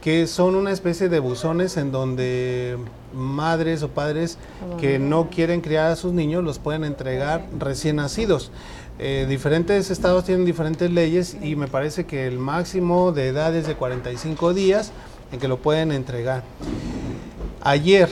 que 0.00 0.28
son 0.28 0.54
una 0.54 0.70
especie 0.70 1.08
de 1.08 1.18
buzones 1.18 1.76
en 1.76 1.90
donde 1.90 2.76
madres 3.12 3.82
o 3.82 3.88
padres 3.88 4.38
que 4.78 5.00
no 5.00 5.28
quieren 5.30 5.60
criar 5.60 5.90
a 5.90 5.96
sus 5.96 6.12
niños 6.12 6.44
los 6.44 6.60
pueden 6.60 6.84
entregar 6.84 7.44
recién 7.58 7.96
nacidos. 7.96 8.52
Eh, 8.98 9.26
diferentes 9.28 9.90
estados 9.90 10.24
tienen 10.24 10.44
diferentes 10.46 10.90
leyes 10.90 11.36
y 11.42 11.54
me 11.54 11.68
parece 11.68 12.06
que 12.06 12.26
el 12.26 12.38
máximo 12.38 13.12
de 13.12 13.28
edad 13.28 13.54
es 13.54 13.66
de 13.66 13.74
45 13.74 14.54
días 14.54 14.90
en 15.32 15.38
que 15.38 15.48
lo 15.48 15.58
pueden 15.58 15.92
entregar. 15.92 16.42
Ayer, 17.62 18.08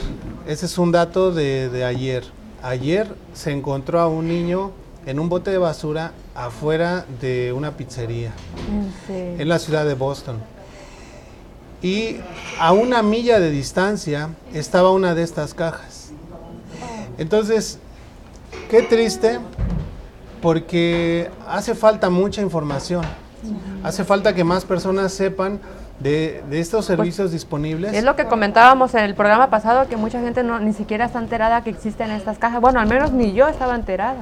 ese 0.47 0.65
es 0.67 0.77
un 0.77 0.91
dato 0.91 1.31
de, 1.31 1.69
de 1.69 1.83
ayer. 1.85 2.23
Ayer 2.61 3.07
se 3.33 3.51
encontró 3.51 3.99
a 3.99 4.07
un 4.07 4.27
niño 4.27 4.71
en 5.05 5.19
un 5.19 5.29
bote 5.29 5.51
de 5.51 5.57
basura 5.57 6.11
afuera 6.35 7.05
de 7.21 7.53
una 7.53 7.71
pizzería 7.77 8.31
Sí. 9.07 9.13
en 9.13 9.47
la 9.47 9.59
ciudad 9.59 9.85
de 9.85 9.93
Boston. 9.93 10.37
Y 11.81 12.17
a 12.59 12.73
una 12.73 13.03
milla 13.03 13.39
de 13.39 13.51
distancia 13.51 14.29
estaba 14.53 14.91
una 14.91 15.13
de 15.13 15.21
estas 15.23 15.53
cajas. 15.53 16.09
Entonces, 17.17 17.77
qué 18.69 18.81
triste, 18.81 19.39
porque 20.45 21.31
hace 21.47 21.73
falta 21.73 22.11
mucha 22.11 22.39
información. 22.39 23.03
Hace 23.83 24.03
falta 24.03 24.35
que 24.35 24.43
más 24.43 24.63
personas 24.63 25.11
sepan 25.11 25.59
de, 25.99 26.43
de 26.47 26.59
estos 26.59 26.85
servicios 26.85 27.31
disponibles. 27.31 27.95
Es 27.95 28.03
lo 28.03 28.15
que 28.15 28.25
comentábamos 28.25 28.93
en 28.93 29.05
el 29.05 29.15
programa 29.15 29.49
pasado, 29.49 29.89
que 29.89 29.97
mucha 29.97 30.21
gente 30.21 30.43
no, 30.43 30.59
ni 30.59 30.73
siquiera 30.73 31.05
está 31.05 31.17
enterada 31.17 31.63
que 31.63 31.71
existen 31.71 32.11
estas 32.11 32.37
cajas. 32.37 32.61
Bueno, 32.61 32.79
al 32.79 32.85
menos 32.87 33.11
ni 33.11 33.33
yo 33.33 33.47
estaba 33.47 33.73
enterada. 33.73 34.19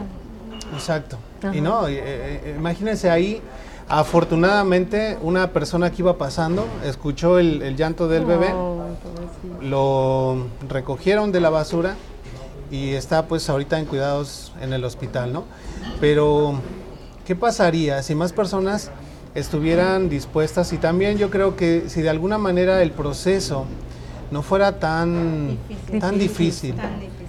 Exacto. 0.73 1.17
Ajá. 1.43 1.53
Y 1.53 1.59
no, 1.59 1.89
eh, 1.89 1.99
eh, 2.01 2.55
imagínense 2.57 3.09
ahí, 3.09 3.41
afortunadamente 3.89 5.17
una 5.23 5.49
persona 5.49 5.91
que 5.91 6.03
iba 6.03 6.17
pasando 6.17 6.65
escuchó 6.85 7.37
el, 7.37 7.61
el 7.63 7.75
llanto 7.75 8.07
del 8.07 8.23
bebé, 8.23 8.47
No, 8.51 8.85
lo 9.59 10.47
recogieron 10.69 11.33
de 11.33 11.41
la 11.41 11.49
basura 11.49 11.95
y 12.71 12.93
está 12.93 13.27
pues 13.27 13.49
ahorita 13.49 13.77
en 13.77 13.85
cuidados 13.87 14.53
en 14.61 14.71
el 14.71 14.85
hospital, 14.85 15.33
¿no? 15.33 15.43
Pero, 16.13 16.55
¿qué 17.25 17.33
pasaría 17.33 18.03
si 18.03 18.13
más 18.13 18.33
personas 18.33 18.91
estuvieran 19.35 20.09
dispuestas? 20.09 20.73
Y 20.73 20.77
también 20.77 21.17
yo 21.17 21.29
creo 21.29 21.55
que 21.55 21.85
si 21.87 22.01
de 22.01 22.09
alguna 22.09 22.37
manera 22.37 22.81
el 22.81 22.91
proceso 22.91 23.63
no 24.29 24.41
fuera 24.41 24.79
tan 24.81 25.57
Difícil. 25.69 25.99
tan 26.01 26.19
difícil, 26.19 26.75
Tan 26.75 26.99
difícil. 26.99 27.27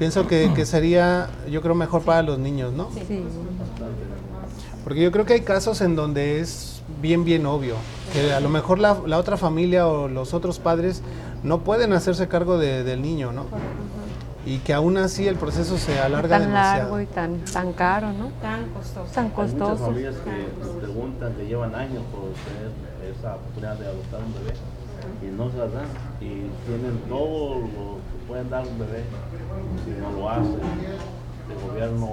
pienso 0.00 0.26
que, 0.26 0.50
que 0.52 0.66
sería, 0.66 1.30
yo 1.48 1.62
creo, 1.62 1.76
mejor 1.76 2.02
para 2.02 2.22
los 2.22 2.40
niños, 2.40 2.72
¿no? 2.72 2.88
Sí. 2.92 3.22
Porque 4.82 5.00
yo 5.00 5.12
creo 5.12 5.24
que 5.24 5.34
hay 5.34 5.42
casos 5.42 5.80
en 5.80 5.94
donde 5.94 6.40
es 6.40 6.82
bien, 7.00 7.24
bien 7.24 7.46
obvio, 7.46 7.76
que 8.12 8.32
a 8.32 8.40
lo 8.40 8.48
mejor 8.48 8.80
la, 8.80 8.96
la 9.06 9.18
otra 9.18 9.36
familia 9.36 9.86
o 9.86 10.08
los 10.08 10.34
otros 10.34 10.58
padres 10.58 11.02
no 11.44 11.60
pueden 11.60 11.92
hacerse 11.92 12.26
cargo 12.26 12.58
de- 12.58 12.82
del 12.82 13.00
niño, 13.00 13.30
¿no? 13.30 13.44
Y 14.48 14.58
que 14.60 14.72
aún 14.72 14.96
así 14.96 15.28
el 15.28 15.36
proceso 15.36 15.76
se 15.76 16.00
alarga 16.00 16.38
tan 16.38 16.48
demasiado. 16.48 16.78
largo 16.78 17.00
y 17.00 17.06
tan, 17.06 17.38
tan 17.52 17.72
caro, 17.74 18.12
¿no? 18.12 18.28
Tan 18.40 18.64
costoso. 18.70 19.12
Tan 19.12 19.26
Hay 19.26 19.30
muchas 19.32 19.52
costoso. 19.52 19.84
familias 19.86 20.14
que 20.24 20.64
nos 20.64 20.76
preguntan, 20.76 21.34
que 21.34 21.46
llevan 21.46 21.74
años 21.74 22.02
por 22.10 22.32
tener 22.48 22.72
esa 23.12 23.36
oportunidad 23.36 23.76
de 23.76 23.86
adoptar 23.86 24.20
un 24.24 24.32
bebé 24.32 24.54
y 25.20 25.26
no 25.36 25.50
se 25.50 25.58
las 25.58 25.72
dan. 25.74 25.88
Y 26.20 26.48
tienen 26.64 26.96
todo 27.08 27.56
lo 27.60 28.00
que 28.08 28.16
pueden 28.26 28.48
dar 28.48 28.66
un 28.66 28.78
bebé 28.78 29.04
si 29.84 29.90
no 30.00 30.12
lo 30.12 30.30
hacen. 30.30 30.60
El 31.52 31.68
gobierno, 31.68 32.08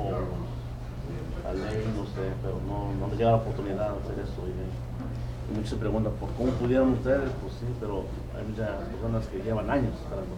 la 1.46 1.54
ley, 1.54 1.88
no 1.96 2.04
sé, 2.04 2.26
pero 2.42 2.60
no, 2.68 2.92
no 3.00 3.08
les 3.10 3.18
llega 3.18 3.32
la 3.32 3.38
oportunidad 3.38 3.92
de 3.96 4.00
hacer 4.04 4.20
eso. 4.24 4.42
Y, 4.44 4.52
y 4.60 5.56
muchos 5.56 5.70
se 5.70 5.76
preguntan, 5.78 6.12
¿por 6.20 6.30
cómo 6.32 6.52
pudieron 6.60 6.92
ustedes? 7.00 7.32
Pues 7.42 7.54
sí, 7.62 7.68
pero 7.80 8.04
hay 8.36 8.44
muchas 8.44 8.72
personas 8.92 9.26
que 9.28 9.40
llevan 9.40 9.70
años 9.70 9.94
esperando. 10.04 10.36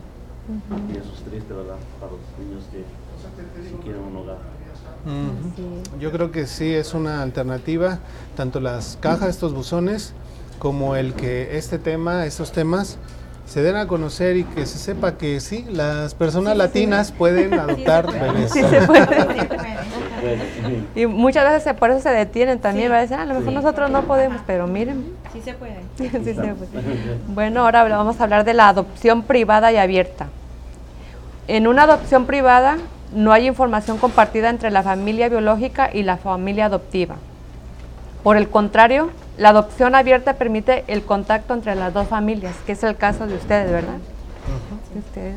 Y 0.48 0.98
eso 0.98 1.12
es 1.14 1.24
triste, 1.24 1.54
¿verdad? 1.54 1.76
Para 2.00 2.14
los 2.14 2.22
niños 2.39 2.64
que 2.72 2.84
si 3.68 3.76
quieren 3.84 4.02
un 4.04 4.16
hogar. 4.18 4.38
Ujú. 5.06 6.00
Yo 6.00 6.12
creo 6.12 6.32
que 6.32 6.48
sí 6.48 6.74
es 6.74 6.93
una 6.93 7.22
alternativa, 7.22 8.00
tanto 8.36 8.60
las 8.60 8.98
cajas, 9.02 9.30
estos 9.30 9.54
buzones, 9.54 10.14
como 10.60 10.95
el 10.95 11.14
que 11.14 11.58
este 11.58 11.80
tema, 11.80 12.26
estos 12.26 12.52
temas, 12.52 12.98
se 13.48 13.62
den 13.64 13.76
a 13.78 13.88
conocer 13.88 14.36
y 14.38 14.43
que 14.43 14.66
se 14.66 14.78
sepa 14.78 15.18
que 15.18 15.39
sí, 15.39 15.66
las 15.72 16.14
personas 16.14 16.56
latinas 16.58 17.12
pueden 17.12 17.54
adoptar 17.54 18.12
bebés. 18.12 18.52
Sí 18.52 18.62
se 18.62 18.82
puede. 18.82 19.08
Y 20.95 21.06
muchas 21.06 21.45
veces 21.45 21.64
se- 21.64 21.74
por 21.74 21.89
eso 21.91 22.02
se 22.02 22.10
detienen 22.10 22.60
también, 22.60 22.88
Sí. 22.88 22.91
¿verdad? 22.91 23.20
"Ah, 23.20 23.22
a 23.22 23.26
lo 23.26 23.34
mejor 23.36 23.50
Sí. 23.50 23.56
nosotros 23.56 23.89
no 23.89 24.02
podemos, 24.04 24.41
pero 24.45 24.68
miren. 24.68 25.06
Sí 25.32 25.41
se 25.41 25.54
puede. 25.54 25.78
Sí 25.98 26.10
se 26.10 26.34
puede. 26.34 26.58
Bueno, 27.30 27.62
ahora 27.62 27.84
vamos 27.86 28.20
a 28.20 28.24
hablar 28.24 28.43
de 28.43 28.54
la 28.54 28.68
adopción 28.70 29.24
privada 29.24 29.72
y 29.72 29.78
abierta. 29.78 30.28
En 31.48 31.68
una 31.68 31.84
adopción 31.84 32.26
privada 32.26 32.78
no 33.16 33.32
hay 33.32 33.48
información 33.48 33.98
compartida 33.98 34.50
entre 34.50 34.70
la 34.72 34.84
familia 34.84 35.30
biológica 35.30 35.89
y 35.93 36.04
la 36.04 36.18
familia 36.18 36.66
adoptiva. 36.66 37.16
Por 38.24 38.36
el 38.36 38.50
contrario, 38.50 39.10
la 39.38 39.50
adopción 39.50 39.96
abierta 39.96 40.34
permite 40.34 40.84
el 40.88 41.04
contacto 41.04 41.54
entre 41.54 41.76
las 41.76 41.94
dos 41.94 42.08
familias, 42.08 42.56
que 42.66 42.72
es 42.74 42.84
el 42.84 42.96
caso 42.96 43.28
de 43.28 43.36
ustedes, 43.36 43.72
¿verdad? 43.72 43.98
De 44.94 45.00
ustedes. 45.00 45.36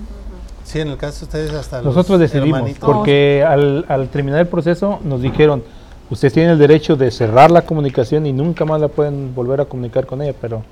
Sí, 0.65 0.81
en 0.81 0.89
el 0.89 0.97
caso 0.97 1.21
de 1.21 1.25
ustedes 1.25 1.53
hasta 1.53 1.79
los 1.83 1.95
Nosotros 1.95 2.21
decidimos, 2.21 2.59
hermanitos. 2.59 2.89
porque 2.89 3.45
al, 3.47 3.85
al 3.89 4.09
terminar 4.09 4.41
el 4.41 4.47
proceso 4.47 5.01
nos 5.03 5.21
dijeron, 5.21 5.65
ustedes 6.11 6.33
tienen 6.33 6.53
el 6.53 6.59
derecho 6.59 6.97
de 6.97 7.11
cerrar 7.11 7.51
la 7.51 7.63
comunicación 7.63 8.25
y 8.27 8.33
nunca 8.33 8.65
más 8.65 8.81
la 8.81 8.89
pueden 8.89 9.35
volver 9.35 9.61
a 9.61 9.65
comunicar 9.65 10.07
con 10.07 10.23
ella, 10.23 10.35
pero 10.41 10.63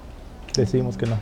decidimos 0.54 0.96
que 0.96 1.06
no. 1.06 1.16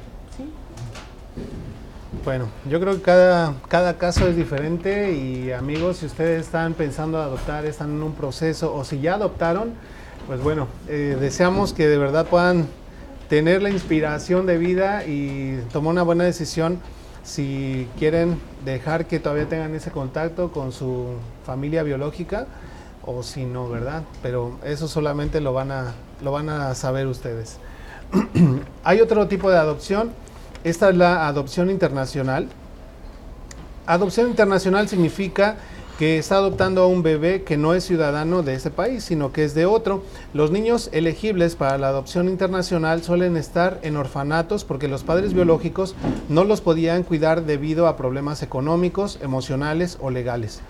Bueno, 2.25 2.47
yo 2.69 2.81
creo 2.81 2.95
que 2.97 3.03
cada, 3.03 3.55
cada 3.69 3.95
caso 3.99 4.27
es 4.27 4.37
diferente 4.37 5.13
y 5.13 5.53
amigos, 5.53 5.99
si 5.99 6.07
ustedes 6.07 6.45
están 6.45 6.75
pensando 6.75 7.21
adoptar, 7.21 7.65
están 7.67 7.91
en 7.91 8.03
un 8.03 8.13
proceso 8.15 8.75
o 8.75 8.85
si 8.85 9.01
ya 9.01 9.15
adoptaron, 9.15 9.71
pues 10.27 10.43
bueno, 10.43 10.67
eh, 10.89 11.17
deseamos 11.21 11.73
que 11.73 11.87
de 11.87 11.99
verdad 11.99 12.27
puedan 12.27 12.67
tener 13.29 13.63
la 13.63 13.71
inspiración 13.71 14.47
de 14.47 14.59
vida 14.59 15.05
y 15.05 15.61
tomar 15.73 15.93
una 15.93 16.03
buena 16.03 16.25
decisión 16.25 16.81
si 17.23 17.89
quieren 17.99 18.41
dejar 18.65 19.07
que 19.07 19.19
todavía 19.21 19.49
tengan 19.49 19.75
ese 19.75 19.91
contacto 19.91 20.53
con 20.53 20.73
su 20.73 21.15
familia 21.45 21.83
biológica 21.83 22.47
o 23.05 23.23
si 23.23 23.45
no, 23.45 23.69
¿verdad? 23.69 24.03
Pero 24.23 24.59
eso 24.65 24.89
solamente 24.89 25.41
lo 25.41 25.53
van 25.53 25.71
a, 25.71 25.95
lo 26.23 26.33
van 26.33 26.49
a 26.49 26.75
saber 26.75 27.07
ustedes. 27.07 27.59
Hay 28.85 29.01
otro 29.01 29.29
tipo 29.29 29.51
de 29.51 29.59
adopción. 29.59 30.11
Esta 30.65 30.91
es 30.91 30.97
la 30.97 31.29
adopción 31.29 31.71
internacional. 31.71 32.49
Adopción 33.87 34.29
internacional 34.29 34.89
significa 34.89 35.57
que 35.99 36.19
está 36.19 36.37
adoptando 36.37 36.83
a 36.83 36.87
un 36.87 37.03
bebé 37.03 37.43
que 37.43 37.57
no 37.57 37.73
es 37.73 37.85
ciudadano 37.85 38.43
de 38.43 38.55
ese 38.55 38.71
país, 38.71 39.03
sino 39.05 39.33
que 39.33 39.45
es 39.45 39.55
de 39.55 39.65
otro. 39.65 40.03
Los 40.35 40.51
niños 40.51 40.91
elegibles 40.93 41.57
para 41.57 41.79
la 41.79 41.89
adopción 41.89 42.29
internacional 42.29 43.03
suelen 43.03 43.37
estar 43.37 43.79
en 43.83 43.97
orfanatos 43.97 44.65
porque 44.65 44.89
los 44.89 45.05
padres 45.05 45.33
biológicos 45.33 45.95
no 46.29 46.45
los 46.45 46.61
podían 46.61 47.03
cuidar 47.03 47.45
debido 47.45 47.87
a 47.87 47.97
problemas 47.97 48.43
económicos, 48.43 49.19
emocionales 49.23 49.97
o 50.01 50.11
legales. 50.11 50.61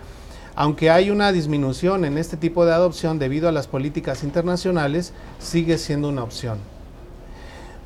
Aunque 0.55 0.89
hay 0.89 1.11
una 1.11 1.31
disminución 1.31 2.05
en 2.05 2.17
este 2.17 2.37
tipo 2.37 2.65
de 2.65 2.73
adopción 2.73 3.19
debido 3.19 3.49
a 3.49 3.51
las 3.51 3.67
políticas 3.67 4.23
internacionales, 4.23 5.13
sigue 5.39 5.77
siendo 5.77 6.07
una 6.09 6.23
opción. 6.23 6.57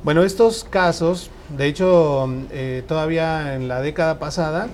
Bueno, 0.04 0.22
estos 0.22 0.64
casos, 0.64 1.30
de 1.56 1.66
hecho, 1.66 2.28
eh, 2.50 2.82
todavía 2.88 3.54
en 3.54 3.68
la 3.68 3.80
década 3.80 4.18
pasada, 4.18 4.68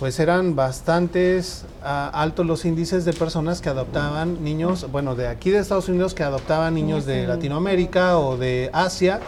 pues 0.00 0.18
eran 0.18 0.56
bastantes 0.56 1.66
ah, 1.84 2.10
altos 2.14 2.46
los 2.46 2.64
índices 2.64 3.04
de 3.04 3.12
personas 3.12 3.60
que 3.60 3.68
adoptaban 3.68 4.42
niños, 4.42 4.90
bueno, 4.90 5.14
de 5.14 5.28
aquí 5.28 5.50
de 5.50 5.58
Estados 5.58 5.90
Unidos 5.90 6.14
que 6.14 6.22
adoptaban 6.22 6.72
niños 6.72 7.04
de 7.04 7.26
Latinoamérica 7.26 8.18
o 8.18 8.38
de 8.38 8.70
Asia, 8.72 9.20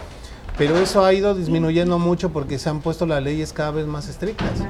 pero 0.57 0.79
eso 0.79 1.05
ha 1.05 1.13
ido 1.13 1.35
disminuyendo 1.35 1.99
mucho 1.99 2.31
porque 2.31 2.59
se 2.59 2.71
han 2.71 2.81
puesto 2.81 3.05
las 3.05 3.23
leyes 3.23 3.53
cada 3.53 3.71
vez 3.71 3.87
más 3.87 4.09
estrictas. 4.09 4.61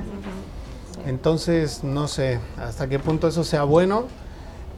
Entonces, 1.07 1.85
no 1.85 2.09
sé 2.09 2.41
hasta 2.59 2.89
qué 2.89 2.99
punto 2.99 3.29
eso 3.29 3.45
sea 3.45 3.63
bueno. 3.63 4.09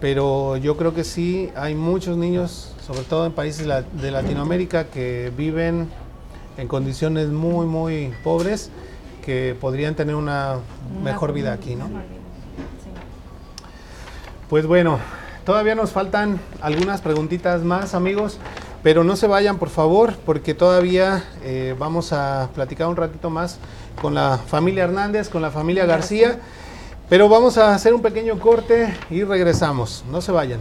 pero 0.00 0.58
yo 0.58 0.76
creo 0.76 0.92
que 0.92 1.04
sí 1.04 1.50
hay 1.56 1.74
muchos 1.74 2.18
niños, 2.18 2.74
sobre 2.86 3.00
todo 3.00 3.24
en 3.24 3.32
países 3.32 3.66
de 3.66 4.10
Latinoamérica, 4.10 4.84
que 4.88 5.32
viven 5.34 5.88
en 6.58 6.68
condiciones 6.68 7.28
muy, 7.28 7.64
muy 7.66 8.12
pobres, 8.22 8.70
que 9.24 9.56
podrían 9.60 9.94
tener 9.94 10.14
una 10.14 10.56
mejor 11.02 11.32
vida 11.32 11.52
aquí, 11.52 11.74
¿no? 11.74 11.88
Pues 14.48 14.66
bueno, 14.66 14.98
todavía 15.44 15.74
nos 15.74 15.90
faltan 15.90 16.38
algunas 16.60 17.00
preguntitas 17.00 17.62
más, 17.62 17.94
amigos, 17.94 18.38
pero 18.82 19.02
no 19.02 19.16
se 19.16 19.26
vayan, 19.26 19.58
por 19.58 19.70
favor, 19.70 20.14
porque 20.26 20.52
todavía 20.52 21.24
eh, 21.42 21.74
vamos 21.78 22.12
a 22.12 22.50
platicar 22.54 22.86
un 22.88 22.96
ratito 22.96 23.30
más 23.30 23.58
con 24.00 24.14
la 24.14 24.38
familia 24.38 24.84
Hernández, 24.84 25.30
con 25.30 25.40
la 25.40 25.50
familia 25.50 25.86
García, 25.86 26.38
pero 27.08 27.28
vamos 27.28 27.56
a 27.56 27.74
hacer 27.74 27.94
un 27.94 28.02
pequeño 28.02 28.38
corte 28.38 28.94
y 29.10 29.24
regresamos. 29.24 30.04
No 30.10 30.20
se 30.20 30.32
vayan. 30.32 30.60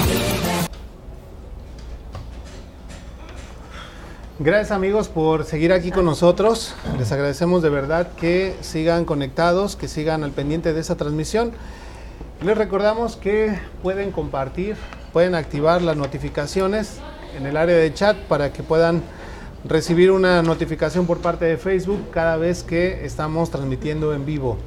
Gracias 4.43 4.71
amigos 4.71 5.07
por 5.07 5.45
seguir 5.45 5.71
aquí 5.71 5.91
con 5.91 6.03
nosotros. 6.03 6.73
Les 6.97 7.11
agradecemos 7.11 7.61
de 7.61 7.69
verdad 7.69 8.07
que 8.13 8.55
sigan 8.61 9.05
conectados, 9.05 9.75
que 9.75 9.87
sigan 9.87 10.23
al 10.23 10.31
pendiente 10.31 10.73
de 10.73 10.81
esta 10.81 10.95
transmisión. 10.95 11.51
Les 12.43 12.57
recordamos 12.57 13.17
que 13.17 13.55
pueden 13.83 14.11
compartir, 14.11 14.77
pueden 15.13 15.35
activar 15.35 15.83
las 15.83 15.95
notificaciones 15.95 16.97
en 17.37 17.45
el 17.45 17.55
área 17.55 17.75
de 17.75 17.93
chat 17.93 18.17
para 18.17 18.51
que 18.51 18.63
puedan 18.63 19.03
recibir 19.63 20.09
una 20.09 20.41
notificación 20.41 21.05
por 21.05 21.19
parte 21.19 21.45
de 21.45 21.57
Facebook 21.57 22.09
cada 22.09 22.35
vez 22.37 22.63
que 22.63 23.05
estamos 23.05 23.51
transmitiendo 23.51 24.11
en 24.11 24.25
vivo. 24.25 24.57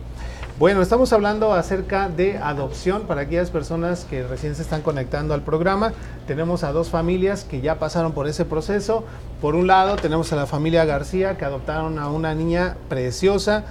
Bueno, 0.57 0.83
estamos 0.83 1.13
hablando 1.13 1.53
acerca 1.53 2.09
de 2.09 2.39
adopción 2.39 3.03
para 3.09 3.23
aquellas 3.23 3.51
personas 3.51 4.07
que 4.09 4.23
recién 4.23 4.55
se 4.55 4.63
están 4.63 4.83
conectando 4.83 5.35
al 5.35 5.43
programa. 5.43 5.93
Tenemos 6.29 6.63
a 6.63 6.71
dos 6.71 6.91
familias 6.91 7.43
que 7.43 7.61
ya 7.61 7.81
pasaron 7.81 8.13
por 8.13 8.29
ese 8.29 8.45
proceso. 8.45 9.03
Por 9.41 9.57
un 9.57 9.67
lado 9.67 9.97
tenemos 9.97 10.33
a 10.33 10.37
la 10.37 10.47
familia 10.47 10.85
García 10.85 11.37
que 11.37 11.45
adoptaron 11.45 11.99
a 11.99 12.09
una 12.09 12.37
niña 12.37 12.77
preciosa 12.89 13.65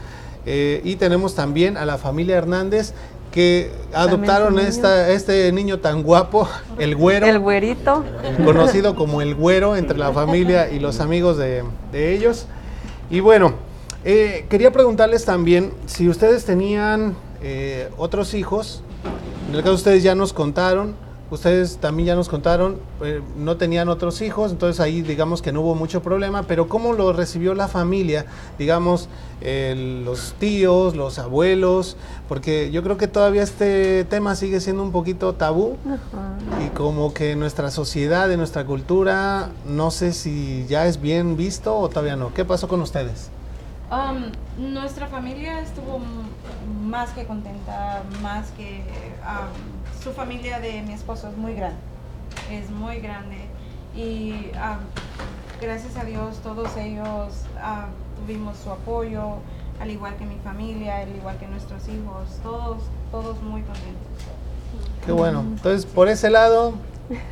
eh, 0.45 0.81
y 0.84 0.97
tenemos 0.97 1.36
también 1.36 1.77
a 1.77 1.86
la 1.86 1.97
familia 1.97 2.36
Hernández 2.36 2.93
que 3.31 3.71
adoptaron 3.93 4.59
esta, 4.59 5.09
este 5.09 5.49
niño 5.53 5.79
tan 5.79 6.03
guapo, 6.03 6.49
el 6.79 6.97
güero 6.97 7.25
El 7.27 7.39
güerito. 7.39 8.03
conocido 8.43 8.93
como 8.95 9.21
el 9.21 9.36
güero 9.36 9.77
entre 9.77 9.97
la 9.97 10.11
familia 10.11 10.69
y 10.69 10.79
los 10.79 10.99
amigos 10.99 11.38
de, 11.38 11.63
de 11.93 12.13
ellos. 12.13 12.45
Y 13.09 13.21
bueno, 13.21 13.53
eh, 14.05 14.45
quería 14.49 14.71
preguntarles 14.71 15.25
también 15.25 15.71
si 15.85 16.09
ustedes 16.09 16.45
tenían 16.45 17.15
eh, 17.41 17.89
otros 17.97 18.33
hijos, 18.33 18.81
en 19.49 19.55
el 19.55 19.61
caso 19.61 19.71
de 19.71 19.75
ustedes 19.75 20.03
ya 20.03 20.15
nos 20.15 20.33
contaron, 20.33 20.95
ustedes 21.33 21.77
también 21.77 22.07
ya 22.07 22.15
nos 22.15 22.29
contaron, 22.29 22.77
eh, 23.03 23.21
no 23.37 23.57
tenían 23.57 23.89
otros 23.89 24.21
hijos, 24.21 24.51
entonces 24.51 24.79
ahí 24.79 25.01
digamos 25.01 25.41
que 25.41 25.51
no 25.51 25.61
hubo 25.61 25.75
mucho 25.75 26.01
problema, 26.01 26.43
pero 26.43 26.67
¿cómo 26.67 26.93
lo 26.93 27.11
recibió 27.13 27.53
la 27.53 27.67
familia? 27.67 28.25
Digamos, 28.57 29.09
eh, 29.41 30.01
los 30.05 30.33
tíos, 30.39 30.95
los 30.95 31.19
abuelos, 31.19 31.97
porque 32.29 32.71
yo 32.71 32.83
creo 32.83 32.97
que 32.97 33.07
todavía 33.07 33.43
este 33.43 34.05
tema 34.05 34.35
sigue 34.35 34.59
siendo 34.59 34.83
un 34.83 34.91
poquito 34.91 35.33
tabú. 35.33 35.77
Y 36.65 36.69
como 36.69 37.13
que 37.13 37.35
nuestra 37.35 37.71
sociedad, 37.71 38.31
en 38.31 38.37
nuestra 38.37 38.65
cultura, 38.65 39.49
no 39.65 39.91
sé 39.91 40.13
si 40.13 40.65
ya 40.69 40.87
es 40.87 41.01
bien 41.01 41.35
visto 41.35 41.77
o 41.77 41.89
todavía 41.89 42.15
no. 42.15 42.33
¿Qué 42.33 42.45
pasó 42.45 42.67
con 42.67 42.81
ustedes? 42.81 43.29
Um, 43.93 44.31
nuestra 44.73 45.05
familia 45.05 45.61
estuvo 45.61 45.99
más 46.83 47.11
que 47.11 47.25
contenta, 47.25 48.01
más 48.23 48.49
que 48.51 48.81
um, 49.21 50.01
su 50.01 50.13
familia 50.13 50.59
de 50.59 50.81
mi 50.81 50.93
esposo 50.93 51.29
es 51.29 51.37
muy 51.37 51.53
grande, 51.53 51.77
es 52.49 52.71
muy 52.71 52.99
grande 53.01 53.37
y 53.95 54.49
um, 54.55 54.79
gracias 55.61 55.95
a 55.95 56.05
Dios 56.05 56.37
todos 56.37 56.75
ellos 56.75 57.43
ah, 57.61 57.85
tuvimos 58.19 58.57
su 58.57 58.71
apoyo, 58.71 59.35
al 59.79 59.91
igual 59.91 60.15
que 60.15 60.25
mi 60.25 60.37
familia, 60.37 60.97
al 60.97 61.15
igual 61.15 61.37
que 61.37 61.47
nuestros 61.47 61.83
hijos, 61.87 62.39
todos, 62.41 62.77
todos 63.11 63.39
muy 63.43 63.61
contentos. 63.61 64.07
Qué 65.05 65.11
bueno. 65.11 65.41
Entonces, 65.41 65.85
por 65.85 66.07
ese 66.07 66.31
lado, 66.31 66.73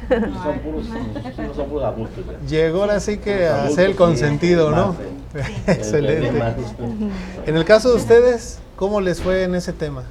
Son 0.09 0.59
puros, 0.59 0.86
no 0.89 1.53
son 1.53 1.69
puros 1.69 1.84
adultos. 1.84 2.26
ya. 2.43 2.47
llegó 2.47 2.82
ahora 2.82 2.99
sí 2.99 3.17
que 3.17 3.47
a 3.47 3.69
ser 3.69 3.86
el 3.86 3.91
sí, 3.91 3.97
consentido, 3.97 4.72
¿no? 4.72 4.95
más. 5.34 5.49
Excelente. 5.67 6.32
Más. 6.32 6.55
En 7.45 7.57
el 7.57 7.65
caso 7.65 7.89
de 7.89 7.95
ustedes, 7.95 8.59
¿cómo 8.76 9.01
les 9.01 9.22
fue 9.22 9.43
en 9.43 9.55
ese 9.55 9.74
tema? 9.74 10.03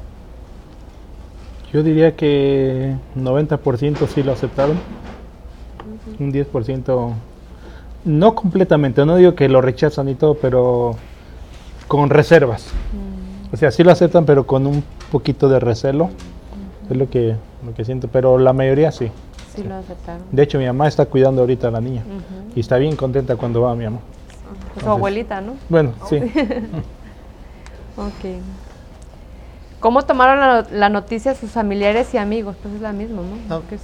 Yo 1.73 1.83
diría 1.83 2.17
que 2.17 2.97
90% 3.17 4.09
sí 4.09 4.23
lo 4.23 4.33
aceptaron. 4.33 4.79
Un 6.19 6.33
10% 6.33 7.15
no 8.05 8.35
completamente, 8.35 9.05
no 9.05 9.17
digo 9.17 9.35
que 9.35 9.49
lo 9.49 9.61
rechazan 9.61 10.09
y 10.09 10.15
todo, 10.15 10.35
pero 10.35 10.97
con 11.87 12.11
reservas. 12.11 12.69
O 13.53 13.57
sea, 13.57 13.71
sí 13.71 13.83
lo 13.83 13.91
aceptan, 13.91 14.25
pero 14.25 14.47
con 14.47 14.67
un 14.67 14.83
poquito 15.13 15.49
de 15.49 15.61
recelo. 15.61 16.11
Es 16.91 16.97
lo 16.97 17.09
que, 17.09 17.37
lo 17.65 17.75
que 17.75 17.85
siento, 17.85 18.09
pero 18.09 18.39
la 18.39 18.53
mayoría 18.53 18.91
sí. 18.91 19.11
Sí, 19.55 19.63
lo 19.65 19.75
aceptaron. 19.77 20.23
De 20.31 20.43
hecho, 20.43 20.59
mi 20.59 20.67
mamá 20.67 20.87
está 20.89 21.07
cuidando 21.07 21.41
ahorita 21.43 21.69
a 21.69 21.71
la 21.71 21.81
niña 21.81 22.03
y 22.55 22.61
está 22.61 22.77
bien 22.77 22.97
contenta 22.97 23.37
cuando 23.37 23.63
va 23.63 23.75
mi 23.75 23.85
mamá. 23.85 23.99
Su 24.81 24.89
abuelita, 24.89 25.41
¿no? 25.41 25.55
Bueno, 25.69 25.93
sí. 26.09 26.17
Ok. 27.97 28.41
¿Cómo 29.81 30.03
tomaron 30.03 30.39
la, 30.41 30.67
la 30.71 30.89
noticia 30.89 31.35
sus 31.35 31.51
familiares 31.51 32.13
y 32.15 32.19
amigos? 32.19 32.57
Pues 32.63 32.75
es 32.75 32.81
la 32.81 32.93
misma, 32.93 33.23
¿no? 33.23 33.37
No, 33.49 33.61
Porque 33.61 33.77
es- 33.77 33.83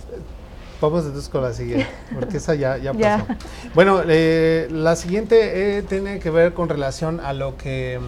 Vamos 0.81 1.05
entonces 1.07 1.31
con 1.31 1.41
la 1.43 1.55
siguiente, 1.55 1.87
porque 2.15 2.37
esa 2.37 2.55
ya, 2.55 2.77
ya 2.77 2.93
pasó. 2.93 3.01
Ya. 3.01 3.27
Bueno, 3.75 4.03
eh, 4.07 4.69
la 4.71 4.95
siguiente 4.95 5.79
eh, 5.79 5.83
tiene 5.83 6.19
que 6.19 6.29
ver 6.31 6.53
con 6.53 6.69
relación 6.69 7.19
a 7.21 7.33
lo 7.33 7.57
que 7.57 7.99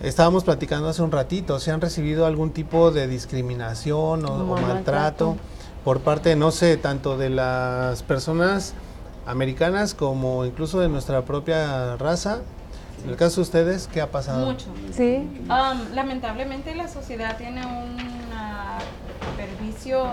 estábamos 0.00 0.44
platicando 0.44 0.88
hace 0.88 1.02
un 1.02 1.10
ratito. 1.10 1.58
¿Se 1.58 1.72
han 1.72 1.80
recibido 1.80 2.24
algún 2.24 2.52
tipo 2.52 2.92
de 2.92 3.08
discriminación 3.08 4.24
o, 4.24 4.28
Como 4.28 4.54
o 4.54 4.56
maltrato 4.60 4.64
maltrato. 4.64 5.36
Por 5.84 6.00
parte, 6.00 6.36
no 6.36 6.50
sé, 6.50 6.76
tanto 6.76 7.16
de 7.16 7.30
las 7.30 8.02
personas 8.02 8.74
americanas 9.26 9.94
como 9.94 10.44
incluso 10.44 10.80
de 10.80 10.88
nuestra 10.88 11.22
propia 11.22 11.96
raza? 11.96 12.40
En 13.04 13.10
el 13.10 13.16
caso 13.16 13.36
de 13.36 13.42
ustedes, 13.42 13.88
¿qué 13.88 14.00
ha 14.00 14.10
pasado? 14.10 14.46
Mucho. 14.46 14.66
Sí. 14.92 15.28
Um, 15.48 15.94
lamentablemente 15.94 16.74
la 16.74 16.86
sociedad 16.86 17.36
tiene 17.36 17.66
un 17.66 17.96
perjuicio 19.36 20.04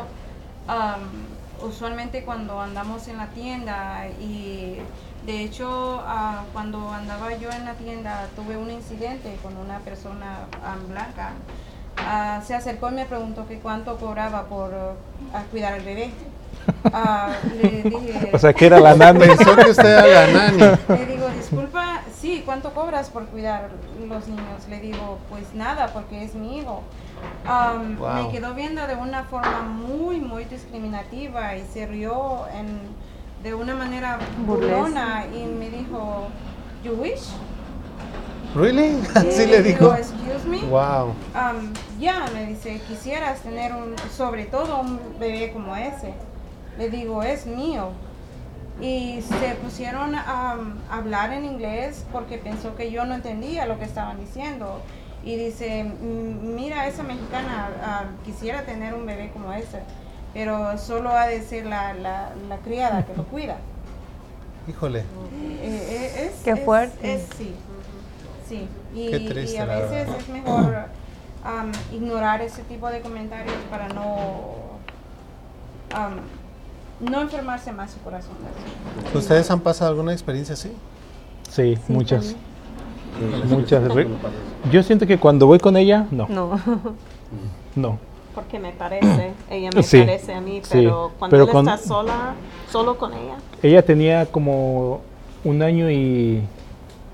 um, 0.68 1.68
usualmente 1.68 2.24
cuando 2.24 2.60
andamos 2.60 3.08
en 3.08 3.18
la 3.18 3.28
tienda 3.28 4.08
y 4.20 4.78
de 5.26 5.44
hecho 5.44 6.02
ah, 6.06 6.44
cuando 6.54 6.90
andaba 6.90 7.36
yo 7.38 7.52
en 7.52 7.66
la 7.66 7.74
tienda 7.74 8.28
tuve 8.36 8.58
un 8.58 8.72
incidente 8.72 9.38
con 9.44 9.58
una 9.58 9.80
persona 9.80 10.48
ah, 10.64 10.78
blanca. 10.88 11.34
Ah, 12.06 12.42
se 12.46 12.56
acercó 12.56 12.90
y 12.90 12.94
me 12.96 13.06
preguntó 13.06 13.48
que 13.48 13.60
cuánto 13.60 13.98
cobraba 13.98 14.44
por 14.46 14.72
ah, 15.34 15.44
cuidar 15.52 15.74
al 15.74 15.82
bebé. 15.82 16.12
Ah, 16.94 17.32
le 17.62 17.84
dije, 17.84 18.30
O 18.32 18.38
sea, 18.38 18.54
que 18.54 18.66
era 18.68 18.80
la 18.80 18.94
nana. 18.96 19.20
Pensó 19.26 19.56
que 19.56 19.72
usted 19.72 19.86
era 19.86 20.28
la 20.28 20.28
nani. 20.50 20.78
le 20.90 21.06
digo, 21.08 21.28
disculpa, 21.30 22.02
sí, 22.20 22.44
¿cuánto 22.46 22.72
cobras 22.74 23.10
por 23.10 23.26
cuidar 23.28 23.70
los 24.08 24.28
niños? 24.28 24.68
Le 24.70 24.80
digo, 24.80 25.18
pues 25.30 25.54
nada, 25.56 25.88
porque 25.94 26.24
es 26.24 26.36
mi 26.36 26.60
hijo. 26.60 26.84
Wow. 27.46 28.14
Me 28.26 28.32
quedó 28.32 28.54
viendo 28.54 28.86
de 28.86 28.96
una 28.96 29.24
forma 29.24 29.62
muy, 29.62 30.20
muy 30.20 30.46
discriminativa 30.46 31.56
y 31.56 31.66
se 31.66 31.88
rió 31.88 32.46
en, 32.54 32.68
de 33.44 33.54
una 33.56 33.74
manera 33.76 34.20
Burlesca. 34.46 34.76
burlona 34.78 35.26
y 35.34 35.46
me 35.46 35.70
dijo, 35.70 36.28
¿You 36.84 36.94
wish? 36.94 37.30
¿Really? 38.56 39.00
Así 39.16 39.46
le 39.46 39.62
dijo. 39.62 39.94
Excuse 39.94 40.46
me. 40.48 40.60
Wow. 40.66 41.10
Um, 41.36 41.74
ya, 42.00 42.26
me 42.34 42.46
dice, 42.48 42.82
quisieras 42.88 43.42
tener 43.42 43.74
un, 43.74 43.96
sobre 44.16 44.46
todo 44.46 44.82
un 44.82 45.00
bebé 45.20 45.52
como 45.54 45.76
ese. 45.76 46.14
Le 46.78 46.90
digo, 46.90 47.22
es 47.24 47.46
mío. 47.46 47.90
Y 48.82 49.22
se 49.22 49.56
pusieron 49.62 50.16
a 50.16 50.56
um, 50.58 50.74
hablar 50.90 51.34
en 51.34 51.44
inglés 51.46 52.06
porque 52.14 52.38
pensó 52.38 52.76
que 52.76 52.90
yo 52.92 53.06
no 53.06 53.14
entendía 53.14 53.66
lo 53.66 53.78
que 53.78 53.86
estaban 53.86 54.20
diciendo. 54.20 54.80
Y 55.24 55.36
dice, 55.36 55.84
"Mm, 55.84 56.56
mira, 56.56 56.88
esa 56.88 57.04
mexicana 57.04 57.70
ah, 57.84 58.04
quisiera 58.26 58.64
tener 58.64 58.94
un 58.94 59.06
bebé 59.06 59.32
como 59.34 59.52
ese, 59.52 59.82
pero 60.34 60.78
solo 60.78 61.10
ha 61.10 61.28
de 61.28 61.42
ser 61.42 61.66
la, 61.66 61.94
la, 61.94 62.30
la 62.48 62.58
criada 62.60 63.06
que 63.06 63.14
lo 63.16 63.26
cuida. 63.26 63.58
Híjole. 64.70 65.00
Eh, 65.00 65.04
eh, 65.62 66.32
es, 66.34 66.42
Qué 66.44 66.52
es- 66.52 66.64
fuerte. 66.64 67.16
es- 67.16 67.28
sí, 67.38 67.54
sí. 68.50 68.68
Y, 68.96 69.10
Qué 69.12 69.20
triste, 69.20 69.56
y 69.56 69.60
a 69.60 69.66
veces 69.66 70.08
es 70.20 70.28
mejor 70.30 70.76
am, 71.44 71.72
ignorar 71.94 72.42
ese 72.42 72.64
tipo 72.64 72.90
de 72.90 73.00
comentarios 73.02 73.56
para 73.70 73.88
no 73.90 74.08
am, 75.94 76.16
no 77.00 77.22
enfermarse 77.22 77.72
más 77.72 77.92
su 77.92 78.00
corazón. 78.00 78.34
así. 79.06 79.18
¿Ustedes 79.18 79.50
han 79.52 79.60
pasado 79.62 79.92
alguna 79.92 80.12
experiencia 80.12 80.54
así? 80.54 80.72
Sí, 81.50 81.78
muchas. 81.88 82.26
Sí. 82.26 82.36
Muchas. 83.50 83.82
¿Cómo 83.84 83.96
Re- 83.96 84.04
le 84.06 84.10
pasa 84.16 84.28
eso? 84.30 84.72
Yo 84.72 84.84
siento 84.84 85.08
que 85.08 85.18
cuando 85.18 85.48
voy 85.48 85.60
con 85.60 85.78
ella, 85.78 86.06
no, 86.12 86.28
No. 86.30 86.60
no. 87.76 87.98
Porque 88.36 88.60
me 88.60 88.72
parece, 88.72 89.32
ella 89.50 89.70
me 89.76 89.84
Sí, 89.84 89.98
parece 90.00 90.34
a 90.34 90.40
mí, 90.42 90.62
sí, 90.64 90.70
pero 90.72 91.12
cuando 91.20 91.32
pero 91.36 91.44
él 91.46 91.50
con- 91.52 91.68
está 91.68 91.86
sola, 91.86 92.34
solo 92.72 92.98
con 92.98 93.14
ella, 93.14 93.36
Ella 93.62 93.82
tenía 93.84 94.26
como 94.28 95.02
un 95.44 95.62
año 95.62 95.90
y 95.90 96.42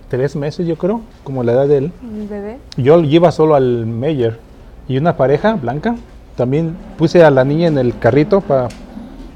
tres 0.09 0.35
meses, 0.35 0.67
yo 0.67 0.77
creo, 0.77 1.01
como 1.23 1.43
la 1.43 1.53
edad 1.53 1.67
de 1.67 1.77
él. 1.77 1.91
Un 2.03 2.29
bebé. 2.29 2.57
Yo 2.77 3.01
lleva 3.01 3.31
solo 3.31 3.55
al 3.55 3.85
Meyer 3.85 4.39
y 4.87 4.97
una 4.97 5.17
pareja 5.17 5.53
blanca. 5.55 5.95
También 6.35 6.75
puse 6.97 7.23
a 7.23 7.31
la 7.31 7.43
niña 7.45 7.67
en 7.67 7.77
el 7.77 7.97
carrito 7.97 8.41
pa- 8.41 8.67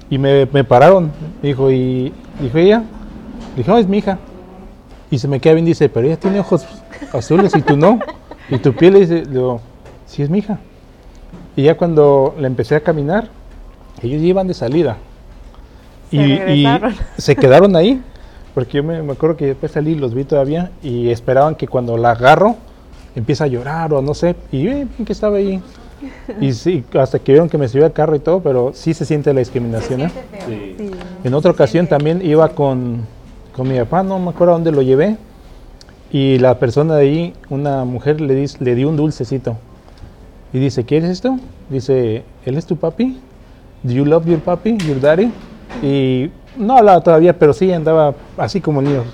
y 0.09 0.17
me, 0.17 0.47
me 0.51 0.63
pararon. 0.63 1.11
Dijo, 1.41 1.72
y 1.72 2.13
dijo 2.41 2.57
ella, 2.57 2.84
dije, 3.55 3.72
no, 3.72 3.78
es 3.78 3.88
mi 3.88 3.97
hija. 3.99 4.17
Y 5.11 5.17
se 5.20 5.28
me 5.28 5.39
queda 5.39 5.53
bien, 5.53 5.65
dice, 5.65 5.89
pero 5.89 6.05
ella 6.07 6.17
tiene 6.17 6.39
ojos 6.39 6.65
azules 7.13 7.55
y 7.55 7.61
tú 7.61 7.76
no. 7.78 7.99
Y 8.49 8.57
tu 8.59 8.74
piel, 8.74 8.97
y 8.97 8.99
dice, 9.01 9.24
digo, 9.26 9.61
sí 10.05 10.22
es 10.24 10.30
mi 10.30 10.39
hija. 10.39 10.59
Y 11.55 11.63
ya 11.63 11.76
cuando 11.78 12.36
le 12.39 12.47
empecé 12.47 12.76
a 12.76 12.82
caminar, 12.82 13.28
ellos 14.01 14.22
iban 14.22 14.47
de 14.47 14.53
salida. 14.53 14.97
Se 16.11 16.17
y, 16.55 16.65
se 17.17 17.36
quedaron 17.36 17.76
ahí, 17.76 18.01
porque 18.60 18.78
yo 18.80 18.84
me, 18.84 19.01
me 19.01 19.14
acuerdo 19.14 19.38
que 19.38 19.45
después 19.45 19.72
salí, 19.72 19.95
los 19.95 20.14
vi 20.14 20.26
todavía, 20.26 20.70
y 20.84 21.10
esperaban 21.12 21.55
que 21.55 21.66
cuando 21.66 21.95
la 21.95 22.12
agarro, 22.12 22.57
empieza 23.16 23.45
a 23.45 23.47
llorar 23.47 23.93
o 23.93 24.01
no 24.01 24.14
sé, 24.14 24.36
y 24.51 24.64
yo 24.64 24.72
eh, 24.72 24.86
que 25.05 25.14
estaba 25.14 25.38
ahí. 25.38 25.62
Y 26.41 26.51
sí, 26.64 26.84
hasta 26.99 27.20
que 27.20 27.32
vieron 27.32 27.47
que 27.47 27.57
me 27.57 27.70
subí 27.70 27.84
al 27.84 27.93
carro 27.93 28.18
y 28.18 28.20
todo, 28.20 28.41
pero 28.41 28.72
sí 28.74 28.93
se 28.93 29.05
siente 29.05 29.30
la 29.34 29.36
Se 29.36 29.39
discriminación. 29.39 30.01
¿eh? 30.01 30.12
Sí. 30.45 30.76
Sí. 30.78 30.91
En 31.24 31.34
otra 31.34 31.51
ocasión 31.51 31.88
también 31.88 32.22
iba 32.22 32.49
con, 32.49 33.05
con 33.55 33.70
mi 33.70 33.78
papá, 33.80 34.03
no 34.03 34.20
me 34.20 34.32
acuerdo 34.32 34.51
a 34.51 34.55
dónde 34.57 34.74
lo 34.74 34.82
llevé, 34.82 35.16
y 36.12 36.38
la 36.39 36.60
persona 36.60 36.95
de 36.95 37.03
ahí, 37.03 37.34
una 37.49 37.86
mujer, 37.86 38.20
le, 38.20 38.43
dis- 38.43 38.60
le 38.60 38.76
dio 38.76 38.89
un 38.89 38.97
dulcecito. 38.97 39.55
Y 40.51 40.60
dice, 40.60 40.84
¿quieres 40.84 41.12
esto? 41.12 41.39
Dice, 41.70 42.24
¿él 42.45 42.57
es 42.57 42.66
tu 42.66 42.76
papi? 42.76 43.20
¿Do 43.84 43.93
you 43.93 44.03
love 44.03 44.26
your 44.26 44.39
papi, 44.39 44.76
your 44.80 44.99
daddy? 44.99 45.32
Y 45.82 46.30
no 46.60 46.78
hablaba 46.78 47.01
todavía, 47.01 47.38
pero 47.38 47.53
sí 47.53 47.72
andaba 47.72 48.14
así 48.38 48.62
como 48.62 48.82
niños. 48.82 49.05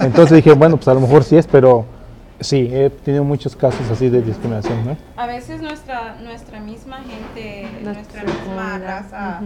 Entonces 0.00 0.36
dije, 0.36 0.52
bueno, 0.54 0.76
pues 0.76 0.88
a 0.88 0.94
lo 0.94 1.00
mejor 1.00 1.22
sí 1.22 1.36
es, 1.36 1.46
pero 1.46 1.84
sí, 2.40 2.68
he 2.72 2.90
tenido 2.90 3.22
muchos 3.22 3.54
casos 3.54 3.88
así 3.90 4.08
de 4.08 4.22
discriminación, 4.22 4.84
¿no? 4.84 4.96
A 5.16 5.26
veces 5.26 5.60
nuestra 5.62 6.16
nuestra 6.22 6.60
misma 6.60 6.98
gente, 6.98 7.68
nuestra 7.82 8.22
Nuestra 8.22 8.24
misma 8.24 8.78
raza, 8.78 9.40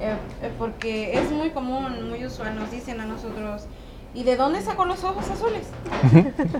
eh, 0.00 0.14
eh, 0.42 0.50
porque 0.58 1.18
es 1.18 1.30
muy 1.30 1.50
común, 1.50 2.08
muy 2.08 2.24
usual, 2.24 2.56
nos 2.56 2.70
dicen 2.70 3.00
a 3.00 3.04
nosotros, 3.04 3.66
¿y 4.14 4.22
de 4.24 4.36
dónde 4.36 4.62
sacó 4.62 4.84
los 4.84 5.02
ojos 5.04 5.28
azules? 5.30 5.68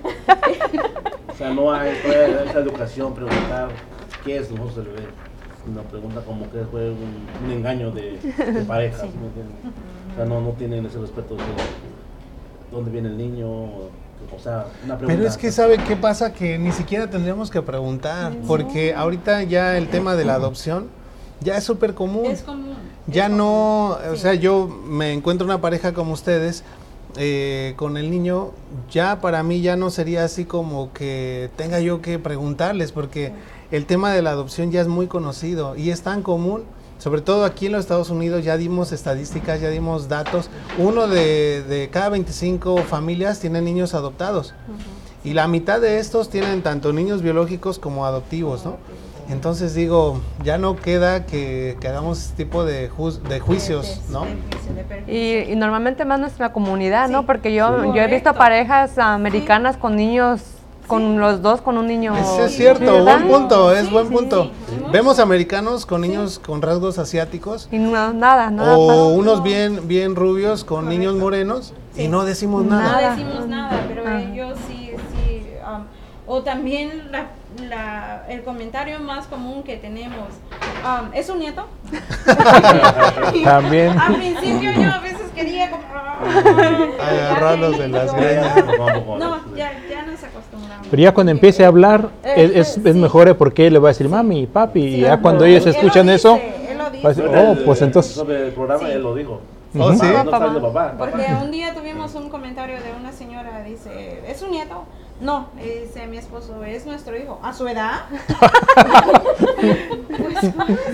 O 1.33 1.35
sea, 1.43 1.55
no 1.55 1.73
hay 1.73 1.93
toda 2.03 2.45
esa 2.45 2.59
educación, 2.59 3.15
preguntar 3.15 3.69
qué 4.25 4.37
es 4.39 4.51
los 4.51 4.61
ojos 4.61 4.77
del 4.77 4.87
bebé. 4.89 5.09
Una 5.67 5.83
pregunta 5.83 6.21
como 6.21 6.51
que 6.51 6.59
fue 6.71 6.91
un, 6.91 7.27
un 7.45 7.51
engaño 7.51 7.91
de, 7.93 8.19
de 8.19 8.63
pareja, 8.63 8.99
¿sí 8.99 9.11
me 9.19 9.27
entiendes? 9.29 9.57
O 10.13 10.17
sea, 10.17 10.25
no, 10.25 10.41
no 10.41 10.51
tienen 10.51 10.87
ese 10.87 10.99
respeto 10.99 11.37
de 11.37 11.43
dónde 12.71 12.91
viene 12.91 13.09
el 13.09 13.17
niño, 13.17 13.49
o, 13.51 13.91
sea, 14.43 14.67
una 14.85 14.97
pregunta. 14.97 15.19
Pero 15.19 15.29
es 15.29 15.37
que 15.37 15.51
sabe 15.53 15.79
qué 15.79 15.97
pasa 15.97 16.33
que 16.33 16.59
ni 16.59 16.73
siquiera 16.73 17.09
tendríamos 17.09 17.51
que 17.51 17.63
preguntar, 17.63 18.33
porque 18.47 18.95
ahorita 18.95 19.43
ya 19.45 19.77
el 19.77 19.89
tema 19.89 20.15
de 20.15 20.25
la 20.25 20.35
adopción 20.35 20.89
ya 21.41 21.57
es 21.57 21.65
súper 21.65 21.95
común. 21.95 22.27
Es 22.27 22.43
común. 22.43 22.75
Ya 23.07 23.27
es 23.27 23.33
no, 23.33 23.97
común, 23.99 24.13
o 24.13 24.17
sí. 24.17 24.23
sea, 24.23 24.35
yo 24.35 24.67
me 24.67 25.13
encuentro 25.13 25.45
una 25.45 25.61
pareja 25.61 25.93
como 25.93 26.13
ustedes 26.13 26.65
eh, 27.17 27.75
con 27.77 27.97
el 27.97 28.11
niño, 28.11 28.53
ya 28.91 29.21
para 29.21 29.43
mí 29.43 29.63
ya 29.63 29.75
no 29.75 29.91
sería 29.91 30.25
así 30.25 30.45
como 30.45 30.93
que 30.93 31.51
tenga 31.57 31.81
yo 31.81 32.01
que 32.01 32.19
preguntarles, 32.19 32.93
porque 32.93 33.33
el 33.73 33.87
tema 33.87 34.13
de 34.13 34.23
la 34.23 34.31
adopción 34.31 34.71
ya 34.71 34.81
es 34.81 34.87
muy 34.87 35.09
conocido 35.09 35.75
y 35.77 35.91
es 35.91 36.03
tan 36.03 36.23
común, 36.23 36.63
sobre 37.01 37.21
todo 37.23 37.45
aquí 37.45 37.67
en 37.67 37.73
los 37.73 37.81
Estados 37.81 38.11
Unidos 38.11 38.45
ya 38.45 38.57
dimos 38.57 38.93
estadísticas, 38.93 39.61
ya 39.61 39.69
dimos 39.71 40.09
datos, 40.09 40.49
uno 40.79 41.09
de, 41.09 41.63
de 41.65 41.89
cada 41.91 42.11
25 42.11 42.77
familias 42.85 43.41
tiene 43.41 43.61
niños 43.61 43.95
adoptados 43.95 44.55
y 45.25 45.33
la 45.33 45.49
mitad 45.49 45.81
de 45.81 45.99
estos 45.99 46.31
tienen 46.31 46.63
tanto 46.63 46.93
niños 46.93 47.21
biológicos 47.23 47.79
como 47.81 48.07
adoptivos, 48.07 48.65
¿no? 48.65 48.77
Entonces 49.29 49.75
digo, 49.75 50.21
ya 50.43 50.59
no 50.59 50.77
queda 50.77 51.25
que, 51.25 51.77
que 51.81 51.89
hagamos 51.89 52.19
este 52.21 52.45
tipo 52.45 52.65
de, 52.65 52.91
juz- 52.91 53.21
de 53.23 53.39
juicios, 53.39 54.01
¿no? 54.11 54.25
Y, 55.07 55.53
y 55.53 55.57
normalmente 55.57 56.05
más 56.05 56.19
nuestra 56.21 56.53
comunidad, 56.53 57.09
¿no? 57.09 57.27
Porque 57.27 57.55
yo, 57.55 57.83
Sí. 57.83 57.89
yo 57.95 58.03
he 58.03 58.09
visto 58.09 58.35
parejas 58.35 58.99
americanas 58.99 59.77
con 59.77 59.95
niños, 59.97 60.41
con 60.91 61.21
los 61.21 61.41
dos, 61.41 61.61
con 61.61 61.79
un 61.79 61.87
niño. 61.87 62.13
Es 62.17 62.53
cierto, 62.57 62.85
¿verdad? 62.93 63.21
buen 63.21 63.29
punto, 63.29 63.73
es 63.73 63.87
Sí, 63.87 63.93
buen 63.93 64.09
punto. 64.09 64.51
sí. 64.69 64.83
Vemos 64.93 65.21
americanos 65.21 65.87
con 65.87 66.01
niños 66.01 66.41
con 66.45 66.61
rasgos 66.63 66.99
asiáticos 66.99 67.69
Y 67.71 67.79
no, 67.79 68.13
nada, 68.13 68.51
nada. 68.51 68.77
o 68.77 68.89
pasa. 68.89 69.05
unos 69.05 69.43
bien, 69.45 69.87
bien 69.87 70.17
rubios 70.17 70.65
con 70.65 70.85
Correcto. 70.85 70.99
niños 70.99 71.15
morenos 71.15 71.73
y 71.97 72.09
no 72.09 72.25
decimos 72.25 72.65
No 72.65 72.71
nada. 72.77 72.91
Nada. 73.01 73.11
decimos 73.17 73.47
nada, 73.47 73.81
pero 73.87 74.03
Ajá. 74.05 74.21
ellos 74.21 74.59
sí, 74.67 74.91
sí. 75.15 75.45
um, 75.65 75.85
o 76.27 76.43
también 76.43 77.11
la, 77.13 77.27
la- 77.69 78.25
el 78.29 78.43
comentario 78.43 78.99
más 78.99 79.27
común 79.29 79.63
que 79.63 79.77
tenemos, 79.77 80.27
um, 80.85 81.13
¿es 81.15 81.29
un 81.31 81.39
nieto? 81.39 81.67
También. 83.45 83.97
Al 83.99 84.15
principio 84.17 84.73
yo 84.73 84.91
a 84.93 84.99
veces 84.99 85.20
quería 85.41 85.71
como... 85.71 85.83
Agarrarlos 87.01 87.79
de 87.79 87.89
las 87.89 88.15
greñas. 88.15 88.57
No, 89.19 89.57
ya, 89.57 89.73
ya 89.89 90.03
nos 90.07 90.23
acostumbramos. 90.23 90.87
Pero 90.91 91.03
ya 91.03 91.15
cuando 91.15 91.33
empiece 91.33 91.65
a 91.65 91.69
hablar, 91.69 92.11
es, 92.23 92.57
es, 92.57 92.69
sí. 92.75 92.83
es 92.85 92.95
mejor 92.95 93.29
¿eh? 93.29 93.35
porque 93.35 93.67
él 93.67 93.73
le 93.75 93.79
va 93.79 93.89
a 93.89 93.93
decir 93.93 94.09
mami, 94.09 94.47
papi, 94.47 94.81
y 94.81 95.01
ya 95.01 95.21
cuando 95.21 95.45
ellos 95.45 95.65
lo 95.65 95.71
escuchan 95.73 96.07
dice, 96.07 96.17
eso, 96.17 96.37
él 96.37 96.79
lo 96.79 96.91
dice. 96.91 97.05
va 97.05 97.11
a 97.11 97.15
decir, 97.15 97.31
oh, 97.35 97.57
pues 97.65 97.83
entonces, 97.83 98.13
Sobre 98.13 98.47
el 98.47 98.53
programa 98.53 98.87
Sí. 98.87 98.93
él 98.93 99.03
lo 99.03 99.15
dijo. 99.15 99.41
¿Oh, 99.79 99.93
sí? 99.93 100.01
Papá, 100.01 100.53
papá. 100.61 100.95
Porque 100.99 101.27
un 101.43 101.51
día 101.51 101.73
tuvimos 101.75 102.15
un 102.17 102.29
comentario 102.29 102.77
de 102.77 102.93
una 102.99 103.13
señora, 103.13 103.63
dice, 103.63 104.21
¿es 104.27 104.43
un 104.43 104.51
nieto? 104.51 104.85
No, 105.21 105.49
dice 105.57 106.07
mi 106.07 106.17
esposo, 106.17 106.65
es 106.65 106.87
nuestro 106.87 107.17
hijo. 107.17 107.39
¿A 107.43 107.53
su 107.53 107.69
edad? 107.69 108.03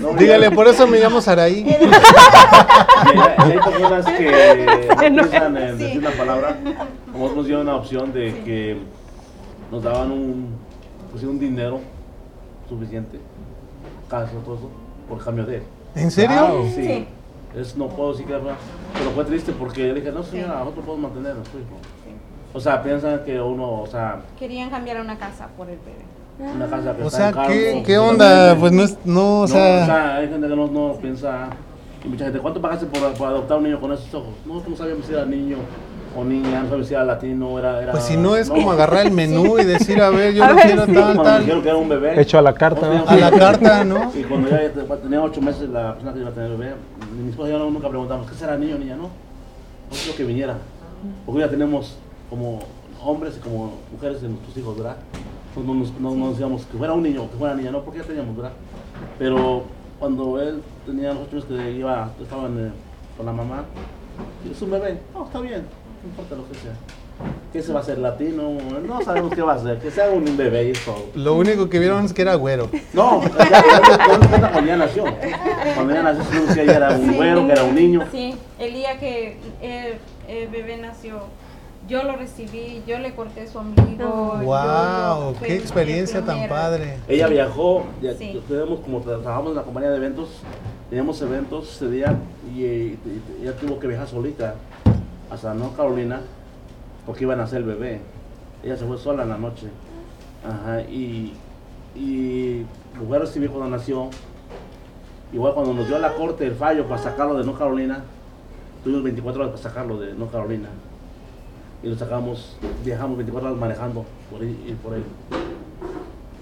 No, 0.01 0.13
Dígale, 0.13 0.51
por 0.51 0.67
eso 0.67 0.85
me 0.87 0.99
llamo 0.99 1.21
Saraí. 1.21 1.63
Hay, 3.37 3.57
personas 3.59 4.05
que 4.05 4.87
piensan 4.99 5.57
en 5.57 5.77
Sí. 5.77 5.83
decir 5.83 5.99
una 5.99 6.11
palabra. 6.11 6.57
Nos 7.13 7.45
dieron 7.45 7.63
una 7.63 7.77
opción 7.77 8.11
de 8.11 8.43
que 8.43 8.77
nos 9.71 9.83
daban 9.83 10.11
un, 10.11 10.55
pues, 11.11 11.23
un 11.23 11.39
dinero 11.39 11.79
suficiente, 12.67 13.19
casa, 14.09 14.31
todo 14.43 14.55
eso, 14.55 14.69
por 15.07 15.23
cambio 15.23 15.45
de 15.45 15.57
él. 15.57 15.63
¿En 15.95 16.11
serio? 16.11 16.47
Wow. 16.47 16.67
Sí. 16.75 16.83
Sí. 16.83 17.07
Es, 17.55 17.75
no 17.75 17.87
puedo 17.87 18.11
decir 18.11 18.25
que 18.27 18.33
pero 18.33 19.11
fue 19.15 19.25
triste 19.25 19.51
porque 19.53 19.83
le 19.85 19.93
dije, 19.95 20.11
no 20.11 20.21
señora, 20.23 20.59
nosotros 20.59 20.85
podemos 20.85 21.09
mantener 21.09 21.31
a 21.31 21.35
nuestro 21.35 21.59
hijo. 21.59 21.77
O 22.57 22.59
sea, 22.59 22.81
piensan 22.81 23.19
que 23.23 23.39
uno, 23.39 23.81
o 23.81 23.87
sea, 23.87 24.21
Querían 24.39 24.69
cambiar 24.71 24.99
una 24.99 25.15
casa 25.17 25.47
por 25.55 25.69
el 25.69 25.77
bebé. 25.77 26.51
una 26.55 26.65
casa 26.67 26.95
que 26.95 27.03
O 27.03 27.05
está 27.05 27.17
sea, 27.17 27.27
en 27.29 27.33
cargo, 27.35 27.49
¿qué, 27.53 27.71
sí. 27.73 27.83
qué 27.85 27.97
onda? 27.99 28.55
Pues 28.59 28.71
no, 28.71 28.83
es- 28.83 28.97
no, 29.05 29.37
o 29.39 29.41
No, 29.41 29.47
sea, 29.47 30.15
hay 30.15 30.27
gente 30.27 30.47
que 30.47 30.55
no, 30.55 30.67
no 30.67 30.93
piensa. 30.99 31.49
Y 32.03 32.07
mucha 32.07 32.23
gente, 32.25 32.39
¿cuánto 32.39 32.59
pagaste 32.59 32.87
por, 32.87 33.13
por 33.13 33.27
adoptar 33.27 33.57
un 33.59 33.63
niño 33.65 33.79
con 33.79 33.91
esos 33.91 34.11
ojos? 34.13 34.33
No, 34.45 34.61
no 34.67 34.75
sabíamos 34.75 35.05
si 35.05 35.13
era 35.13 35.25
niño 35.25 35.57
o 36.17 36.23
niña, 36.23 36.63
no 36.63 36.69
sabes 36.69 36.87
si 36.87 36.93
era 36.95 37.03
latino, 37.03 37.59
era... 37.59 37.79
era 37.83 37.91
Pues 37.91 38.05
si 38.05 38.17
no 38.17 38.35
es 38.35 38.49
como 38.49 38.71
agarrar 38.71 39.05
el 39.05 39.11
menú 39.11 39.59
y 39.59 39.63
decir, 39.65 40.01
a 40.01 40.09
ver, 40.09 40.33
yo 40.33 40.43
A 40.45 40.47
no 40.49 40.55
ver, 40.55 40.65
quiero 40.65 40.85
sí. 40.87 40.93
tal, 40.93 41.03
Cuando 41.03 41.23
tal. 41.23 41.39
dijeron 41.41 41.61
que 41.61 41.69
era 41.69 41.77
un 41.77 41.89
bebé. 41.89 42.21
Hecho 42.21 42.39
a 42.39 42.41
la 42.41 42.53
carta, 42.53 42.87
no 42.87 42.93
¿no? 43.05 43.07
A 43.07 43.15
la 43.17 43.31
carta, 43.31 43.83
¿no? 43.83 44.11
Y 44.15 44.23
cuando 44.23 44.49
ya 44.49 44.57
te- 44.71 44.81
tenía 45.03 45.21
ocho 45.21 45.41
meses 45.41 45.69
la 45.69 45.93
persona 45.93 46.13
que 46.13 46.19
iba 46.21 46.29
a 46.29 46.33
tener 46.33 46.49
bebé, 46.57 46.73
mi 47.21 47.29
esposa 47.29 47.49
y 47.49 47.51
yo 47.51 47.59
nunca 47.69 47.87
preguntamos, 47.89 48.27
¿qué 48.31 48.35
será 48.35 48.57
niño 48.57 48.75
o 48.77 48.79
niña? 48.79 48.95
No, 48.95 49.03
no 49.03 49.09
quiero 49.91 50.17
que 50.17 50.23
viniera. 50.23 50.55
Porque 51.25 51.41
ya 51.41 51.49
tenemos 51.49 51.97
como 52.29 52.59
hombres 53.03 53.35
y 53.37 53.39
como 53.39 53.73
mujeres 53.91 54.21
en 54.23 54.31
nuestros 54.31 54.57
hijos, 54.57 54.77
¿verdad? 54.77 54.97
No, 55.55 55.63
no, 55.63 55.73
nos- 55.73 55.93
no, 55.99 56.15
no 56.15 56.29
decíamos 56.31 56.65
que 56.65 56.77
fuera 56.77 56.93
un 56.93 57.03
niño 57.03 57.23
o 57.23 57.29
que 57.31 57.37
fuera 57.37 57.55
niña, 57.55 57.71
no, 57.71 57.81
porque 57.83 57.99
ya 57.99 58.05
teníamos, 58.05 58.35
¿verdad? 58.35 58.51
Pero 59.17 59.63
cuando 59.99 60.39
él 60.41 60.61
tenía 60.85 61.13
los 61.13 61.23
ocho 61.27 61.35
meses 61.37 61.49
que 61.49 61.71
iba, 61.71 62.11
estaba 62.21 62.47
en, 62.47 62.67
eh, 62.67 62.71
con 63.15 63.25
la 63.25 63.31
mamá, 63.33 63.65
y 64.47 64.51
es 64.51 64.61
un 64.61 64.71
bebé, 64.71 64.99
no, 65.13 65.25
está 65.25 65.39
bien, 65.39 65.63
no 66.03 66.09
importa 66.09 66.35
lo 66.35 66.47
que 66.47 66.55
sea. 66.55 66.73
¿Qué 67.51 67.63
se 67.63 67.73
va 67.73 67.79
a 67.79 67.81
hacer 67.81 67.97
latino? 67.97 68.51
No 68.87 69.01
sabemos 69.01 69.33
qué 69.33 69.41
va 69.41 69.53
a 69.53 69.59
ser, 69.59 69.79
que 69.79 69.89
sea 69.89 70.11
un 70.11 70.37
bebé 70.37 70.69
y 70.69 70.73
todo. 70.73 71.05
Lo 71.15 71.33
único 71.35 71.67
que 71.67 71.79
vieron 71.79 72.05
es 72.05 72.13
que 72.13 72.21
era 72.21 72.35
güero. 72.35 72.69
No, 72.93 73.23
ya, 73.39 73.49
ya, 73.49 74.51
cuando 74.51 74.67
ya 74.67 74.77
nació. 74.77 75.05
Cuando 75.73 75.93
ya 75.95 76.03
nació, 76.03 76.23
supimos 76.25 76.53
que 76.53 76.61
ella 76.61 76.75
era 76.75 76.89
un 76.91 77.15
güero, 77.15 77.47
que 77.47 77.51
era 77.53 77.63
un 77.63 77.73
niño. 77.73 78.03
Sí, 78.11 78.35
el 78.59 78.73
día 78.73 78.99
que 78.99 79.39
el, 79.61 79.97
el 80.31 80.47
bebé 80.49 80.77
nació, 80.77 81.21
yo 81.87 82.03
lo 82.03 82.15
recibí, 82.15 82.81
yo 82.87 82.99
le 82.99 83.13
corté 83.15 83.47
su 83.47 83.57
ombligo. 83.57 84.39
¡Wow! 84.43 85.33
fue 85.35 85.47
¡Qué 85.47 85.55
experiencia 85.55 86.23
tan 86.23 86.47
padre! 86.47 86.97
Ella 87.07 87.27
viajó, 87.27 87.85
ya, 88.01 88.13
Sí. 88.13 88.41
tenemos 88.47 88.79
como 88.81 88.99
tra- 89.01 89.21
trabajamos 89.21 89.51
en 89.51 89.55
la 89.55 89.63
compañía 89.63 89.89
de 89.89 89.97
eventos, 89.97 90.29
teníamos 90.89 91.21
eventos 91.21 91.75
ese 91.75 91.89
día 91.89 92.17
y, 92.53 92.61
y- 92.61 92.99
y 93.39 93.43
ella 93.43 93.55
tuvo 93.55 93.79
que 93.79 93.87
viajar 93.87 94.07
solita 94.07 94.55
hasta 95.29 95.53
North 95.53 95.75
Carolina 95.75 96.21
porque 97.05 97.23
iban 97.23 97.39
a 97.39 97.43
hacer 97.43 97.59
el 97.59 97.65
bebé. 97.65 98.01
Ella 98.63 98.75
se 98.77 98.85
fue 98.85 98.97
sola 98.97 99.23
en 99.23 99.29
la 99.29 99.37
noche. 99.37 99.67
Ajá, 100.45 100.81
y, 100.81 101.33
y 101.95 102.65
lo 102.97 103.03
voy 103.07 103.17
a 103.17 103.19
recibir 103.21 103.49
cuando 103.49 103.75
nació. 103.77 104.09
Igual 105.33 105.53
cuando 105.53 105.73
nos 105.73 105.87
dio 105.87 105.99
la 105.99 106.13
corte 106.13 106.45
el 106.45 106.55
fallo 106.55 106.85
para 106.87 107.01
sacarlo 107.01 107.35
de 107.37 107.43
North 107.45 107.57
Carolina, 107.59 108.03
tuvimos 108.83 109.03
24 109.03 109.41
horas 109.41 109.51
para 109.59 109.69
sacarlo 109.69 109.99
de 109.99 110.13
North 110.13 110.31
Carolina. 110.31 110.69
Y 111.83 111.87
lo 111.89 111.95
sacamos, 111.95 112.57
viajamos 112.83 113.17
24 113.17 113.49
horas 113.49 113.59
manejando 113.61 114.05
por 114.31 114.43
ir 114.43 114.75
por 114.83 114.93
él. 114.95 115.03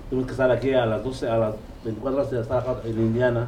Tuvimos 0.09 0.27
que 0.27 0.31
estar 0.31 0.49
aquí 0.51 0.73
a 0.73 0.85
las 0.85 1.03
12, 1.03 1.27
a 1.29 1.37
las 1.37 1.55
24 1.83 2.19
horas 2.19 2.31
de 2.31 2.41
estar 2.41 2.57
acá 2.59 2.75
en 2.85 2.91
Indiana. 2.99 3.47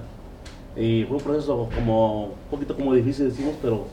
Y 0.76 1.06
fue 1.06 1.18
un 1.18 1.24
proceso 1.24 1.70
como, 1.74 2.26
un 2.26 2.32
poquito 2.52 2.76
como 2.76 2.94
difícil 2.94 3.30
decimos, 3.30 3.56
pero 3.62 3.86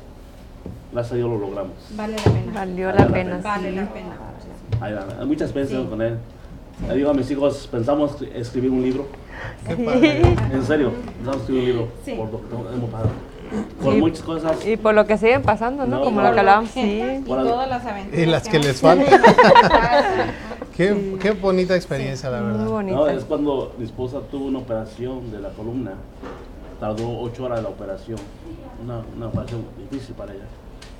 gracias 0.92 1.12
a 1.12 1.16
Dios 1.16 1.30
lo 1.30 1.38
logramos. 1.38 1.72
Vale 1.96 2.16
la 2.16 2.22
pena. 2.24 2.52
Valió 2.52 2.86
Vale 2.88 2.98
la 2.98 3.04
la 3.06 3.12
pena. 3.12 3.30
pena. 3.36 3.40
Vale 3.42 3.70
sí. 3.70 3.76
la 3.76 3.92
pena. 3.92 4.16
Hay, 4.80 4.94
hay 5.20 5.26
muchas 5.26 5.42
experiencias 5.50 5.82
Sí. 5.82 5.88
con 5.88 6.02
él. 6.02 6.18
Le 6.88 6.94
digo 6.96 7.10
a 7.10 7.14
mis 7.14 7.30
hijos, 7.30 7.68
pensamos 7.70 8.16
escribir 8.34 8.70
un 8.70 8.82
libro. 8.82 9.06
¡Qué 9.66 9.76
padre! 9.76 10.22
En 10.52 10.64
serio, 10.64 10.90
pensamos 11.16 11.40
escribir 11.42 11.62
un 11.62 11.68
libro. 11.68 11.88
Sí. 12.04 12.12
Por 12.14 12.30
lo 12.32 12.38
que 12.68 12.74
hemos 12.74 12.90
pasado. 12.90 13.10
Por 13.82 13.92
Sí. 13.94 14.00
muchas 14.00 14.22
cosas. 14.22 14.66
Y 14.66 14.76
por 14.76 14.94
lo 14.94 15.06
que 15.06 15.16
siguen 15.18 15.42
pasando, 15.42 15.86
¿no? 15.86 15.98
No, 15.98 16.04
Como 16.04 16.20
lo 16.22 16.32
que 16.32 16.40
hablábamos, 16.40 16.70
Y 16.76 16.82
sí. 16.82 17.22
todas 17.26 17.68
las 17.68 17.84
aventuras. 17.84 18.18
Y 18.20 18.26
las 18.26 18.48
que 18.48 18.58
les 18.58 18.80
faltan. 18.80 19.06
Qué, 20.76 21.16
qué 21.20 21.30
bonita 21.30 21.76
experiencia, 21.76 22.30
la 22.30 22.40
Muy 22.40 22.50
verdad. 22.52 22.96
No, 22.96 23.06
es 23.06 23.24
cuando 23.24 23.72
mi 23.78 23.84
esposa 23.84 24.18
tuvo 24.28 24.46
una 24.46 24.58
operación 24.58 25.30
de 25.30 25.38
la 25.38 25.50
columna. 25.50 25.92
Tardó 26.80 27.20
ocho 27.20 27.44
horas 27.44 27.62
la 27.62 27.68
operación. 27.68 28.18
Una, 28.82 29.02
una 29.16 29.26
operación 29.28 29.64
difícil 29.78 30.16
para 30.16 30.32
ella. 30.32 30.42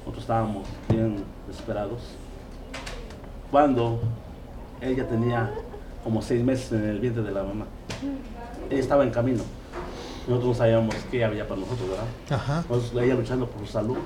Nosotros 0.03 0.23
estábamos 0.23 0.69
bien 0.89 1.17
desesperados. 1.49 2.03
Cuando 3.51 3.99
ella 4.81 5.09
tenía 5.09 5.51
como 6.05 6.23
seis 6.23 6.45
meses 6.45 6.71
en 6.71 6.85
el 6.89 7.01
vientre 7.01 7.25
de 7.25 7.33
la 7.33 7.43
mamá. 7.43 7.65
Ella 8.71 8.81
estaba 8.81 9.03
en 9.03 9.11
camino. 9.11 9.43
Nosotros 10.27 10.45
no 10.51 10.55
sabíamos 10.55 10.95
qué 11.11 11.25
había 11.25 11.47
para 11.47 11.61
nosotros, 11.61 11.89
¿verdad? 11.89 12.05
Ajá. 12.31 12.59
Entonces, 12.61 12.93
ella 13.03 13.15
luchando 13.15 13.47
por 13.47 13.67
su 13.67 13.73
salud. 13.73 13.97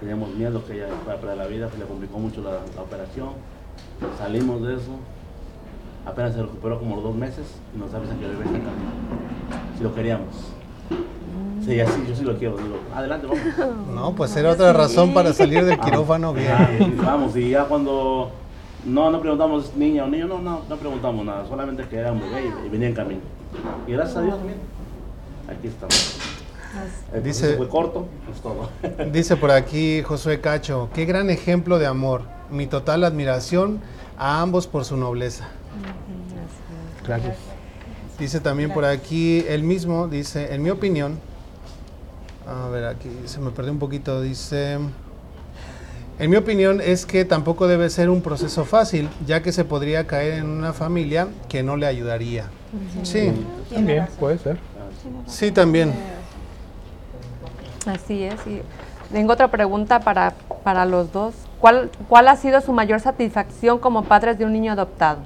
Teníamos 0.00 0.30
miedo 0.34 0.64
que 0.64 0.74
ella 0.74 0.86
fuera 1.04 1.20
para 1.20 1.34
la 1.34 1.46
vida, 1.46 1.68
se 1.70 1.76
le 1.78 1.84
complicó 1.84 2.18
mucho 2.18 2.40
la, 2.40 2.52
la 2.76 2.82
operación. 2.82 3.30
Salimos 4.18 4.62
de 4.62 4.74
eso. 4.76 4.92
Apenas 6.06 6.34
se 6.34 6.40
recuperó 6.42 6.78
como 6.78 6.94
los 6.96 7.04
dos 7.04 7.14
meses 7.16 7.46
y 7.74 7.78
nos 7.78 7.92
avisan 7.92 8.18
que 8.18 8.24
el 8.24 8.30
bebé 8.32 8.44
está 8.44 8.56
en 8.56 8.64
camino. 8.64 8.90
Si 9.76 9.82
lo 9.84 9.94
queríamos. 9.94 10.28
Sí, 11.64 11.78
así, 11.80 12.04
yo 12.08 12.14
sí 12.14 12.24
lo 12.24 12.38
quiero. 12.38 12.56
Digo, 12.56 12.76
adelante, 12.94 13.26
vamos. 13.26 13.42
No, 13.94 14.14
pues 14.14 14.34
era 14.36 14.52
otra 14.52 14.72
razón 14.72 15.12
para 15.12 15.32
salir 15.34 15.64
del 15.64 15.78
quirófano 15.78 16.28
Ah, 16.48 16.68
bien. 16.78 16.92
y 16.96 17.04
vamos, 17.04 17.36
y 17.36 17.50
ya 17.50 17.64
cuando 17.64 18.30
no, 18.86 19.10
no 19.10 19.20
preguntamos 19.20 19.74
niña 19.76 20.04
o 20.04 20.06
niño, 20.08 20.28
no, 20.28 20.38
no, 20.38 20.60
no 20.68 20.76
preguntamos 20.76 21.26
nada, 21.26 21.44
solamente 21.46 21.82
que 21.88 21.96
era 21.96 22.12
un 22.12 22.20
bebé 22.20 22.44
y, 22.62 22.66
y 22.66 22.68
venía 22.70 22.88
en 22.88 22.94
camino. 22.94 23.20
Y 23.86 23.92
gracias 23.92 24.16
a 24.18 24.22
Dios 24.22 24.36
también, 24.38 24.58
aquí 25.48 25.68
estamos. 25.68 26.18
El 27.12 27.22
Dice- 27.22 27.56
fue 27.56 27.68
corto, 27.68 28.06
es 28.32 28.40
todo. 28.40 28.70
Dice 29.12 29.36
por 29.36 29.50
aquí 29.50 30.02
Josué 30.02 30.40
Cacho, 30.40 30.90
qué 30.94 31.04
gran 31.04 31.30
ejemplo 31.30 31.78
de 31.78 31.86
amor. 31.86 32.22
Mi 32.50 32.66
total 32.66 33.04
admiración 33.04 33.80
a 34.18 34.40
ambos 34.40 34.66
por 34.66 34.84
su 34.84 34.96
nobleza. 34.96 35.48
Gracias. 37.06 37.36
Dice 38.18 38.40
también 38.40 38.70
por 38.72 38.84
aquí, 38.84 39.44
él 39.48 39.62
mismo 39.62 40.08
dice, 40.08 40.52
en 40.54 40.62
mi 40.62 40.70
opinión, 40.70 41.18
a 42.46 42.68
ver, 42.68 42.84
aquí 42.86 43.08
se 43.26 43.38
me 43.40 43.50
perdió 43.50 43.72
un 43.72 43.78
poquito, 43.78 44.20
dice, 44.20 44.78
en 46.18 46.30
mi 46.30 46.36
opinión 46.36 46.80
es 46.80 47.06
que 47.06 47.24
tampoco 47.24 47.68
debe 47.68 47.88
ser 47.90 48.10
un 48.10 48.20
proceso 48.20 48.64
fácil, 48.64 49.08
ya 49.26 49.40
que 49.42 49.52
se 49.52 49.64
podría 49.64 50.06
caer 50.06 50.34
en 50.34 50.46
una 50.46 50.72
familia 50.72 51.28
que 51.48 51.62
no 51.62 51.76
le 51.76 51.86
ayudaría. 51.86 52.46
Sí, 53.04 53.30
También 53.72 54.06
puede 54.18 54.38
ser. 54.38 54.58
Sí 55.26 55.52
también. 55.52 55.92
Así 57.86 58.24
es. 58.24 58.46
Y 58.46 58.62
tengo 59.12 59.32
otra 59.32 59.48
pregunta 59.48 60.00
para, 60.00 60.34
para 60.62 60.84
los 60.84 61.12
dos. 61.12 61.34
¿Cuál, 61.60 61.90
¿Cuál 62.08 62.28
ha 62.28 62.36
sido 62.36 62.60
su 62.60 62.72
mayor 62.72 63.00
satisfacción 63.00 63.78
como 63.78 64.04
padres 64.04 64.38
de 64.38 64.44
un 64.44 64.52
niño 64.52 64.72
adoptado? 64.72 65.20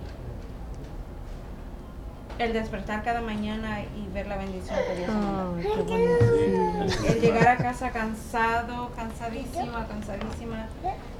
El 2.38 2.52
despertar 2.52 3.04
cada 3.04 3.20
mañana 3.20 3.82
y 3.82 4.08
ver 4.12 4.26
la 4.26 4.36
bendición 4.36 4.76
que 4.88 4.96
Dios 4.96 5.10
bonito. 5.14 5.94
El 7.06 7.20
llegar 7.20 7.48
a 7.48 7.56
casa 7.56 7.90
cansado, 7.90 8.90
cansadísima, 8.96 9.86
cansadísima 9.86 10.66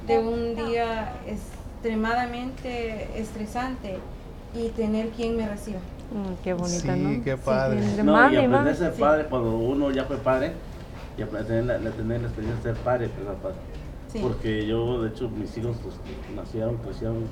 de 0.07 0.19
un 0.19 0.55
día 0.55 1.13
extremadamente 1.27 3.19
estresante 3.19 3.99
y 4.55 4.69
tener 4.69 5.09
quien 5.09 5.37
me 5.37 5.47
reciba. 5.47 5.79
Mm, 6.13 6.43
qué 6.43 6.53
bonito, 6.53 6.79
Sí, 6.79 6.87
¿no? 6.99 7.23
qué 7.23 7.37
padre. 7.37 7.81
de 7.81 8.03
No, 8.03 8.11
y 8.11 8.15
mami, 8.15 8.37
aprender 8.37 8.73
a 8.73 8.75
ser 8.75 8.93
padre 8.93 9.25
cuando 9.25 9.57
uno 9.57 9.91
ya 9.91 10.03
fue 10.03 10.17
padre 10.17 10.53
y 11.17 11.21
aprender 11.23 11.47
tener 11.47 11.81
la, 11.81 11.91
tener 11.91 12.21
la 12.21 12.27
experiencia 12.27 12.69
de 12.69 12.75
ser 12.75 12.83
padre, 12.83 13.09
pues. 13.41 13.55
Porque 14.21 14.67
yo, 14.67 15.01
de 15.01 15.09
hecho, 15.09 15.27
mis 15.29 15.57
hijos 15.57 15.75
pues, 15.81 15.95
nacieron, 16.35 16.77
crecieron, 16.77 17.23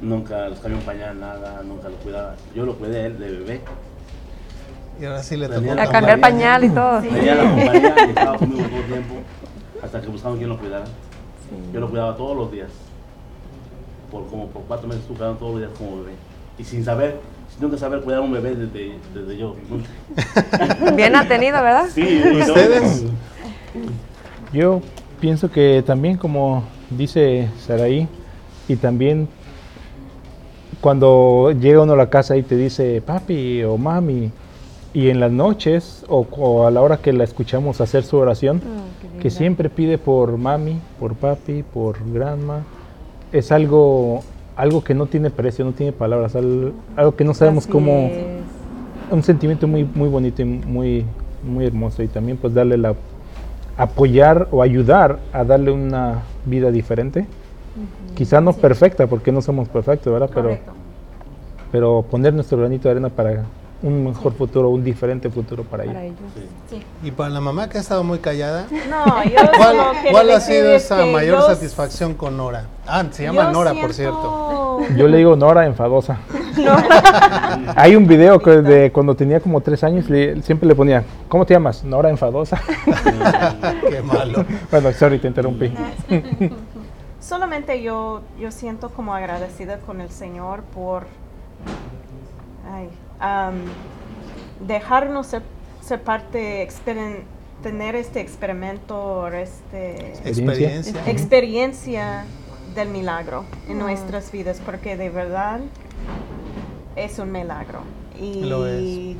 nunca 0.00 0.48
les 0.48 0.60
cambió 0.60 0.78
un 0.78 0.84
pañal, 0.84 1.18
nada, 1.18 1.60
nunca 1.64 1.88
lo 1.88 1.96
cuidaba. 1.96 2.36
Yo 2.54 2.64
lo 2.64 2.76
cuidé 2.76 3.02
a 3.02 3.06
él 3.06 3.18
de 3.18 3.30
bebé. 3.32 3.60
Y 5.00 5.04
ahora 5.06 5.22
sí 5.24 5.36
le 5.36 5.48
Tenía 5.48 5.74
tocó 5.74 5.88
A 5.88 5.90
cambiar 5.90 6.20
pañal 6.20 6.62
y 6.64 6.68
todo. 6.68 7.00
Tenía 7.00 7.34
la 7.34 7.42
compañía 7.50 7.94
y 8.06 8.08
estaba 8.10 8.38
conmigo 8.38 8.62
todo 8.68 8.78
el 8.78 8.86
tiempo 8.86 9.14
hasta 9.82 10.00
que 10.00 10.06
buscaban 10.06 10.38
quien 10.38 10.50
lo 10.50 10.58
cuidara. 10.58 10.84
Yo 11.72 11.80
lo 11.80 11.90
cuidaba 11.90 12.16
todos 12.16 12.36
los 12.36 12.52
días. 12.52 12.70
Por 14.12 14.28
como 14.28 14.46
por 14.48 14.62
cuatro 14.62 14.86
meses 14.86 15.02
cuidando 15.08 15.36
todos 15.36 15.52
los 15.54 15.60
días 15.62 15.72
como 15.76 15.98
bebé. 15.98 16.12
Y 16.58 16.64
sin 16.64 16.84
saber, 16.84 17.18
sin 17.54 17.62
nunca 17.62 17.78
saber 17.78 18.00
cuidar 18.00 18.20
a 18.20 18.24
un 18.24 18.32
bebé 18.32 18.54
desde, 18.54 18.98
desde 19.14 19.36
yo. 19.36 19.54
Bien 20.96 21.14
atenido, 21.16 21.62
¿verdad? 21.62 21.86
Sí, 21.92 22.22
¿Ustedes? 22.40 23.04
Yo 24.52 24.80
pienso 25.20 25.50
que 25.50 25.82
también, 25.86 26.16
como 26.16 26.64
dice 26.90 27.48
Saraí, 27.66 28.08
y 28.68 28.76
también 28.76 29.28
cuando 30.80 31.52
llega 31.52 31.82
uno 31.82 31.94
a 31.94 31.96
la 31.96 32.10
casa 32.10 32.36
y 32.36 32.42
te 32.42 32.56
dice 32.56 33.02
papi 33.04 33.62
o 33.64 33.76
mami, 33.78 34.30
y 34.92 35.08
en 35.08 35.18
las 35.18 35.32
noches 35.32 36.04
o, 36.08 36.26
o 36.30 36.66
a 36.66 36.70
la 36.70 36.80
hora 36.80 36.98
que 36.98 37.12
la 37.12 37.24
escuchamos 37.24 37.80
hacer 37.80 38.04
su 38.04 38.16
oración, 38.16 38.60
qué 39.16 39.18
que 39.18 39.30
siempre 39.30 39.68
pide 39.68 39.98
por 39.98 40.36
mami, 40.36 40.78
por 41.00 41.14
papi, 41.14 41.62
por 41.62 41.96
grandma, 42.12 42.62
es 43.32 43.50
algo, 43.50 44.22
algo 44.56 44.84
que 44.84 44.94
no 44.94 45.06
tiene 45.06 45.30
precio, 45.30 45.64
no 45.64 45.72
tiene 45.72 45.92
palabras, 45.92 46.36
al- 46.36 46.72
algo 46.96 47.16
que 47.16 47.24
no 47.24 47.34
sabemos 47.34 47.64
Así 47.64 47.72
cómo 47.72 48.10
es. 48.12 49.12
un 49.12 49.22
sentimiento 49.22 49.66
muy 49.66 49.84
muy 49.84 50.08
bonito 50.08 50.42
y 50.42 50.44
muy 50.44 51.04
muy 51.42 51.66
hermoso 51.66 52.02
y 52.02 52.08
también 52.08 52.36
pues 52.38 52.54
darle 52.54 52.76
la 52.78 52.94
apoyar 53.76 54.48
o 54.52 54.62
ayudar 54.62 55.18
a 55.32 55.44
darle 55.44 55.70
una 55.72 56.22
vida 56.46 56.70
diferente. 56.70 57.26
Quizá 58.14 58.40
no 58.40 58.52
perfecta 58.52 59.06
porque 59.08 59.32
no 59.32 59.42
somos 59.42 59.68
perfectos 59.68 60.12
verdad 60.12 60.30
pero 60.32 60.50
pero 61.72 62.02
poner 62.08 62.32
nuestro 62.32 62.56
granito 62.58 62.84
de 62.88 62.92
arena 62.92 63.08
para 63.08 63.44
un 63.84 64.02
mejor 64.04 64.32
futuro, 64.32 64.70
un 64.70 64.82
diferente 64.82 65.28
futuro 65.28 65.62
para, 65.62 65.84
Para 65.84 66.00
ella. 66.00 66.06
ellos. 66.06 66.18
Sí. 66.70 66.82
Y 67.02 67.10
para 67.10 67.28
la 67.28 67.40
mamá 67.40 67.68
que 67.68 67.76
ha 67.78 67.80
estado 67.82 68.02
muy 68.02 68.18
callada, 68.18 68.66
No, 68.88 69.22
yo 69.24 69.36
¿cuál, 69.56 69.76
cuál 70.10 70.30
ha 70.30 70.40
sido 70.40 70.72
es 70.74 70.84
esa 70.84 71.04
mayor 71.04 71.40
yo- 71.40 71.46
satisfacción 71.46 72.14
con 72.14 72.36
Nora? 72.36 72.64
Ah, 72.86 73.04
se 73.10 73.24
llama 73.24 73.44
yo 73.44 73.52
Nora, 73.52 73.74
por 73.74 73.92
cierto. 73.92 74.80
Yo 74.96 75.06
le 75.06 75.18
digo 75.18 75.36
Nora 75.36 75.66
enfadosa. 75.66 76.18
Hay 77.76 77.94
un 77.96 78.06
video 78.06 78.38
que 78.40 78.50
de 78.62 78.90
cuando 78.92 79.14
tenía 79.14 79.40
como 79.40 79.60
tres 79.60 79.84
años, 79.84 80.08
le- 80.08 80.40
siempre 80.42 80.66
le 80.66 80.74
ponía, 80.74 81.04
¿cómo 81.28 81.44
te 81.44 81.52
llamas? 81.54 81.84
Nora 81.84 82.08
enfadosa. 82.10 82.60
Qué 83.90 84.00
malo. 84.02 84.44
bueno, 84.70 84.92
sorry, 84.92 85.18
te 85.18 85.28
interrumpí. 85.28 85.72
Solamente 87.20 87.82
yo, 87.82 88.22
yo 88.40 88.50
siento 88.50 88.88
como 88.90 89.14
agradecida 89.14 89.78
con 89.78 90.00
el 90.00 90.10
Señor 90.10 90.62
por 90.74 91.04
ay, 92.72 92.88
am, 93.20 93.54
dejarnos 94.66 95.26
ser, 95.26 95.42
ser 95.80 96.02
parte, 96.02 96.62
experim- 96.66 97.22
tener 97.62 97.94
este 97.94 98.20
experimento, 98.20 99.26
este, 99.28 100.12
Experiencia. 100.28 101.02
experiencia 101.06 102.24
del 102.74 102.88
milagro 102.88 103.44
en 103.68 103.78
nuestras 103.78 104.30
vidas, 104.32 104.60
porque 104.64 104.96
de 104.96 105.08
verdad 105.10 105.60
es 106.96 107.18
un 107.18 107.32
milagro. 107.32 107.80
Y 108.20 108.44
Lo 108.44 108.66
es. 108.66 109.16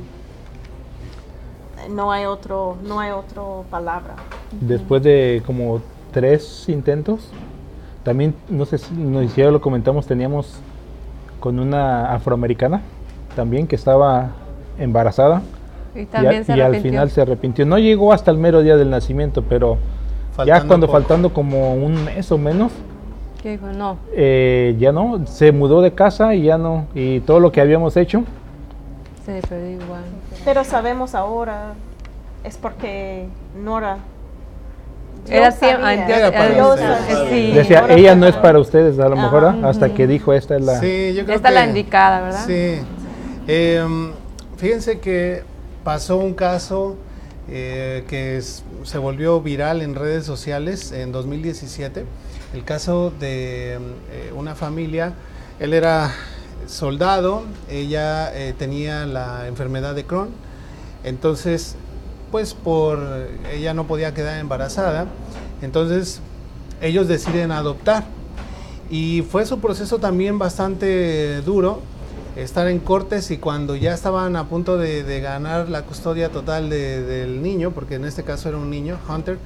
no 1.89 2.11
hay 2.11 2.25
otro, 2.25 2.77
no 2.83 2.99
hay 2.99 3.11
otro 3.11 3.65
palabra. 3.69 4.15
Después 4.61 5.03
de 5.03 5.41
como 5.45 5.81
tres 6.11 6.65
intentos, 6.69 7.29
también, 8.03 8.35
no 8.49 8.65
sé 8.65 8.77
si 8.77 8.93
nos 8.93 9.35
ya 9.35 9.49
lo 9.51 9.59
comentamos, 9.61 10.05
teníamos 10.05 10.59
con 11.39 11.59
una 11.59 12.13
afroamericana 12.13 12.81
también 13.35 13.67
que 13.67 13.75
estaba 13.75 14.29
embarazada. 14.79 15.41
Y 15.93 15.99
Y, 16.01 16.05
también 16.05 16.41
a- 16.41 16.45
se 16.45 16.57
y 16.57 16.61
al 16.61 16.75
final 16.77 17.09
se 17.09 17.21
arrepintió. 17.21 17.65
No 17.65 17.77
llegó 17.77 18.11
hasta 18.13 18.31
el 18.31 18.37
mero 18.37 18.61
día 18.61 18.75
del 18.77 18.89
nacimiento, 18.89 19.43
pero 19.47 19.75
ya 19.75 20.35
Faltando 20.35 20.67
cuando 20.67 20.87
poco. 20.87 20.97
faltando 20.99 21.33
como 21.33 21.73
un 21.75 22.03
mes 22.05 22.31
o 22.31 22.37
menos, 22.37 22.71
dijo, 23.43 23.67
no, 23.67 23.97
eh, 24.13 24.75
ya 24.79 24.91
no, 24.91 25.25
se 25.27 25.51
mudó 25.51 25.81
de 25.81 25.93
casa 25.93 26.33
y 26.33 26.43
ya 26.43 26.57
no, 26.57 26.87
y 26.95 27.19
todo 27.21 27.39
lo 27.39 27.51
que 27.51 27.61
habíamos 27.61 27.95
hecho, 27.95 28.23
se 29.25 29.39
perdió 29.47 29.69
igual. 29.81 30.01
Pero 30.43 30.63
sabemos 30.63 31.13
ahora 31.15 31.73
es 32.43 32.57
porque 32.57 33.27
Nora 33.63 33.97
Era 35.29 35.51
decía, 37.53 37.85
ella 37.89 38.15
no 38.15 38.27
es 38.27 38.35
para 38.35 38.59
ustedes, 38.59 38.99
a 38.99 39.09
lo 39.09 39.15
mejor. 39.15 39.45
¿ah? 39.45 39.55
hasta 39.63 39.89
que 39.93 40.05
dijo, 40.07 40.33
esta 40.33 40.55
es 40.55 40.61
la... 40.63 40.79
Sí, 40.79 41.13
yo 41.15 41.23
creo 41.23 41.35
Esta 41.37 41.49
que 41.49 41.55
la 41.55 41.65
indicada, 41.65 42.21
¿verdad? 42.21 42.45
Sí. 42.45 42.79
Em, 43.47 44.11
fíjense 44.57 44.99
que 44.99 45.43
pasó 45.83 46.17
un 46.17 46.33
caso 46.33 46.95
eh, 47.47 48.03
que 48.07 48.41
se 48.41 48.97
volvió 48.97 49.39
viral 49.39 49.83
en 49.83 49.93
redes 49.93 50.25
sociales 50.25 50.91
en 50.91 51.11
2017. 51.11 52.05
El 52.55 52.63
caso 52.63 53.13
de 53.19 53.73
eh, 53.73 54.33
una 54.35 54.55
familia. 54.55 55.13
Él 55.59 55.73
era 55.73 56.11
soldado, 56.65 57.43
ella 57.69 58.35
eh, 58.35 58.55
tenía 58.57 59.05
la 59.05 59.47
enfermedad 59.47 59.93
de 59.93 60.05
Crohn. 60.05 60.29
Entonces, 61.03 61.75
pues 62.31 62.55
por 62.55 62.99
ella 63.53 63.75
no 63.75 63.85
podía 63.85 64.13
quedar 64.15 64.39
embarazada. 64.39 65.05
Entonces, 65.61 66.19
ellos 66.81 67.07
deciden 67.07 67.51
adoptar. 67.51 68.05
Y 68.89 69.21
fue 69.21 69.45
su 69.45 69.59
proceso 69.59 69.99
también 69.99 70.39
bastante 70.39 71.41
duro, 71.41 71.81
estar 72.35 72.67
en 72.67 72.79
cortes 72.79 73.31
y 73.31 73.37
cuando 73.37 73.75
ya 73.75 73.93
estaban 73.93 74.35
a 74.35 74.45
punto 74.47 74.77
de, 74.77 75.03
de 75.03 75.21
ganar 75.21 75.69
la 75.69 75.83
custodia 75.83 76.29
total 76.29 76.69
de- 76.69 77.01
del 77.01 77.41
niño, 77.41 77.71
porque 77.71 77.95
en 77.95 78.05
este 78.05 78.23
caso 78.23 78.49
era 78.49 78.57
un 78.57 78.69
niño, 78.69 78.97
Hunter, 79.09 79.37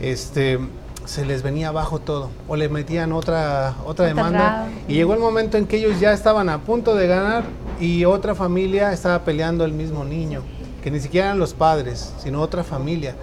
este, 0.00 0.58
se 1.06 1.24
les 1.24 1.42
venía 1.42 1.68
abajo 1.68 2.00
todo 2.00 2.30
o 2.46 2.56
le 2.56 2.68
metían 2.68 3.12
otra, 3.12 3.74
otra 3.86 4.06
demanda. 4.06 4.66
Y 4.88 4.94
llegó 4.94 5.14
el 5.14 5.20
momento 5.20 5.56
en 5.56 5.66
que 5.66 5.78
ellos 5.78 5.98
ya 6.00 6.12
estaban 6.12 6.48
a 6.50 6.58
punto 6.60 6.94
de 6.94 7.06
ganar 7.06 7.44
y 7.80 8.04
otra 8.04 8.34
familia 8.34 8.92
estaba 8.92 9.24
peleando 9.24 9.64
el 9.64 9.72
mismo 9.72 10.04
niño, 10.04 10.42
que 10.82 10.90
ni 10.90 11.00
siquiera 11.00 11.28
eran 11.28 11.38
los 11.38 11.54
padres, 11.54 12.12
sino 12.22 12.42
otra 12.42 12.62
familia. 12.62 13.14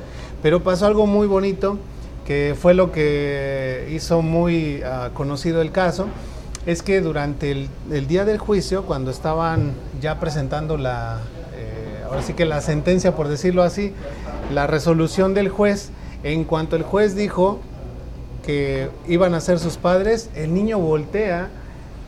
Pero 0.42 0.64
pasó 0.64 0.88
algo 0.88 1.06
muy 1.06 1.28
bonito, 1.28 1.78
que 2.26 2.56
fue 2.60 2.74
lo 2.74 2.92
que 2.92 3.88
hizo 3.94 4.24
muy 4.24 4.82
ah, 4.84 5.12
conocido 5.14 5.62
el 5.62 5.72
caso, 5.72 6.08
es 6.66 6.82
que 6.82 7.02
durante 7.02 7.52
el, 7.52 7.70
el 7.92 8.08
día 8.08 8.26
del 8.26 8.38
juicio, 8.38 8.84
cuando 8.84 9.12
estaban 9.12 9.74
ya 10.02 10.20
presentando 10.20 10.78
la, 10.78 11.20
eh, 11.56 12.04
ahora 12.06 12.22
sí 12.22 12.34
que 12.34 12.46
la 12.46 12.62
sentencia, 12.62 13.16
por 13.16 13.28
decirlo 13.28 13.64
así, 13.64 13.94
la 14.54 14.68
resolución 14.68 15.34
del 15.34 15.50
juez, 15.50 15.92
en 16.24 16.44
cuanto 16.44 16.76
el 16.76 16.84
juez 16.84 17.16
dijo 17.16 17.60
que 18.46 18.90
iban 19.08 19.34
a 19.34 19.42
ser 19.42 19.60
sus 19.60 19.78
padres, 19.78 20.30
el 20.36 20.54
niño 20.54 20.80
voltea, 20.80 21.50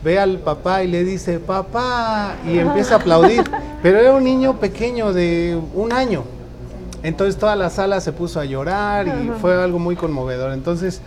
ve 0.04 0.20
al 0.20 0.40
papá 0.40 0.84
y 0.84 0.88
le 0.88 1.04
dice, 1.04 1.40
papá, 1.40 2.36
y 2.48 2.60
empieza 2.60 2.96
a 2.96 2.98
aplaudir. 2.98 3.44
Pero 3.84 4.00
era 4.00 4.14
un 4.14 4.24
niño 4.24 4.60
pequeño 4.60 5.14
de 5.14 5.60
un 5.74 5.92
año. 5.94 6.24
Entonces 7.04 7.38
toda 7.38 7.56
la 7.56 7.70
sala 7.70 8.02
se 8.02 8.12
puso 8.12 8.40
a 8.40 8.46
llorar 8.46 9.08
y 9.08 9.32
fue 9.40 9.62
algo 9.62 9.80
muy 9.80 9.96
conmovedor. 9.96 10.52
Entonces 10.52 11.02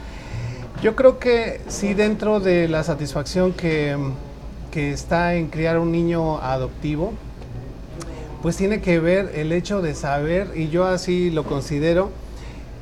yo 0.83 0.97
creo 0.97 1.18
que 1.18 1.61
sí 1.68 1.95
dentro 1.95 2.41
de 2.41 2.68
la 2.68 2.83
satisfacción 2.85 3.53
que, 3.53 3.97
que 4.70 4.93
está 4.93 5.35
en 5.35 5.49
criar 5.49 5.78
un 5.78 5.93
niño 5.93 6.39
adoptivo, 6.39 7.12
pues 8.43 8.57
tiene 8.57 8.81
que 8.81 8.99
ver 8.99 9.33
el 9.35 9.53
hecho 9.53 9.83
de 9.83 9.95
saber, 9.95 10.53
y 10.55 10.68
yo 10.68 10.87
así 10.87 11.31
lo 11.31 11.45
considero, 11.45 12.11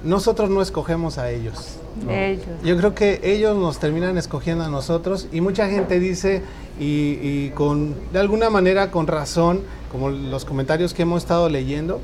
nosotros 0.05 0.49
no 0.49 0.63
escogemos 0.63 1.19
a 1.19 1.31
ellos. 1.31 1.79
Ellos. 2.09 2.47
Yo 2.63 2.77
creo 2.77 2.95
que 2.95 3.21
ellos 3.25 3.57
nos 3.57 3.81
terminan 3.81 4.17
escogiendo 4.17 4.63
a 4.63 4.69
nosotros 4.69 5.27
y 5.33 5.41
mucha 5.41 5.69
gente 5.69 5.99
dice 5.99 6.43
y, 6.79 7.19
y 7.21 7.51
con 7.57 7.97
de 8.13 8.21
alguna 8.21 8.51
manera 8.51 8.93
con 8.93 9.09
razón, 9.09 9.63
como 9.91 10.11
los 10.11 10.45
comentarios 10.45 10.95
que 10.95 11.03
hemos 11.03 11.23
estado 11.23 11.49
leyendo, 11.49 12.01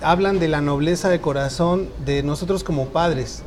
hablan 0.00 0.38
de 0.38 0.48
la 0.48 0.62
nobleza 0.62 1.10
de 1.10 1.20
corazón 1.20 1.90
de 2.06 2.22
nosotros 2.22 2.64
como 2.64 2.86
padres. 2.86 3.42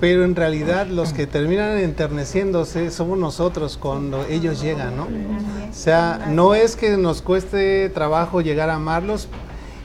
Pero 0.00 0.24
en 0.24 0.36
realidad 0.36 0.88
los 0.88 1.12
que 1.12 1.26
terminan 1.26 1.78
enterneciéndose 1.78 2.90
somos 2.90 3.18
nosotros 3.18 3.78
cuando 3.80 4.26
ellos 4.28 4.60
llegan, 4.60 4.96
¿no? 4.96 5.04
O 5.04 5.72
sea, 5.72 6.26
no 6.30 6.54
es 6.54 6.76
que 6.76 6.96
nos 6.98 7.22
cueste 7.22 7.88
trabajo 7.88 8.42
llegar 8.42 8.68
a 8.68 8.74
amarlos. 8.74 9.28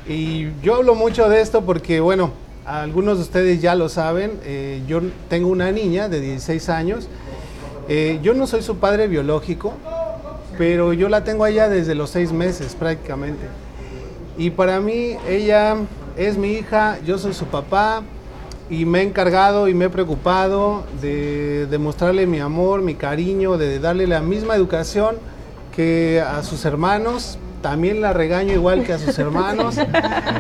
Y 0.08 0.50
yo 0.62 0.76
hablo 0.76 0.96
mucho 0.96 1.30
de 1.30 1.40
esto 1.40 1.62
porque, 1.62 2.02
bueno, 2.02 2.32
algunos 2.66 3.18
de 3.18 3.24
ustedes 3.24 3.62
ya 3.62 3.76
lo 3.76 3.88
saben, 3.88 4.40
eh, 4.44 4.82
yo 4.88 5.02
tengo 5.30 5.50
una 5.50 5.72
niña 5.72 6.10
de 6.10 6.20
16 6.20 6.70
años. 6.70 7.08
Eh, 7.88 8.20
yo 8.22 8.34
no 8.34 8.48
soy 8.48 8.62
su 8.62 8.78
padre 8.78 9.08
biológico, 9.08 9.74
pero 10.58 10.92
yo 10.92 11.08
la 11.08 11.24
tengo 11.24 11.46
allá 11.46 11.70
desde 11.70 11.96
los 11.96 12.10
seis 12.10 12.34
meses 12.34 12.76
prácticamente. 12.76 13.46
Y 14.38 14.50
para 14.50 14.80
mí 14.82 15.16
ella 15.28 15.78
es 16.18 16.38
mi 16.38 16.54
hija, 16.54 17.00
yo 17.06 17.18
soy 17.18 17.34
su 17.34 17.46
papá 17.46 18.04
y 18.72 18.86
me 18.86 19.02
he 19.02 19.04
encargado 19.04 19.68
y 19.68 19.74
me 19.74 19.86
he 19.86 19.90
preocupado 19.90 20.86
de 21.02 21.68
demostrarle 21.70 22.26
mi 22.26 22.40
amor, 22.40 22.82
mi 22.82 22.96
cariño, 22.96 23.58
de 23.58 23.80
darle 23.80 24.08
la 24.08 24.22
misma 24.22 24.56
educación 24.56 25.18
que 25.76 26.24
a 26.26 26.42
sus 26.42 26.64
hermanos. 26.64 27.38
También 27.62 28.00
la 28.00 28.14
regaño 28.14 28.54
igual 28.54 28.86
que 28.86 28.94
a 28.94 28.98
sus 28.98 29.20
hermanos. 29.20 29.76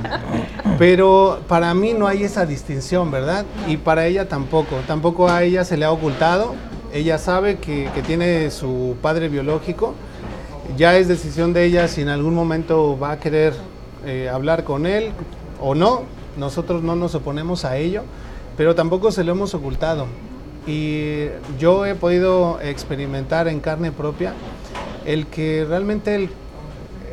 Pero 0.79 1.41
para 1.49 1.73
mí 1.73 1.93
no 1.93 2.07
hay 2.07 2.23
esa 2.23 2.45
distinción, 2.45 3.11
¿verdad? 3.11 3.45
Y 3.67 3.75
para 3.75 4.05
ella 4.05 4.29
tampoco. 4.29 4.77
Tampoco 4.87 5.29
a 5.29 5.43
ella 5.43 5.65
se 5.65 5.75
le 5.75 5.83
ha 5.83 5.91
ocultado. 5.91 6.55
Ella 6.93 7.17
sabe 7.17 7.57
que, 7.57 7.89
que 7.93 8.01
tiene 8.01 8.49
su 8.49 8.95
padre 9.01 9.27
biológico. 9.27 9.93
Ya 10.77 10.95
es 10.95 11.09
decisión 11.09 11.51
de 11.51 11.65
ella 11.65 11.89
si 11.89 12.01
en 12.01 12.07
algún 12.07 12.33
momento 12.33 12.97
va 12.97 13.11
a 13.11 13.19
querer 13.19 13.53
eh, 14.05 14.29
hablar 14.33 14.63
con 14.63 14.85
él 14.85 15.11
o 15.59 15.75
no. 15.75 16.20
Nosotros 16.37 16.81
no 16.83 16.95
nos 16.95 17.15
oponemos 17.15 17.65
a 17.65 17.77
ello, 17.77 18.03
pero 18.57 18.75
tampoco 18.75 19.11
se 19.11 19.23
lo 19.23 19.31
hemos 19.33 19.53
ocultado. 19.53 20.05
Y 20.67 21.25
yo 21.59 21.85
he 21.85 21.95
podido 21.95 22.59
experimentar 22.61 23.47
en 23.47 23.59
carne 23.59 23.91
propia 23.91 24.33
el 25.05 25.27
que 25.27 25.65
realmente 25.67 26.15
el- 26.15 26.29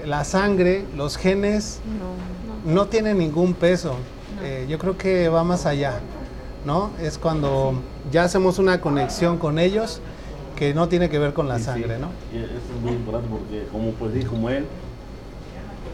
la 0.06 0.24
sangre, 0.24 0.84
los 0.96 1.16
genes, 1.16 1.80
no 2.66 2.86
tienen 2.86 3.18
ningún 3.18 3.54
peso. 3.54 3.94
Eh, 4.42 4.66
yo 4.68 4.78
creo 4.78 4.96
que 4.98 5.28
va 5.28 5.42
más 5.44 5.64
allá, 5.66 6.00
¿no? 6.64 6.90
Es 7.00 7.18
cuando 7.18 7.74
ya 8.12 8.24
hacemos 8.24 8.58
una 8.58 8.80
conexión 8.80 9.38
con 9.38 9.58
ellos 9.58 10.00
que 10.56 10.74
no 10.74 10.88
tiene 10.88 11.08
que 11.08 11.18
ver 11.18 11.32
con 11.32 11.48
la 11.48 11.54
Sí, 11.56 11.60
sí. 11.60 11.66
sangre, 11.70 11.98
¿no? 11.98 12.08
Y 12.32 12.38
eso 12.42 12.52
es 12.76 12.82
muy 12.82 12.92
importante 12.92 13.28
porque, 13.30 13.64
como 13.72 13.90
pues 13.92 14.12
dijo 14.12 14.36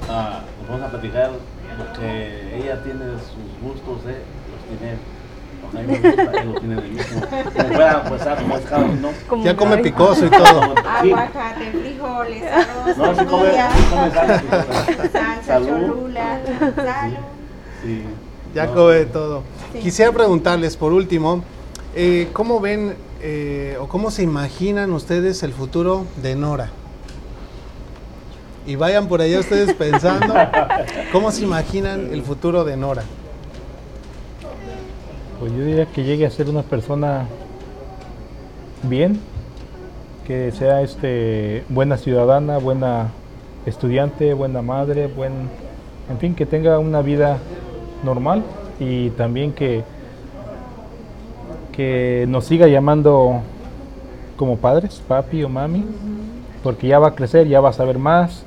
ah, 0.09 0.41
nos 0.61 0.69
vamos 0.71 0.87
a 0.87 0.91
platicar 0.91 1.31
lo 1.79 1.93
que 1.99 2.57
ella 2.57 2.83
tiene 2.83 3.01
sus 3.19 3.61
gustos, 3.63 4.01
eh, 4.09 4.23
los 4.51 4.79
tiene 4.79 4.97
Ajá, 5.67 5.83
y 5.83 5.87
me 5.87 5.99
gusta, 5.99 6.41
él 6.43 6.53
lo 6.53 6.61
tiene 6.61 6.75
del 6.77 6.91
mismo. 6.93 7.21
Como 7.21 7.69
fuera, 7.75 8.05
pues, 8.09 8.23
ah, 8.27 8.37
como. 8.71 9.13
Como- 9.29 9.45
Ya 9.45 9.57
come 9.57 9.79
picoso 9.79 10.27
y 10.27 10.31
todo. 10.31 10.75
Aguacate, 10.87 11.71
frijoles, 11.73 12.43
arroz, 12.53 12.97
No, 12.97 13.15
sí 13.15 13.25
come, 13.25 13.43
tortillas, 13.45 13.73
sí 13.75 13.85
come 13.91 14.11
salsa, 14.11 15.09
salsa. 15.13 15.59
cholula, 15.61 16.41
salud. 16.77 17.17
Sí. 17.83 18.05
Ya 18.55 18.67
No. 18.67 18.75
come 18.75 18.95
de 18.95 19.07
todo. 19.07 19.43
Sí. 19.73 19.79
Quisiera 19.81 20.13
preguntarles 20.13 20.77
por 20.77 20.93
último, 20.93 21.43
eh, 21.97 22.29
¿cómo 22.33 22.61
ven 22.61 22.95
eh, 23.27 23.77
o 23.81 23.89
cómo 23.89 24.11
se 24.11 24.23
imaginan 24.23 24.93
ustedes 24.93 25.43
el 25.43 25.53
futuro 25.55 26.05
de 26.23 26.37
Nora? 26.37 26.71
Y 28.67 28.77
vayan 28.77 29.09
por 29.09 29.21
allá 29.21 29.41
ustedes 29.41 29.75
pensando, 29.79 30.35
¿cómo 31.13 31.31
se 31.31 31.45
imaginan 31.45 32.13
el 32.13 32.23
futuro 32.23 32.65
de 32.65 32.77
Nora? 32.77 33.03
Pues 35.41 35.53
yo 35.53 35.65
diría 35.65 35.87
que 35.87 36.05
llegue 36.05 36.27
a 36.27 36.31
ser 36.31 36.49
una 36.49 36.63
persona 36.63 37.27
bien, 38.83 39.21
que 40.27 40.53
sea 40.53 40.81
este 40.83 41.65
buena 41.69 41.97
ciudadana, 41.97 42.59
buena 42.59 43.09
estudiante, 43.67 44.33
buena 44.35 44.63
madre, 44.63 45.07
buen, 45.07 45.51
en 46.11 46.19
fin, 46.19 46.35
que 46.35 46.47
tenga 46.47 46.79
una 46.79 47.03
vida 47.03 47.39
normal 48.03 48.43
y 48.81 49.11
también 49.11 49.53
que 49.53 49.85
que 51.75 52.25
nos 52.29 52.45
siga 52.45 52.69
llamando 52.69 53.41
como 54.37 54.57
padres, 54.57 55.03
papi 55.09 55.43
o 55.43 55.49
mami, 55.49 55.85
porque 56.63 56.87
ya 56.87 56.99
va 56.99 57.09
a 57.09 57.15
crecer, 57.15 57.49
ya 57.49 57.61
va 57.61 57.71
a 57.71 57.73
saber 57.73 57.99
más. 57.99 58.45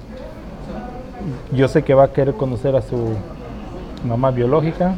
Yo 1.52 1.68
sé 1.68 1.84
que 1.84 1.94
va 1.94 2.04
a 2.06 2.14
querer 2.14 2.36
conocer 2.36 2.76
a 2.76 2.82
su 2.82 3.16
mamá 4.06 4.32
biológica, 4.32 4.96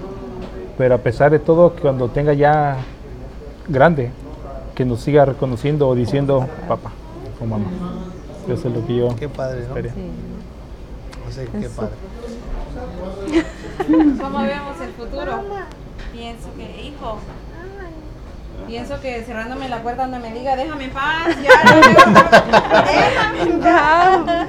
pero 0.77 0.95
a 0.95 0.97
pesar 0.99 1.31
de 1.31 1.39
todo, 1.39 1.73
cuando 1.81 2.09
tenga 2.09 2.33
ya 2.33 2.77
grande, 3.67 4.11
que 4.75 4.85
nos 4.85 5.01
siga 5.01 5.25
reconociendo 5.25 5.87
o 5.87 5.95
diciendo 5.95 6.47
papá 6.67 6.91
o 7.41 7.45
mamá. 7.45 7.65
Eso 8.47 8.67
es 8.67 8.73
lo 8.73 8.85
que 8.85 8.95
yo 8.95 9.15
Qué 9.15 9.27
padre, 9.29 9.61
¿no? 9.61 9.67
esperé. 9.67 9.91
O 11.27 11.31
sea, 11.31 11.45
qué 11.45 11.69
padre. 11.69 11.93
¿Cómo 14.21 14.39
vemos 14.39 14.81
el 14.81 14.91
futuro? 14.93 15.43
Pienso 16.13 16.47
que, 16.55 16.81
hijo, 16.81 17.17
pienso 18.69 19.01
que 19.01 19.23
cerrándome 19.23 19.67
la 19.67 19.81
puerta 19.81 20.03
donde 20.03 20.19
me 20.19 20.31
diga, 20.31 20.55
déjame 20.55 20.85
en 20.85 20.91
paz, 20.91 21.35
ya 21.41 21.63
no 21.63 21.81
déjame 22.85 23.41
en 23.41 23.59
paz. 23.59 24.47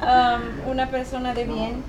Um, 0.00 0.70
una 0.70 0.90
persona 0.90 1.34
de 1.34 1.44
bien. 1.44 1.84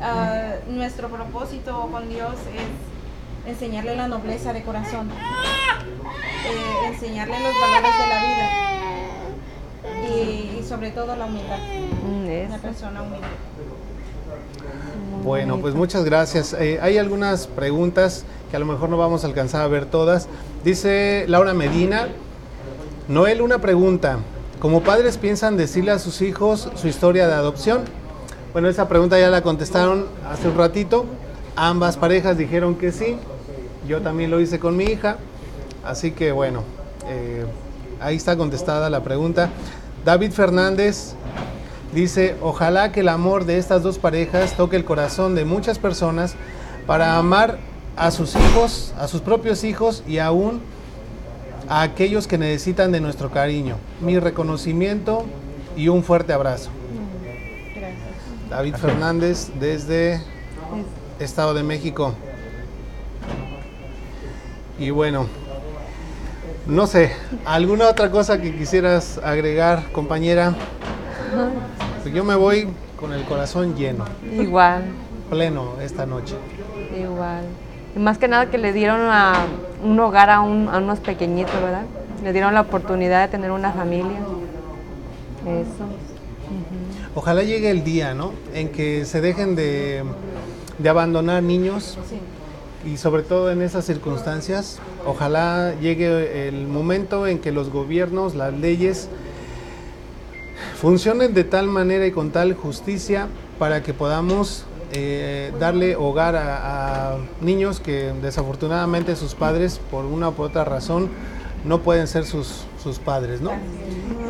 Ah, 0.00 0.52
nuestro 0.68 1.08
propósito 1.08 1.88
con 1.90 2.08
Dios 2.08 2.34
es 2.54 3.50
enseñarle 3.50 3.96
la 3.96 4.08
nobleza 4.08 4.52
de 4.52 4.62
corazón, 4.62 5.10
eh, 5.10 6.86
enseñarle 6.86 7.34
los 7.40 7.52
valores 7.60 7.92
de 7.98 8.06
la 8.06 8.22
vida 8.22 8.50
y, 10.08 10.58
y 10.60 10.64
sobre 10.68 10.90
todo 10.90 11.16
la 11.16 11.24
humildad. 11.24 11.58
Mm. 12.04 12.46
Una 12.46 12.58
persona 12.58 13.02
humilde. 13.02 13.26
Bueno, 15.22 15.58
pues 15.58 15.74
muchas 15.74 16.04
gracias. 16.04 16.52
Eh, 16.52 16.78
hay 16.80 16.98
algunas 16.98 17.46
preguntas 17.48 18.24
que 18.50 18.56
a 18.56 18.60
lo 18.60 18.66
mejor 18.66 18.88
no 18.88 18.96
vamos 18.96 19.24
a 19.24 19.26
alcanzar 19.26 19.62
a 19.62 19.66
ver 19.66 19.86
todas. 19.86 20.28
Dice 20.64 21.24
Laura 21.28 21.52
Medina, 21.52 22.08
Noel, 23.08 23.42
una 23.42 23.58
pregunta. 23.58 24.18
¿Como 24.60 24.82
padres 24.82 25.18
piensan 25.18 25.56
decirle 25.56 25.90
a 25.90 25.98
sus 25.98 26.22
hijos 26.22 26.70
su 26.76 26.88
historia 26.88 27.26
de 27.26 27.34
adopción? 27.34 27.82
Bueno, 28.52 28.68
esa 28.68 28.88
pregunta 28.88 29.18
ya 29.18 29.28
la 29.28 29.42
contestaron 29.42 30.06
hace 30.30 30.48
un 30.48 30.56
ratito. 30.56 31.06
Ambas 31.56 31.96
parejas 31.96 32.38
dijeron 32.38 32.76
que 32.76 32.92
sí. 32.92 33.16
Yo 33.88 34.00
también 34.00 34.30
lo 34.30 34.40
hice 34.40 34.58
con 34.58 34.76
mi 34.76 34.84
hija. 34.84 35.18
Así 35.84 36.12
que 36.12 36.32
bueno, 36.32 36.62
eh, 37.08 37.44
ahí 38.00 38.16
está 38.16 38.36
contestada 38.36 38.90
la 38.90 39.02
pregunta. 39.02 39.50
David 40.04 40.32
Fernández 40.32 41.14
Dice, 41.92 42.36
ojalá 42.42 42.92
que 42.92 43.00
el 43.00 43.08
amor 43.08 43.44
de 43.44 43.58
estas 43.58 43.82
dos 43.82 43.98
parejas 43.98 44.54
toque 44.54 44.76
el 44.76 44.84
corazón 44.84 45.34
de 45.34 45.44
muchas 45.44 45.78
personas 45.78 46.34
para 46.86 47.16
amar 47.16 47.58
a 47.96 48.10
sus 48.10 48.36
hijos, 48.36 48.92
a 48.98 49.08
sus 49.08 49.20
propios 49.20 49.64
hijos 49.64 50.02
y 50.06 50.18
aún 50.18 50.60
a 51.68 51.82
aquellos 51.82 52.26
que 52.26 52.38
necesitan 52.38 52.92
de 52.92 53.00
nuestro 53.00 53.30
cariño. 53.30 53.76
Mi 54.00 54.18
reconocimiento 54.18 55.24
y 55.76 55.88
un 55.88 56.02
fuerte 56.02 56.32
abrazo. 56.32 56.70
Gracias. 57.74 57.98
David 58.50 58.74
Fernández 58.76 59.50
desde 59.58 60.20
Estado 61.18 61.54
de 61.54 61.62
México. 61.62 62.14
Y 64.78 64.90
bueno, 64.90 65.26
no 66.66 66.86
sé, 66.86 67.12
¿alguna 67.44 67.88
otra 67.88 68.10
cosa 68.10 68.40
que 68.40 68.54
quisieras 68.54 69.18
agregar, 69.24 69.90
compañera? 69.92 70.54
Yo 72.14 72.24
me 72.24 72.34
voy 72.34 72.68
con 72.98 73.12
el 73.12 73.24
corazón 73.24 73.74
lleno, 73.76 74.04
Igual, 74.32 74.84
pleno 75.30 75.74
esta 75.82 76.06
noche. 76.06 76.34
igual. 76.98 77.42
Y 77.94 77.98
más 77.98 78.18
que 78.18 78.28
nada 78.28 78.50
que 78.50 78.58
le 78.58 78.72
dieron 78.72 79.00
a 79.02 79.34
un 79.82 79.98
hogar 80.00 80.30
a, 80.30 80.40
un- 80.40 80.68
a 80.68 80.78
unos 80.78 81.00
pequeñitos, 81.00 81.54
¿verdad? 81.60 81.82
Le 82.22 82.32
dieron 82.32 82.54
la 82.54 82.62
oportunidad 82.62 83.22
de 83.26 83.30
tener 83.30 83.50
una 83.50 83.72
familia. 83.72 84.18
Eso. 85.46 85.84
Ojalá 87.14 87.42
llegue 87.42 87.70
el 87.70 87.84
día, 87.84 88.14
¿no? 88.14 88.32
En 88.54 88.68
que 88.70 89.04
se 89.04 89.20
dejen 89.20 89.56
de, 89.56 90.04
de 90.78 90.88
abandonar 90.88 91.42
niños 91.42 91.98
Sí. 92.08 92.90
y 92.90 92.96
sobre 92.98 93.22
todo 93.22 93.50
en 93.50 93.62
esas 93.62 93.84
circunstancias, 93.86 94.78
ojalá 95.06 95.74
llegue 95.80 96.48
el 96.48 96.66
momento 96.66 97.26
en 97.26 97.38
que 97.38 97.52
los 97.52 97.70
gobiernos, 97.70 98.34
las 98.34 98.52
leyes 98.52 99.08
funcionen 100.80 101.34
de 101.34 101.44
tal 101.44 101.68
manera 101.68 102.06
y 102.06 102.12
con 102.12 102.30
tal 102.30 102.54
justicia 102.54 103.28
para 103.58 103.82
que 103.82 103.94
podamos 103.94 104.64
eh, 104.92 105.52
darle 105.58 105.96
hogar 105.96 106.36
a, 106.36 107.16
niños 107.40 107.80
que 107.80 108.12
desafortunadamente 108.22 109.16
sus 109.16 109.34
padres 109.34 109.80
por 109.90 110.04
una 110.04 110.28
u 110.28 110.32
por 110.32 110.46
otra 110.46 110.64
razón 110.64 111.08
no 111.64 111.80
pueden 111.82 112.06
ser 112.06 112.24
sus, 112.24 112.64
sus 112.82 112.98
padres, 112.98 113.40
¿no? 113.40 113.52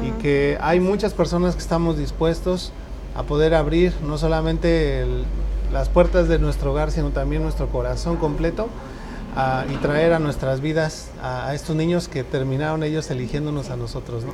Y 0.02 0.10
que 0.22 0.56
hay 0.60 0.80
muchas 0.80 1.12
personas 1.12 1.54
que 1.54 1.60
estamos 1.60 1.98
dispuestos 1.98 2.72
a 3.14 3.24
poder 3.24 3.54
abrir 3.54 3.92
no 4.02 4.16
solamente 4.16 5.04
las 5.72 5.88
puertas 5.88 6.28
de 6.28 6.38
nuestro 6.38 6.72
hogar, 6.72 6.90
sino 6.90 7.10
también 7.10 7.42
nuestro 7.42 7.68
corazón 7.68 8.16
completo 8.16 8.68
a- 9.36 9.64
y 9.72 9.76
traer 9.76 10.12
a 10.14 10.18
nuestras 10.18 10.60
vidas 10.60 11.10
a, 11.22 11.48
a 11.48 11.54
estos 11.54 11.76
niños 11.76 12.08
que 12.08 12.24
terminaron 12.24 12.82
ellos 12.82 13.10
eligiéndonos 13.10 13.70
a 13.70 13.76
nosotros, 13.76 14.24
¿no? 14.24 14.32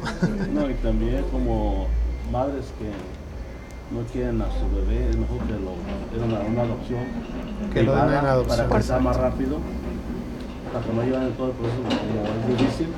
No, 0.61 0.71
y 0.71 0.75
también 0.75 1.25
como 1.33 1.87
madres 2.31 2.67
que 2.79 2.87
no 3.95 4.05
quieren 4.13 4.41
a 4.41 4.47
su 4.47 4.71
bebé, 4.75 5.11
es 5.11 5.17
mejor 5.17 5.39
que 5.41 5.53
lo 5.53 5.75
den 6.13 6.31
una, 6.33 6.41
una 6.49 6.63
adopción. 6.63 7.01
Que 7.73 7.83
lo 7.83 7.93
den 7.95 8.05
privada, 8.07 8.21
en 8.21 8.27
adopción. 8.27 8.67
Para 8.69 8.79
que 8.79 8.83
sea 8.87 8.99
más 9.01 9.17
rápido, 9.17 9.59
para 10.73 10.85
que 10.87 10.93
no 10.93 11.03
lleven 11.03 11.33
todo 11.35 11.49
el 11.49 11.53
proceso 11.53 11.83
es 12.53 12.59
difícil 12.59 12.89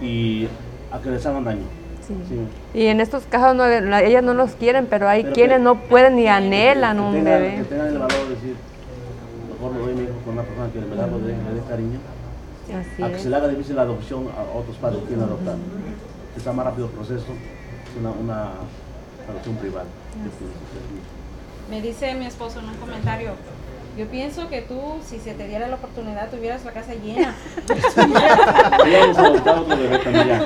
y 0.00 0.48
a 0.92 0.98
que 1.00 1.10
les 1.10 1.26
hagan 1.26 1.44
daño. 1.44 1.62
Sí. 2.06 2.14
Sí. 2.28 2.78
Y 2.78 2.86
en 2.86 3.00
estos 3.00 3.24
casos 3.24 3.56
no, 3.56 3.66
la- 3.66 4.02
ellas 4.02 4.22
no 4.22 4.32
los 4.34 4.52
quieren, 4.52 4.86
pero 4.88 5.08
hay 5.08 5.22
Pero 5.24 5.34
quienes 5.34 5.58
que- 5.58 5.64
no 5.64 5.74
pueden 5.80 6.16
ni 6.16 6.22
Que- 6.22 6.28
anhelan 6.30 6.96
que 6.96 7.02
un 7.02 7.12
tengan- 7.14 7.24
bebé. 7.24 7.56
Que 7.56 7.64
tengan 7.64 7.86
el 7.88 7.98
valor 7.98 8.28
de 8.28 8.34
decir, 8.34 8.56
mejor 9.58 9.76
lo 9.76 9.86
doy 9.86 9.94
mi 9.94 10.02
hijo 10.04 10.18
con 10.24 10.34
una 10.34 10.42
persona 10.42 10.72
que 10.72 10.80
de 10.80 10.86
verdad 10.86 11.08
lo 11.10 11.18
dé, 11.18 11.32
le 11.32 11.54
dé 11.54 11.60
cariño. 11.68 11.98
Así 12.66 13.02
a 13.02 13.08
que 13.08 13.16
es. 13.16 13.22
se 13.22 13.30
le 13.30 13.36
haga 13.36 13.48
difícil 13.48 13.76
la 13.76 13.82
adopción 13.82 14.28
a 14.28 14.58
otros 14.58 14.76
padres 14.76 15.00
que 15.00 15.06
quieren 15.06 15.24
adoptar. 15.24 15.56
Que 16.34 16.40
sea 16.40 16.52
más 16.52 16.66
rápido 16.66 16.86
el 16.86 16.92
proceso, 16.92 17.24
es 17.32 18.00
una, 18.00 18.10
una 18.10 18.42
adopción 19.28 19.56
privada. 19.56 19.86
Que. 20.12 21.74
Me 21.74 21.80
dice 21.82 22.14
mi 22.14 22.26
esposo 22.26 22.60
en 22.60 22.68
un 22.68 22.76
comentario, 22.76 23.32
yo 23.96 24.06
pienso 24.08 24.48
que 24.48 24.60
tú, 24.60 24.78
si 25.02 25.18
se 25.18 25.32
te 25.32 25.48
diera 25.48 25.68
la 25.68 25.76
oportunidad, 25.76 26.28
tuvieras 26.28 26.62
la 26.66 26.72
casa 26.72 26.92
llena. 26.94 27.34
Adoptado 29.16 29.62
otro 29.62 29.76
bebé 29.76 29.98
también 29.98 30.42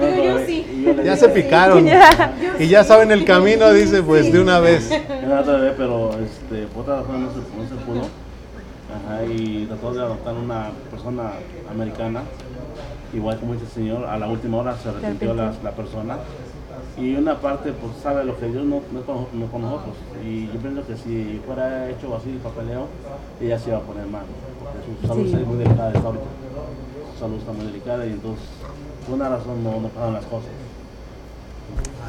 yo 0.24 0.46
sí. 0.46 0.86
Ya 1.04 1.16
se 1.16 1.28
picaron 1.28 1.86
y 2.58 2.68
ya 2.68 2.82
saben 2.82 3.12
el 3.12 3.26
camino, 3.26 3.70
dice, 3.72 4.02
pues 4.02 4.32
de 4.32 4.40
una 4.40 4.58
vez. 4.58 4.90
Era 4.90 5.40
otro 5.40 5.52
bebé, 5.54 5.74
pero 5.76 6.18
este, 6.18 6.66
por 6.68 6.84
otra 6.84 7.02
razón 7.02 7.24
no 7.24 7.30
se, 7.30 7.38
no 7.38 7.68
se 7.68 7.84
pudo. 7.84 8.21
Y 9.24 9.66
trató 9.66 9.92
de 9.94 10.00
adoptar 10.02 10.34
una 10.34 10.70
persona 10.90 11.32
americana. 11.70 12.22
Igual 13.12 13.38
como 13.38 13.52
dice 13.54 13.66
el 13.66 13.70
señor, 13.70 14.04
a 14.06 14.18
la 14.18 14.28
última 14.28 14.58
hora 14.58 14.76
se 14.76 14.88
arrepintió 14.88 15.34
la, 15.34 15.52
la 15.62 15.70
persona. 15.72 16.16
Y 16.96 17.14
una 17.14 17.38
parte, 17.40 17.72
pues 17.72 17.92
sabe 18.02 18.24
lo 18.24 18.38
que 18.38 18.46
Dios 18.46 18.64
no, 18.64 18.80
no, 18.92 19.00
con, 19.02 19.26
no 19.32 19.44
es 19.46 19.50
con 19.50 19.62
nosotros. 19.62 19.94
Y 20.24 20.46
yo 20.48 20.54
pienso 20.60 20.86
que 20.86 20.96
si 20.96 21.40
fuera 21.46 21.88
hecho 21.90 22.14
así 22.16 22.30
el 22.30 22.36
papeleo, 22.38 22.86
ella 23.40 23.58
se 23.58 23.70
iba 23.70 23.78
a 23.78 23.82
poner 23.82 24.06
mal. 24.06 24.24
Porque 24.60 25.00
su 25.00 25.06
salud 25.06 25.24
Sí. 25.26 25.32
está 25.34 25.46
muy 25.46 25.58
delicada 25.58 25.92
está 25.92 26.06
ahorita. 26.06 26.24
Su 27.12 27.18
salud 27.20 27.36
está 27.36 27.52
muy 27.52 27.66
delicada 27.66 28.06
y 28.06 28.10
entonces, 28.10 28.44
por 29.06 29.14
una 29.16 29.28
razón 29.28 29.62
no, 29.64 29.80
no 29.80 29.88
pasan 29.88 30.12
las 30.14 30.24
cosas. 30.26 30.50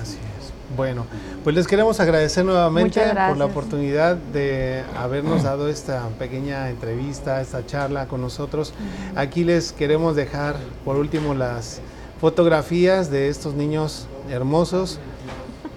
Así 0.01 0.17
es. 0.17 0.53
Bueno, 0.75 1.05
pues 1.43 1.55
les 1.55 1.67
queremos 1.67 1.99
agradecer 1.99 2.45
nuevamente 2.45 3.01
por 3.27 3.37
la 3.37 3.45
oportunidad 3.45 4.15
de 4.15 4.83
habernos 4.97 5.43
dado 5.43 5.67
esta 5.67 6.07
pequeña 6.17 6.69
entrevista, 6.69 7.41
esta 7.41 7.65
charla 7.65 8.07
con 8.07 8.21
nosotros. 8.21 8.73
Aquí 9.15 9.43
les 9.43 9.71
queremos 9.71 10.15
dejar 10.15 10.55
por 10.83 10.95
último 10.95 11.33
las 11.33 11.79
fotografías 12.19 13.11
de 13.11 13.27
estos 13.27 13.53
niños 13.53 14.07
hermosos 14.29 14.99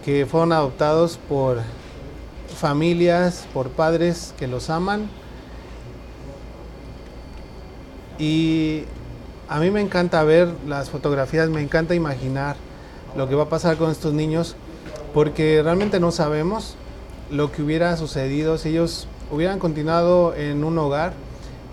que 0.04 0.24
fueron 0.24 0.52
adoptados 0.52 1.18
por 1.28 1.58
familias, 2.56 3.46
por 3.52 3.70
padres 3.70 4.32
que 4.38 4.46
los 4.46 4.70
aman. 4.70 5.10
Y 8.18 8.84
a 9.48 9.60
mí 9.60 9.70
me 9.70 9.80
encanta 9.80 10.22
ver 10.22 10.48
las 10.66 10.88
fotografías, 10.90 11.50
me 11.50 11.60
encanta 11.60 11.94
imaginar 11.94 12.56
lo 13.16 13.28
que 13.28 13.34
va 13.34 13.44
a 13.44 13.48
pasar 13.48 13.76
con 13.76 13.90
estos 13.90 14.12
niños, 14.12 14.56
porque 15.14 15.62
realmente 15.62 16.01
no 16.01 16.10
sabemos 16.10 16.76
lo 17.30 17.51
que 17.51 17.62
hubiera 17.62 17.97
sucedido 17.97 18.59
si 18.59 18.70
ellos 18.70 19.09
hubieran 19.30 19.59
continuado 19.59 20.34
en 20.34 20.62
un 20.64 20.78
hogar 20.78 21.14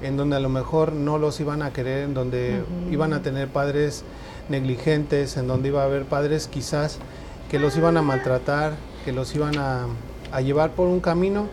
en 0.01 0.17
donde 0.17 0.35
a 0.35 0.39
lo 0.39 0.49
mejor 0.49 0.93
no 0.93 1.17
los 1.17 1.39
iban 1.39 1.61
a 1.61 1.71
querer, 1.71 2.03
en 2.03 2.13
donde 2.13 2.63
iban 2.91 3.13
a 3.13 3.21
tener 3.21 3.47
padres 3.47 4.03
negligentes, 4.49 5.37
en 5.37 5.47
donde 5.47 5.69
iba 5.69 5.81
a 5.81 5.85
haber 5.85 6.05
padres 6.05 6.47
quizás 6.47 6.97
que 7.49 7.59
los 7.59 7.77
iban 7.77 7.95
a 7.97 8.01
maltratar, 8.01 8.73
que 9.05 9.13
los 9.13 9.33
iban 9.35 9.57
a, 9.57 9.85
a 10.31 10.41
llevar 10.41 10.71
por 10.71 10.87
un 10.87 10.99
camino 10.99 11.47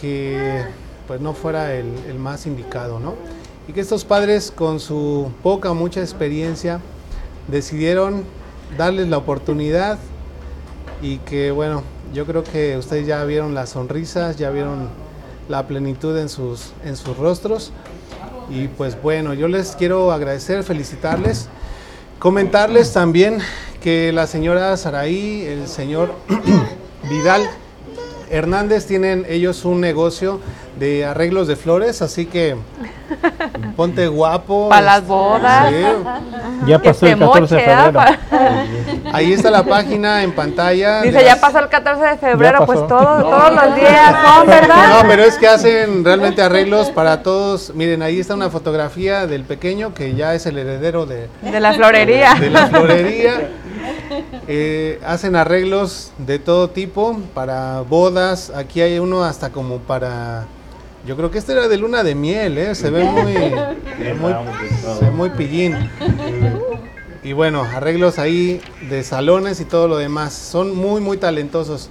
que 0.00 0.64
pues 1.06 1.20
no 1.20 1.32
fuera 1.32 1.74
el, 1.74 1.86
el 2.08 2.18
más 2.18 2.46
indicado, 2.46 3.00
¿no? 3.00 3.14
Y 3.66 3.72
que 3.72 3.80
estos 3.80 4.04
padres 4.04 4.50
con 4.50 4.80
su 4.80 5.30
poca 5.42 5.72
mucha 5.72 6.00
experiencia 6.00 6.80
decidieron 7.48 8.24
darles 8.76 9.08
la 9.08 9.18
oportunidad 9.18 9.98
y 11.00 11.18
que 11.18 11.50
bueno, 11.50 11.82
yo 12.12 12.26
creo 12.26 12.42
que 12.42 12.76
ustedes 12.76 13.06
ya 13.06 13.24
vieron 13.24 13.54
las 13.54 13.70
sonrisas, 13.70 14.36
ya 14.36 14.50
vieron 14.50 14.88
la 15.48 15.66
plenitud 15.66 16.16
en 16.18 16.28
sus, 16.28 16.72
en 16.84 16.96
sus 16.96 17.16
rostros. 17.16 17.72
Y 18.50 18.68
pues 18.68 19.00
bueno, 19.00 19.34
yo 19.34 19.48
les 19.48 19.76
quiero 19.76 20.10
agradecer, 20.10 20.64
felicitarles, 20.64 21.48
comentarles 22.18 22.92
también 22.92 23.38
que 23.82 24.12
la 24.12 24.26
señora 24.26 24.76
Saraí, 24.76 25.42
el 25.46 25.68
señor 25.68 26.12
Vidal 27.10 27.48
Hernández 28.30 28.86
tienen 28.86 29.24
ellos 29.28 29.64
un 29.64 29.80
negocio 29.80 30.40
de 30.78 31.04
arreglos 31.04 31.48
de 31.48 31.56
flores, 31.56 32.02
así 32.02 32.26
que 32.26 32.56
ponte 33.76 34.06
guapo. 34.06 34.68
Para 34.70 34.82
las 34.82 35.06
bodas. 35.06 35.70
Sí. 35.70 36.66
Ya 36.66 36.78
pasó 36.78 37.06
el 37.06 37.12
se 37.14 37.18
14 37.18 37.54
de 37.56 37.66
moche, 37.66 37.72
¿ah? 37.72 37.84
febrero. 38.30 39.08
Ahí 39.12 39.32
está 39.32 39.50
la 39.50 39.64
página 39.64 40.22
en 40.22 40.32
pantalla. 40.32 41.02
Dice, 41.02 41.18
de 41.18 41.24
ya 41.24 41.30
las- 41.32 41.38
pasó 41.40 41.58
el 41.60 41.68
14 41.68 42.04
de 42.04 42.16
febrero, 42.18 42.64
pues 42.66 42.78
pasó. 42.80 42.86
todos, 42.96 43.22
todos 43.22 43.52
los 43.54 43.74
días 43.76 44.14
son, 44.24 44.46
¿verdad? 44.46 45.02
No, 45.02 45.08
pero 45.08 45.22
es 45.24 45.36
que 45.38 45.48
hacen 45.48 46.04
realmente 46.04 46.42
arreglos 46.42 46.90
para 46.90 47.22
todos. 47.22 47.72
Miren, 47.74 48.02
ahí 48.02 48.20
está 48.20 48.34
una 48.34 48.50
fotografía 48.50 49.26
del 49.26 49.44
pequeño 49.44 49.94
que 49.94 50.14
ya 50.14 50.34
es 50.34 50.46
el 50.46 50.58
heredero 50.58 51.06
de, 51.06 51.28
De 51.42 51.60
la 51.60 51.72
florería. 51.72 52.34
de 52.34 52.50
la 52.50 52.66
florería. 52.66 53.48
Eh, 54.50 54.98
hacen 55.04 55.36
arreglos 55.36 56.12
de 56.16 56.38
todo 56.38 56.70
tipo 56.70 57.20
para 57.34 57.82
bodas. 57.82 58.50
Aquí 58.50 58.80
hay 58.80 58.98
uno 58.98 59.22
hasta 59.22 59.50
como 59.50 59.78
para. 59.78 60.46
Yo 61.06 61.16
creo 61.16 61.30
que 61.30 61.36
este 61.38 61.52
era 61.52 61.68
de 61.68 61.76
luna 61.76 62.02
de 62.02 62.14
miel, 62.14 62.56
¿eh? 62.56 62.74
Se 62.74 62.90
ve 62.90 63.04
muy, 63.04 63.34
muy, 64.14 64.32
se 64.98 65.04
ve 65.04 65.10
muy 65.10 65.30
pillín. 65.30 65.76
Y 67.22 67.34
bueno, 67.34 67.62
arreglos 67.62 68.18
ahí 68.18 68.60
de 68.88 69.02
salones 69.04 69.60
y 69.60 69.66
todo 69.66 69.86
lo 69.86 69.98
demás. 69.98 70.32
Son 70.32 70.74
muy, 70.74 71.00
muy 71.00 71.18
talentosos. 71.18 71.90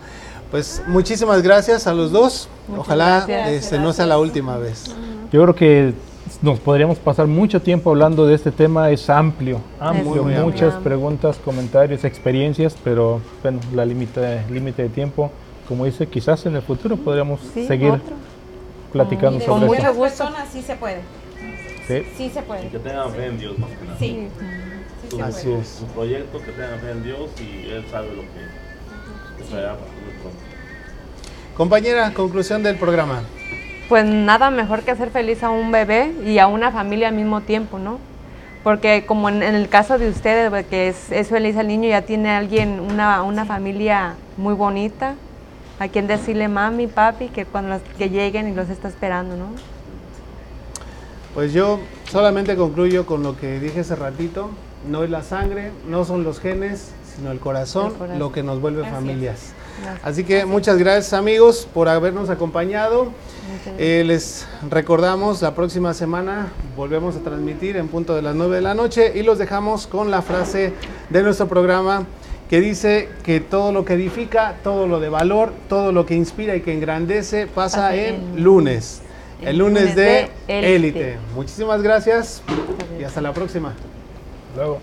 Pues 0.49 0.81
muchísimas 0.87 1.43
gracias 1.43 1.85
a 1.85 1.93
los 1.93 2.11
dos. 2.11 2.49
Ojalá 2.75 3.25
gracias. 3.27 3.65
este, 3.65 3.79
no 3.79 3.93
sea 3.93 4.07
la 4.07 4.17
última 4.17 4.57
vez. 4.57 4.95
Yo 5.31 5.43
creo 5.43 5.55
que 5.55 5.93
nos 6.41 6.59
podríamos 6.59 6.97
pasar 6.99 7.27
mucho 7.27 7.61
tiempo 7.61 7.89
hablando 7.91 8.25
de 8.27 8.35
este 8.35 8.51
tema, 8.51 8.89
es 8.91 9.09
amplio, 9.09 9.59
amplio, 9.79 10.23
muy 10.23 10.33
amplio. 10.35 10.43
muchas 10.45 10.73
preguntas, 10.75 11.37
comentarios, 11.43 12.03
experiencias, 12.03 12.75
pero 12.83 13.21
bueno, 13.41 13.59
la 13.73 13.85
límite 13.85 14.43
límite 14.49 14.83
de 14.83 14.89
tiempo, 14.89 15.31
como 15.67 15.85
dice, 15.85 16.07
quizás 16.07 16.45
en 16.45 16.55
el 16.55 16.61
futuro 16.61 16.95
podríamos 16.97 17.39
Sí, 17.53 17.65
seguir 17.67 17.91
otro. 17.91 18.15
platicando 18.91 19.37
Y 19.37 19.39
de 19.39 19.45
sobre 19.45 19.65
mucho 19.65 19.73
eso. 19.81 19.93
muchas 19.93 19.95
gusto. 19.97 20.23
personas 20.25 20.49
sí 20.51 20.61
se 20.61 20.75
puede. 20.75 21.01
Sí. 21.87 22.03
Sí 22.17 22.29
se 22.33 22.39
Y 22.39 22.43
puede. 22.43 22.67
que 22.69 22.79
tengan 22.79 23.11
fe 23.11 23.25
en 23.27 23.37
Dios 23.39 23.57
más 23.59 23.69
que 23.69 23.85
nada. 23.85 23.97
Sí. 23.99 24.27
Sí 25.09 25.15
se 25.15 25.21
Así 25.21 25.51
es. 25.51 25.67
Su 25.79 25.85
proyecto, 25.85 26.39
que 26.39 26.51
tengan 26.51 26.79
fe 26.79 26.91
en 26.91 27.03
Dios 27.03 27.29
y 27.39 27.69
Él 27.69 27.85
sabe 27.89 28.07
lo 28.09 28.21
que, 28.23 29.37
que 29.37 29.43
traerá 29.49 29.73
para 29.73 29.85
muy 29.91 30.11
pronto. 30.21 30.37
Compañera, 31.55 32.13
conclusión 32.13 32.61
del 32.63 32.75
programa. 32.75 33.21
Pues 33.89 34.05
nada 34.05 34.49
mejor 34.51 34.81
que 34.81 34.91
hacer 34.91 35.11
feliz 35.11 35.43
a 35.43 35.49
un 35.49 35.71
bebé 35.71 36.13
y 36.25 36.39
a 36.39 36.47
una 36.47 36.71
familia 36.71 37.07
al 37.07 37.15
mismo 37.15 37.41
tiempo, 37.41 37.79
¿no? 37.79 37.99
Porque 38.63 39.05
como 39.05 39.29
en, 39.29 39.43
en 39.43 39.55
el 39.55 39.69
caso 39.69 39.97
de 39.97 40.09
ustedes, 40.09 40.65
que 40.65 40.89
es, 40.89 41.11
es 41.11 41.29
feliz 41.29 41.55
al 41.55 41.67
niño, 41.67 41.87
ya 41.87 42.01
tiene 42.01 42.31
alguien, 42.31 42.81
una, 42.81 43.23
una 43.23 43.45
familia 43.45 44.15
muy 44.35 44.53
bonita, 44.55 45.15
a 45.79 45.87
quien 45.87 46.07
decirle 46.07 46.47
mami, 46.49 46.87
papi, 46.87 47.29
que 47.29 47.45
cuando 47.45 47.69
los- 47.75 47.81
que 47.97 48.09
lleguen 48.09 48.49
y 48.49 48.53
los 48.53 48.69
está 48.69 48.89
esperando, 48.89 49.37
¿no? 49.37 49.45
Pues 51.33 51.53
yo 51.53 51.79
solamente 52.11 52.55
concluyo 52.57 53.05
con 53.05 53.23
lo 53.23 53.37
que 53.37 53.59
dije 53.59 53.81
hace 53.81 53.95
ratito. 53.95 54.49
No 54.89 55.03
es 55.03 55.09
la 55.09 55.23
sangre, 55.23 55.71
no 55.87 56.03
son 56.05 56.23
los 56.23 56.39
genes, 56.39 56.91
sino 57.15 57.31
el 57.31 57.39
corazón, 57.39 57.87
El 57.87 57.93
corazón. 57.93 58.19
lo 58.19 58.31
que 58.31 58.43
nos 58.43 58.59
vuelve 58.61 58.85
Así 58.85 59.09
es. 59.25 59.53
Gracias. 59.81 60.05
Así 60.05 60.23
que 60.23 60.45
muchas 60.45 60.77
gracias 60.77 61.13
amigos 61.13 61.67
por 61.73 61.89
habernos 61.89 62.29
acompañado. 62.29 63.11
Eh, 63.77 64.03
les 64.05 64.47
recordamos, 64.69 65.41
la 65.41 65.55
próxima 65.55 65.93
semana 65.93 66.47
volvemos 66.75 67.15
a 67.15 67.19
transmitir 67.19 67.77
en 67.77 67.87
punto 67.87 68.15
de 68.15 68.21
las 68.21 68.35
9 68.35 68.57
de 68.57 68.61
la 68.61 68.73
noche 68.73 69.13
y 69.15 69.23
los 69.23 69.37
dejamos 69.37 69.87
con 69.87 70.11
la 70.11 70.21
frase 70.21 70.73
de 71.09 71.23
nuestro 71.23 71.47
programa 71.47 72.05
que 72.49 72.61
dice 72.61 73.09
que 73.23 73.39
todo 73.39 73.71
lo 73.71 73.83
que 73.85 73.93
edifica, 73.93 74.55
todo 74.63 74.87
lo 74.87 74.99
de 74.99 75.09
valor, 75.09 75.53
todo 75.67 75.91
lo 75.91 76.05
que 76.05 76.15
inspira 76.15 76.55
y 76.55 76.61
que 76.61 76.73
engrandece 76.73 77.47
pasa 77.47 77.95
en 77.95 78.41
lunes. 78.43 79.01
El, 79.41 79.49
el 79.49 79.57
lunes, 79.57 79.83
lunes 79.83 79.95
de 79.95 80.19
élite. 80.47 80.75
élite. 80.75 81.17
Muchísimas 81.35 81.81
gracias 81.81 82.41
y 82.99 83.03
hasta 83.03 83.21
la 83.21 83.33
próxima. 83.33 83.73
Luego. 84.55 84.79